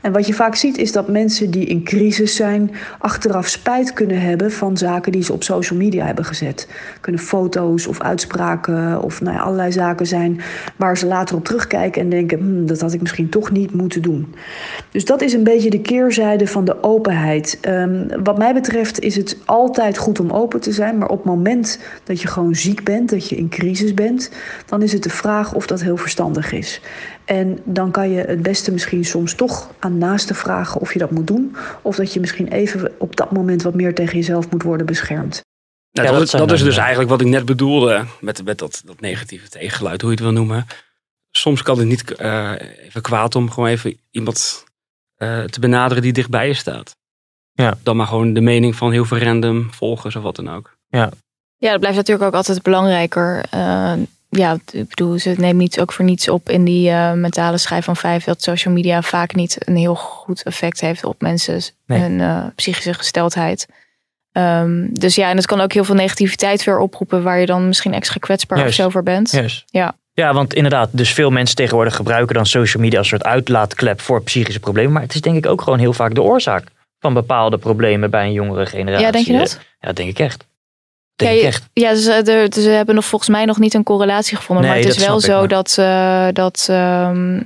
En 0.00 0.12
wat 0.12 0.26
je 0.26 0.34
vaak 0.34 0.54
ziet 0.54 0.78
is 0.78 0.92
dat 0.92 1.08
mensen 1.08 1.50
die 1.50 1.66
in 1.66 1.84
crisis 1.84 2.36
zijn, 2.36 2.70
achteraf 2.98 3.48
spijt 3.48 3.92
kunnen 3.92 4.20
hebben 4.20 4.52
van 4.52 4.76
zaken 4.76 5.12
die 5.12 5.22
ze 5.22 5.32
op 5.32 5.42
social 5.42 5.78
media 5.78 6.06
hebben 6.06 6.24
gezet. 6.24 6.68
Kunnen 7.00 7.20
foto's 7.20 7.86
of 7.86 8.00
uitspraken 8.00 9.02
of 9.02 9.20
nou 9.20 9.38
allerlei 9.38 9.72
zaken 9.72 10.06
zijn 10.06 10.40
waar 10.76 10.96
ze 10.98 11.06
later 11.06 11.36
op 11.36 11.44
terugkijken 11.44 12.02
en 12.02 12.08
denken, 12.08 12.38
"Hmm, 12.38 12.66
dat 12.66 12.80
had 12.80 12.92
ik 12.92 13.00
misschien 13.00 13.28
toch 13.28 13.50
niet 13.50 13.72
moeten 13.72 14.02
doen. 14.02 14.34
Dus 14.90 15.04
dat 15.04 15.22
is 15.22 15.32
een 15.32 15.44
beetje 15.44 15.70
de 15.70 15.80
keerzijde 15.80 16.46
van 16.46 16.64
de 16.64 16.82
openheid. 16.82 17.58
Ehm, 17.60 18.22
wat 18.22 18.38
mij 18.38 18.54
betreft 18.54 19.00
is 19.00 19.16
het 19.16 19.38
altijd 19.44 20.02
goed 20.04 20.20
om 20.20 20.30
open 20.30 20.60
te 20.60 20.72
zijn, 20.72 20.98
maar 20.98 21.08
op 21.08 21.16
het 21.16 21.26
moment 21.26 21.78
dat 22.04 22.20
je 22.20 22.28
gewoon 22.28 22.54
ziek 22.54 22.84
bent, 22.84 23.10
dat 23.10 23.28
je 23.28 23.36
in 23.36 23.48
crisis 23.48 23.94
bent, 23.94 24.30
dan 24.66 24.82
is 24.82 24.92
het 24.92 25.02
de 25.02 25.10
vraag 25.10 25.54
of 25.54 25.66
dat 25.66 25.82
heel 25.82 25.96
verstandig 25.96 26.52
is. 26.52 26.80
En 27.24 27.58
dan 27.64 27.90
kan 27.90 28.10
je 28.10 28.20
het 28.20 28.42
beste 28.42 28.72
misschien 28.72 29.04
soms 29.04 29.34
toch 29.34 29.70
aan 29.78 29.98
naasten 29.98 30.34
vragen 30.34 30.80
of 30.80 30.92
je 30.92 30.98
dat 30.98 31.10
moet 31.10 31.26
doen, 31.26 31.56
of 31.82 31.96
dat 31.96 32.12
je 32.12 32.20
misschien 32.20 32.48
even 32.48 32.92
op 32.98 33.16
dat 33.16 33.32
moment 33.32 33.62
wat 33.62 33.74
meer 33.74 33.94
tegen 33.94 34.16
jezelf 34.16 34.50
moet 34.50 34.62
worden 34.62 34.86
beschermd. 34.86 35.42
Nou, 35.92 36.08
Ja, 36.08 36.18
dat, 36.18 36.30
dat 36.30 36.52
is 36.52 36.62
dus 36.62 36.76
eh, 36.76 36.80
eigenlijk 36.80 37.10
wat 37.10 37.20
ik 37.20 37.26
net 37.26 37.44
bedoelde 37.44 38.04
met, 38.20 38.44
met 38.44 38.58
dat, 38.58 38.82
dat 38.84 39.00
negatieve 39.00 39.48
tegengeluid, 39.48 40.00
hoe 40.00 40.10
je 40.10 40.16
het 40.16 40.24
wil 40.24 40.34
noemen. 40.34 40.66
Soms 41.30 41.62
kan 41.62 41.78
het 41.78 41.86
niet 41.86 42.14
eh, 42.14 42.52
even 42.86 43.02
kwaad 43.02 43.34
om 43.34 43.50
gewoon 43.50 43.68
even 43.68 44.00
iemand 44.10 44.64
eh, 45.14 45.44
te 45.44 45.60
benaderen 45.60 46.02
die 46.02 46.12
dichtbij 46.12 46.46
je 46.46 46.54
staat. 46.54 46.96
Ja. 47.54 47.74
Dan 47.82 47.96
maar 47.96 48.06
gewoon 48.06 48.32
de 48.32 48.40
mening 48.40 48.74
van 48.76 48.92
heel 48.92 49.04
veel 49.04 49.18
random 49.18 49.68
volgers 49.70 50.16
of 50.16 50.22
wat 50.22 50.36
dan 50.36 50.50
ook. 50.50 50.76
Ja. 50.88 51.10
Ja, 51.56 51.70
dat 51.70 51.80
blijft 51.80 51.96
natuurlijk 51.96 52.26
ook 52.26 52.34
altijd 52.34 52.62
belangrijker. 52.62 53.44
Eh, 53.50 53.92
ja, 54.28 54.56
ik 54.72 54.88
bedoel, 54.88 55.18
ze 55.18 55.34
neemt 55.36 55.58
niet 55.58 55.80
ook 55.80 55.92
voor 55.92 56.04
niets 56.04 56.28
op 56.28 56.48
in 56.48 56.64
die 56.64 56.90
eh, 56.90 57.12
mentale 57.12 57.58
schijf 57.58 57.84
van 57.84 57.96
vijf 57.96 58.24
dat 58.24 58.42
social 58.42 58.74
media 58.74 59.02
vaak 59.02 59.34
niet 59.34 59.56
een 59.68 59.76
heel 59.76 59.94
goed 59.94 60.42
effect 60.42 60.80
heeft 60.80 61.04
op 61.04 61.20
mensen 61.20 61.62
Nee. 61.86 62.00
hun 62.00 62.20
eh, 62.20 62.44
psychische 62.54 62.94
gesteldheid. 62.94 63.66
Ehm, 64.32 64.86
dus 64.90 65.14
ja, 65.14 65.30
en 65.30 65.36
het 65.36 65.46
kan 65.46 65.60
ook 65.60 65.72
heel 65.72 65.84
veel 65.84 65.94
negativiteit 65.94 66.64
weer 66.64 66.78
oproepen 66.78 67.22
waar 67.22 67.40
je 67.40 67.46
dan 67.46 67.66
misschien 67.66 67.94
extra 67.94 68.18
kwetsbaar 68.20 68.58
Juist. 68.58 68.78
of 68.78 68.84
zo 68.84 68.90
voor 68.90 69.02
bent. 69.02 69.30
Juist. 69.30 69.62
Ja. 69.66 69.94
Ja, 70.12 70.34
want 70.34 70.54
inderdaad, 70.54 70.88
dus 70.92 71.12
veel 71.12 71.30
mensen 71.30 71.56
tegenwoordig 71.56 71.96
gebruiken 71.96 72.34
dan 72.34 72.46
social 72.46 72.82
media 72.82 72.98
als 72.98 73.12
een 73.12 73.18
soort 73.18 73.30
uitlaatklep 73.32 74.00
voor 74.00 74.22
psychische 74.22 74.60
problemen. 74.60 74.92
Maar 74.92 75.02
het 75.02 75.14
is 75.14 75.20
denk 75.20 75.36
ik 75.36 75.46
ook 75.46 75.62
gewoon 75.62 75.78
heel 75.78 75.92
vaak 75.92 76.14
de 76.14 76.22
oorzaak 76.22 76.64
van 77.04 77.14
bepaalde 77.14 77.58
problemen 77.58 78.10
bij 78.10 78.24
een 78.24 78.32
jongere 78.32 78.66
generatie. 78.66 79.04
Ja, 79.06 79.12
denk 79.12 79.26
je 79.26 79.38
dat? 79.38 79.58
Ja, 79.80 79.86
dat 79.86 79.96
denk 79.96 80.08
ik 80.08 80.18
echt. 80.18 80.46
Denk 81.16 81.32
Ja, 81.32 81.38
ik 81.38 81.44
echt. 81.44 81.68
Ja, 81.72 81.94
ze, 81.94 82.12
er- 82.12 82.62
ze 82.62 82.68
hebben 82.68 82.94
nog 82.94 83.04
volgens 83.04 83.30
mij 83.30 83.44
nog 83.44 83.58
niet 83.58 83.74
een 83.74 83.82
correlatie 83.82 84.36
gevonden. 84.36 84.64
Nee, 84.64 84.74
maar 84.74 84.84
het 84.88 84.96
is 84.96 85.06
wel 85.06 85.16
ik, 85.16 85.24
zo 85.24 85.46
dat, 85.46 85.76
eh, 85.78 86.26
dat, 86.32 86.66
ehm, 86.70 87.40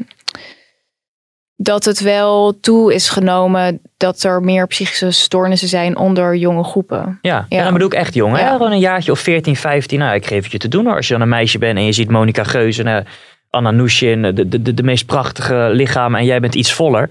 dat 1.57 1.85
het 1.85 2.01
wel 2.01 2.61
toe 2.61 2.95
is 2.95 3.09
genomen 3.09 3.81
dat 3.97 4.23
er 4.23 4.41
meer 4.43 4.67
psychische 4.67 5.11
stoornissen 5.11 5.69
zijn 5.69 5.97
onder 5.97 6.37
jonge 6.37 6.65
groepen. 6.65 7.19
Ja, 7.23 7.47
Ja. 7.49 7.59
en 7.59 7.65
dan 7.65 7.73
bedoel 7.73 7.89
ik 7.89 7.95
echt 7.95 8.15
jong. 8.15 8.39
Ja. 8.39 8.53
Gewoon 8.53 8.73
een 8.73 8.79
jaartje 8.79 9.13
of 9.13 9.19
14, 9.21 9.57
15. 9.57 9.99
Nou, 9.99 10.15
ik 10.15 10.27
geef 10.27 10.43
het 10.43 10.53
je 10.53 10.59
te 10.59 10.69
doen 10.69 10.87
hoor. 10.87 10.97
Als 10.97 11.07
je 11.07 11.13
dan 11.13 11.23
een 11.23 11.29
meisje 11.29 11.59
bent 11.59 11.79
en 11.79 11.85
je 11.85 11.93
ziet 11.93 12.11
Monica 12.11 12.45
Geuze 12.45 12.83
en 12.83 12.97
eh, 12.97 13.05
Anna 13.51 13.71
Nushin, 13.71 14.23
de, 14.23 14.49
de, 14.49 14.63
de, 14.63 14.75
de 14.75 14.83
meest 14.83 15.07
prachtige 15.07 15.69
lichamen 15.73 16.21
en 16.21 16.27
jij 16.27 16.41
bent 16.41 16.55
iets 16.55 16.73
voller. 16.73 17.11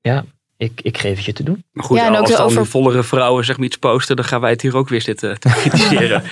Ja, 0.00 0.24
ik, 0.62 0.80
ik 0.82 0.98
geef 0.98 1.16
het 1.16 1.24
je 1.24 1.32
te 1.32 1.42
doen. 1.42 1.64
Maar 1.72 1.84
goed, 1.84 1.96
Ja, 1.96 2.06
en 2.06 2.12
ook 2.12 2.20
als 2.20 2.30
de 2.30 2.36
dan 2.36 2.44
over- 2.46 2.66
vollere 2.66 3.02
vrouwen 3.02 3.44
zeg 3.44 3.56
maar 3.56 3.66
iets 3.66 3.76
posten, 3.76 4.16
dan 4.16 4.24
gaan 4.24 4.40
wij 4.40 4.50
het 4.50 4.62
hier 4.62 4.76
ook 4.76 4.88
weer 4.88 5.02
zitten 5.02 5.40
te 5.40 5.48
kritiseren. 5.48 6.22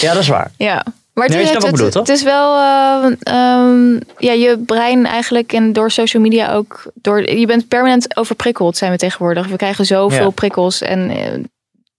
Ja, 0.00 0.12
dat 0.12 0.22
is 0.22 0.28
waar. 0.28 0.50
Ja, 0.56 0.84
maar 1.14 1.24
het, 1.26 1.34
Nee, 1.34 1.44
ik 1.46 1.52
het, 1.62 1.70
bedoel, 1.70 1.86
het 1.92 2.08
is 2.08 2.22
wel, 2.22 2.56
eh, 2.56 3.12
ehm, 3.20 3.92
ja, 4.18 4.32
je 4.32 4.62
brein 4.66 5.06
eigenlijk 5.06 5.52
en 5.52 5.72
door 5.72 5.90
social 5.90 6.22
media 6.22 6.52
ook, 6.52 6.82
door, 6.94 7.30
je 7.30 7.46
bent 7.46 7.68
permanent 7.68 8.16
overprikkeld 8.16 8.76
zijn 8.76 8.90
we 8.90 8.96
tegenwoordig. 8.98 9.46
We 9.46 9.56
krijgen 9.56 9.84
zoveel 9.86 10.24
Ja. 10.24 10.30
prikkels 10.30 10.80
en 10.82 11.10
eh, 11.10 11.32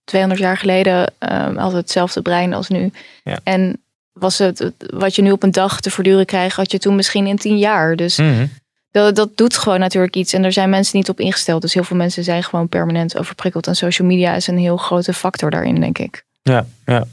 200 0.04 0.42
jaar 0.42 0.58
geleden 0.58 1.14
eh, 1.18 1.30
hadden 1.44 1.72
we 1.72 1.78
hetzelfde 1.78 2.22
brein 2.22 2.54
als 2.54 2.68
nu. 2.68 2.92
Ja. 3.24 3.40
En 3.44 3.82
was 4.14 4.38
het 4.38 4.60
het- 4.60 4.74
wat 4.94 5.16
je 5.16 5.22
nu 5.22 5.32
op 5.32 5.44
een 5.44 5.52
dag 5.52 5.82
te 5.82 5.92
verduren 5.92 6.26
krijgt, 6.26 6.56
had 6.56 6.72
je 6.72 6.80
toen 6.80 6.96
misschien 6.96 7.28
in 7.28 7.38
10 7.38 7.58
jaar. 7.58 7.96
Dus 7.96 8.18
Mhm. 8.18 8.46
Dat, 8.92 9.16
dat 9.16 9.38
doet 9.38 9.58
gewoon 9.58 9.80
natuurlijk 9.80 10.16
iets 10.16 10.34
en 10.34 10.42
daar 10.42 10.52
zijn 10.52 10.70
mensen 10.70 10.98
niet 10.98 11.10
op 11.10 11.20
ingesteld. 11.20 11.62
Dus 11.62 11.74
heel 11.74 11.84
veel 11.84 11.98
mensen 11.98 12.24
zijn 12.24 12.44
gewoon 12.44 12.70
permanent 12.70 13.18
overprikkeld 13.18 13.68
en 13.68 13.76
social 13.76 14.08
media 14.08 14.36
is 14.36 14.48
een 14.48 14.58
heel 14.58 14.78
grote 14.78 15.14
factor 15.14 15.50
daarin, 15.50 15.80
denk 15.80 15.98
ik. 15.98 16.24
Ja, 16.42 16.66
ja. 16.86 17.06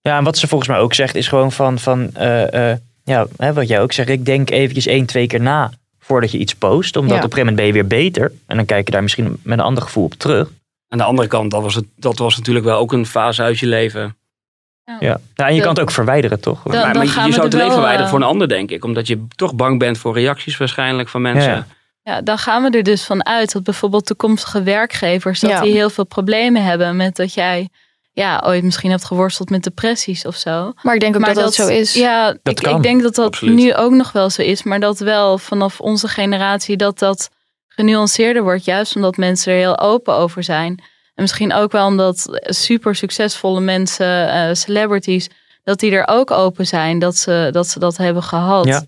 Ja, 0.00 0.18
en 0.18 0.24
wat 0.24 0.38
ze 0.38 0.48
volgens 0.48 0.70
mij 0.70 0.78
ook 0.78 0.94
zegt 0.94 1.14
is 1.14 1.28
gewoon 1.28 1.52
van, 1.52 1.78
van 1.78 2.14
eh, 2.14 2.70
eh, 2.70 2.78
ja, 3.04 3.26
hè, 3.36 3.52
wat 3.52 3.68
jij 3.68 3.80
ook 3.80 3.92
zegt, 3.92 4.08
ik 4.08 4.24
denk 4.24 4.50
eventjes 4.50 4.86
één, 4.86 5.06
twee 5.06 5.26
keer 5.26 5.40
na 5.40 5.72
voordat 5.98 6.30
je 6.30 6.38
iets 6.38 6.54
post. 6.54 6.96
Omdat 6.96 7.16
Ja. 7.16 7.16
op 7.16 7.24
een 7.24 7.32
gegeven 7.32 7.54
moment 7.54 7.56
ben 7.56 7.66
je 7.66 7.72
weer 7.72 8.02
beter. 8.02 8.32
En 8.46 8.56
dan 8.56 8.64
kijk 8.64 8.86
je 8.86 8.92
daar 8.92 9.02
misschien 9.02 9.40
met 9.42 9.58
een 9.58 9.64
ander 9.64 9.82
gevoel 9.82 10.04
op 10.04 10.14
terug. 10.14 10.50
Aan 10.88 10.98
de 10.98 11.04
andere 11.04 11.28
kant, 11.28 11.50
dat 11.50 11.62
was, 11.62 11.74
het, 11.74 11.84
dat 11.96 12.18
was 12.18 12.36
natuurlijk 12.36 12.64
wel 12.64 12.78
ook 12.78 12.92
een 12.92 13.06
fase 13.06 13.42
uit 13.42 13.58
je 13.58 13.66
leven. 13.66 14.16
Ja. 15.00 15.18
ja 15.34 15.46
en 15.46 15.54
je 15.54 15.60
kan 15.60 15.70
het 15.70 15.80
ook 15.80 15.90
verwijderen, 15.90 16.40
toch? 16.40 16.62
Dan- 16.62 16.72
maar 16.72 16.82
dan 16.92 16.96
maar 16.96 17.06
gaan 17.12 17.26
je 17.26 17.32
zou 17.32 17.44
het 17.44 17.52
leven 17.52 17.68
wel, 17.68 17.76
verwijderen 17.76 18.04
eh, 18.06 18.12
voor 18.12 18.20
een 18.20 18.26
ander, 18.28 18.48
denk 18.48 18.70
ik. 18.70 18.84
Omdat 18.84 19.06
je 19.06 19.26
toch 19.36 19.54
bang 19.54 19.78
bent 19.78 19.98
voor 19.98 20.14
reacties 20.14 20.56
waarschijnlijk 20.56 21.08
van 21.08 21.22
mensen. 21.22 21.50
Ja. 21.52 21.66
Ja, 22.02 22.22
dan 22.22 22.38
gaan 22.38 22.62
we 22.62 22.70
er 22.70 22.82
dus 22.82 23.04
van 23.04 23.26
uit 23.26 23.52
dat 23.52 23.62
bijvoorbeeld 23.62 24.06
toekomstige 24.06 24.62
werkgevers 24.62 25.40
dat 25.40 25.50
Ja. 25.50 25.60
die 25.60 25.72
heel 25.72 25.90
veel 25.90 26.04
problemen 26.06 26.64
hebben 26.64 26.96
met 26.96 27.16
dat 27.16 27.34
jij 27.34 27.68
ja, 28.12 28.42
ooit 28.46 28.62
misschien 28.64 28.90
hebt 28.90 29.04
geworsteld 29.04 29.50
met 29.50 29.62
depressies 29.62 30.24
of 30.24 30.36
zo. 30.36 30.72
Maar 30.82 30.94
ik 30.94 31.00
denk 31.00 31.16
ook 31.16 31.24
dat 31.24 31.34
dat 31.34 31.54
zo 31.54 31.66
is. 31.68 31.94
Ja, 31.94 32.26
Dat 32.42 32.58
ik, 32.58 32.62
kan. 32.64 32.76
ik 32.76 32.82
denk 32.82 33.02
dat 33.02 33.14
dat 33.14 33.26
Absoluut. 33.26 33.54
nu 33.54 33.74
ook 33.74 33.92
nog 33.92 34.12
wel 34.12 34.30
zo 34.30 34.42
is, 34.42 34.62
maar 34.62 34.80
dat 34.80 34.98
wel 34.98 35.38
vanaf 35.38 35.80
onze 35.80 36.08
generatie 36.08 36.76
dat 36.76 36.98
dat 36.98 37.30
genuanceerder 37.68 38.42
wordt, 38.42 38.64
juist 38.64 38.96
omdat 38.96 39.16
mensen 39.16 39.52
er 39.52 39.58
heel 39.58 39.78
open 39.78 40.14
over 40.14 40.42
zijn. 40.42 40.82
En 41.18 41.24
misschien 41.24 41.52
ook 41.52 41.72
wel 41.72 41.86
omdat 41.86 42.40
super 42.42 42.94
succesvolle 42.94 43.60
mensen, 43.60 44.28
eh, 44.28 44.54
celebrities, 44.54 45.28
dat 45.62 45.80
die 45.80 45.90
er 45.90 46.08
ook 46.08 46.30
open 46.30 46.66
zijn 46.66 46.98
dat 46.98 47.16
ze 47.16 47.48
dat, 47.52 47.66
ze 47.66 47.78
dat 47.78 47.96
hebben 47.96 48.22
gehad. 48.22 48.64
Ja. 48.64 48.84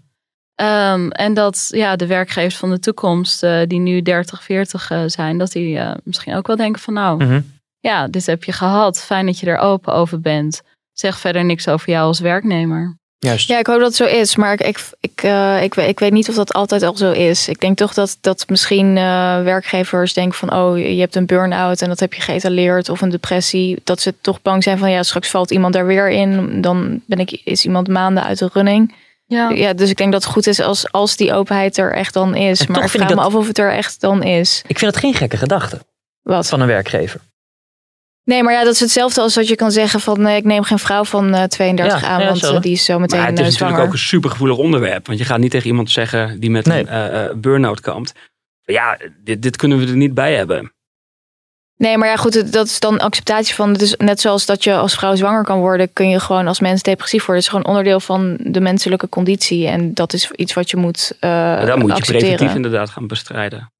Ehm, 0.54 1.08
en 1.08 1.34
dat 1.34 1.66
ja, 1.68 1.96
de 1.96 2.06
werkgevers 2.06 2.56
van 2.56 2.70
de 2.70 2.78
toekomst, 2.78 3.42
eh, 3.42 3.60
die 3.66 3.78
nu 3.78 4.02
30, 4.02 4.42
40 4.42 4.90
eh, 4.90 5.02
zijn, 5.06 5.38
dat 5.38 5.52
die 5.52 5.80
misschien 6.04 6.34
ook 6.34 6.46
wel 6.46 6.56
denken 6.56 6.80
van 6.82 6.94
nou, 6.94 7.24
Mhm. 7.24 7.40
ja, 7.80 8.08
dit 8.08 8.26
heb 8.26 8.44
je 8.44 8.52
gehad. 8.52 9.02
Fijn 9.02 9.26
dat 9.26 9.38
je 9.38 9.46
er 9.46 9.58
open 9.58 9.94
over 9.94 10.20
bent. 10.20 10.62
Zeg 10.92 11.18
verder 11.18 11.44
niks 11.44 11.68
over 11.68 11.90
jou 11.90 12.06
als 12.06 12.20
werknemer. 12.20 12.98
Juist. 13.26 13.48
Ja, 13.48 13.58
ik 13.58 13.66
hoop 13.66 13.78
dat 13.78 13.86
het 13.86 13.96
zo 13.96 14.04
is. 14.04 14.36
Maar 14.36 14.52
ik, 14.52 14.60
ik, 14.60 14.78
ik, 15.00 15.22
eh, 15.22 15.62
ik, 15.62 15.74
weet- 15.74 15.88
ik 15.88 15.98
weet 15.98 16.12
niet 16.12 16.28
of 16.28 16.34
dat 16.34 16.52
altijd 16.52 16.82
al 16.82 16.96
zo 16.96 17.10
is. 17.12 17.48
Ik 17.48 17.60
denk 17.60 17.76
toch 17.76 17.94
dat, 17.94 18.18
dat 18.20 18.44
misschien 18.48 18.96
eh, 18.96 19.42
werkgevers 19.42 20.12
denken 20.12 20.38
van... 20.38 20.54
oh, 20.54 20.78
je 20.78 21.00
hebt 21.00 21.14
een 21.16 21.26
burn-out 21.26 21.82
en 21.82 21.88
dat 21.88 22.00
heb 22.00 22.14
je 22.14 22.20
geëtaleerd. 22.20 22.88
Of 22.88 23.00
een 23.00 23.08
depressie. 23.08 23.80
Dat 23.84 24.00
ze 24.00 24.14
toch 24.20 24.42
bang 24.42 24.62
zijn 24.62 24.78
van... 24.78 24.90
ja, 24.90 25.02
straks 25.02 25.28
valt 25.30 25.50
iemand 25.50 25.74
daar 25.74 25.86
weer 25.86 26.10
in. 26.10 26.60
Dan 26.60 27.00
ben 27.06 27.18
ik, 27.18 27.40
is 27.44 27.64
iemand 27.64 27.88
maanden 27.88 28.22
uit 28.24 28.38
de 28.38 28.50
running. 28.52 28.94
Ja. 29.26 29.48
Ja, 29.50 29.72
dus 29.72 29.90
ik 29.90 29.96
denk 29.96 30.12
dat 30.12 30.22
het 30.24 30.32
goed 30.32 30.46
is 30.46 30.60
als, 30.60 30.92
als 30.92 31.16
die 31.16 31.32
openheid 31.32 31.76
er 31.78 31.92
echt 31.94 32.14
dan 32.14 32.34
is. 32.34 32.60
En 32.60 32.66
maar 32.72 32.82
ik 32.82 32.88
vraag 32.88 33.02
ik 33.02 33.08
me 33.08 33.14
dat- 33.16 33.24
af 33.24 33.34
of 33.34 33.46
het 33.46 33.58
er 33.58 33.72
echt 33.72 34.00
dan 34.00 34.22
is. 34.22 34.62
Ik 34.66 34.78
vind 34.78 34.90
het 34.94 35.00
geen 35.00 35.14
gekke 35.14 35.36
gedachte. 35.36 35.78
Wat? 36.22 36.48
Van 36.48 36.60
een 36.60 36.66
werkgever. 36.66 37.20
Nee, 38.30 38.42
maar 38.42 38.52
ja, 38.52 38.64
dat 38.64 38.72
is 38.74 38.80
hetzelfde 38.80 39.20
als 39.20 39.34
dat 39.34 39.48
je 39.48 39.54
kan 39.56 39.70
zeggen 39.70 40.00
van 40.00 40.26
eh, 40.26 40.36
ik 40.36 40.44
neem 40.44 40.62
geen 40.62 40.78
vrouw 40.78 41.04
van 41.04 41.34
eh, 41.34 41.42
32 41.44 42.00
Ja, 42.00 42.08
aan, 42.08 42.20
ja, 42.20 42.26
want 42.26 42.38
zo. 42.38 42.54
eh, 42.54 42.60
die 42.60 42.72
is 42.72 42.84
zo 42.84 42.98
meteen 42.98 43.18
Maar 43.18 43.28
het 43.28 43.38
eh, 43.38 43.46
is 43.46 43.54
zwanger. 43.54 43.72
natuurlijk 43.72 43.94
ook 43.96 44.00
een 44.02 44.08
supergevoelig 44.08 44.56
onderwerp. 44.56 45.06
Want 45.06 45.18
je 45.18 45.24
gaat 45.24 45.38
niet 45.38 45.50
tegen 45.50 45.66
iemand 45.66 45.90
zeggen 45.90 46.40
die 46.40 46.50
met 46.50 46.66
een 46.66 46.88
eh, 46.88 47.24
eh, 47.24 47.34
burn-out 47.36 47.80
kampt. 47.80 48.12
Ja, 48.64 48.98
dit, 49.24 49.42
dit 49.42 49.56
kunnen 49.56 49.78
we 49.78 49.86
er 49.86 49.96
niet 49.96 50.14
bij 50.14 50.34
hebben. 50.34 50.72
Nee, 51.76 51.98
maar 51.98 52.08
ja, 52.08 52.16
goed, 52.16 52.52
dat 52.52 52.66
is 52.66 52.80
dan 52.80 52.98
acceptatie 52.98 53.54
van. 53.54 53.76
Is 53.76 53.94
net 53.96 54.20
zoals 54.20 54.46
dat 54.46 54.64
je 54.64 54.74
als 54.76 54.94
vrouw 54.94 55.14
zwanger 55.14 55.44
kan 55.44 55.58
worden, 55.58 55.92
kun 55.92 56.08
je 56.08 56.20
gewoon 56.20 56.46
als 56.46 56.60
mens 56.60 56.82
depressief 56.82 57.26
worden. 57.26 57.36
Het 57.36 57.44
is 57.44 57.50
gewoon 57.58 57.66
onderdeel 57.76 58.00
van 58.00 58.36
de 58.40 58.60
menselijke 58.60 59.08
conditie. 59.08 59.66
En 59.66 59.94
dat 59.94 60.12
is 60.12 60.30
iets 60.30 60.52
wat 60.52 60.70
je 60.70 60.76
moet 60.76 61.12
uh, 61.14 61.30
Maar 61.30 61.66
dan 61.66 61.78
moet 61.78 61.90
je 61.90 61.96
accepteren. 61.96 62.28
preventief 62.28 62.56
inderdaad 62.56 62.90
gaan 62.90 63.06
bestrijden. 63.06 63.72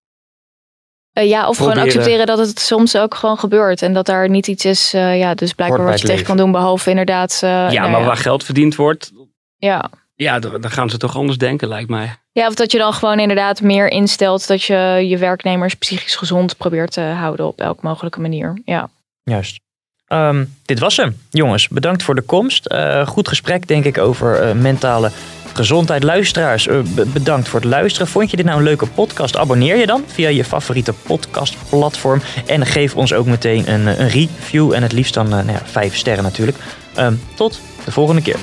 Eh, 1.12 1.28
ja, 1.28 1.48
of 1.48 1.56
gewoon 1.56 1.78
accepteren 1.78 2.26
dat 2.26 2.38
het 2.38 2.60
soms 2.60 2.96
ook 2.96 3.14
gewoon 3.14 3.38
gebeurt. 3.38 3.82
En 3.82 3.92
dat 3.92 4.06
daar 4.06 4.28
niet 4.28 4.46
iets 4.46 4.64
is, 4.64 4.94
eh, 4.94 5.18
ja, 5.18 5.34
dus 5.34 5.52
blijkbaar 5.52 5.84
wat 5.84 6.00
je 6.00 6.06
tegen 6.06 6.24
kan 6.24 6.36
doen. 6.36 6.52
Behalve 6.52 6.90
inderdaad. 6.90 7.40
eh, 7.42 7.50
ja, 7.50 7.80
nou 7.80 7.90
maar 7.90 8.04
waar 8.04 8.16
geld 8.16 8.44
verdiend 8.44 8.74
wordt, 8.76 9.12
Ja. 9.56 9.90
ja, 10.14 10.38
dan 10.38 10.60
dan 10.60 10.70
gaan 10.70 10.90
ze 10.90 10.98
toch 10.98 11.16
anders 11.16 11.38
denken, 11.38 11.68
lijkt 11.68 11.88
mij. 11.88 12.14
ja, 12.32 12.46
of 12.46 12.54
dat 12.54 12.72
je 12.72 12.78
dan 12.78 12.92
gewoon 12.92 13.18
inderdaad 13.18 13.60
meer 13.60 13.88
instelt 13.88 14.46
dat 14.46 14.62
je 14.62 15.04
je 15.08 15.18
werknemers 15.18 15.74
psychisch 15.74 16.16
gezond 16.16 16.56
probeert 16.56 16.92
te 16.92 17.00
houden 17.00 17.46
op 17.46 17.60
elke 17.60 17.80
mogelijke 17.86 18.20
manier. 18.20 18.60
Ja. 18.64 18.88
Juist. 19.22 19.60
Ehm, 20.06 20.44
dit 20.64 20.78
was 20.78 20.96
hem. 20.96 21.20
Jongens, 21.30 21.68
bedankt 21.68 22.02
voor 22.02 22.14
de 22.14 22.22
komst. 22.22 22.66
Eh, 22.66 23.06
goed 23.06 23.28
gesprek, 23.28 23.66
denk 23.68 23.84
ik, 23.84 23.98
over 23.98 24.40
eh, 24.40 24.54
mentale 24.54 25.10
gezondheid. 25.52 26.02
Luisteraars, 26.02 26.66
eh, 26.66 26.78
be- 26.94 27.06
bedankt 27.06 27.48
voor 27.48 27.60
het 27.60 27.68
luisteren. 27.68 28.08
Vond 28.08 28.30
je 28.30 28.36
dit 28.36 28.46
nou 28.46 28.58
een 28.58 28.64
leuke 28.64 28.86
podcast? 28.86 29.36
Abonneer 29.36 29.76
je 29.76 29.86
dan 29.86 30.04
via 30.06 30.28
je 30.28 30.44
favoriete 30.44 30.92
podcastplatform. 31.02 32.22
En 32.46 32.66
geef 32.66 32.96
ons 32.96 33.12
ook 33.12 33.26
meteen 33.26 33.72
een, 33.72 33.88
eh, 33.88 33.98
een 33.98 34.08
review. 34.08 34.72
En 34.72 34.82
het 34.82 34.92
liefst 34.92 35.14
dan 35.14 35.26
eh, 35.26 35.32
nou 35.32 35.50
ja, 35.52 35.62
vijf 35.64 35.96
sterren 35.96 36.22
natuurlijk. 36.24 36.58
Ehm, 36.94 37.14
tot 37.34 37.60
de 37.84 37.92
volgende 37.92 38.22
keer. 38.22 38.36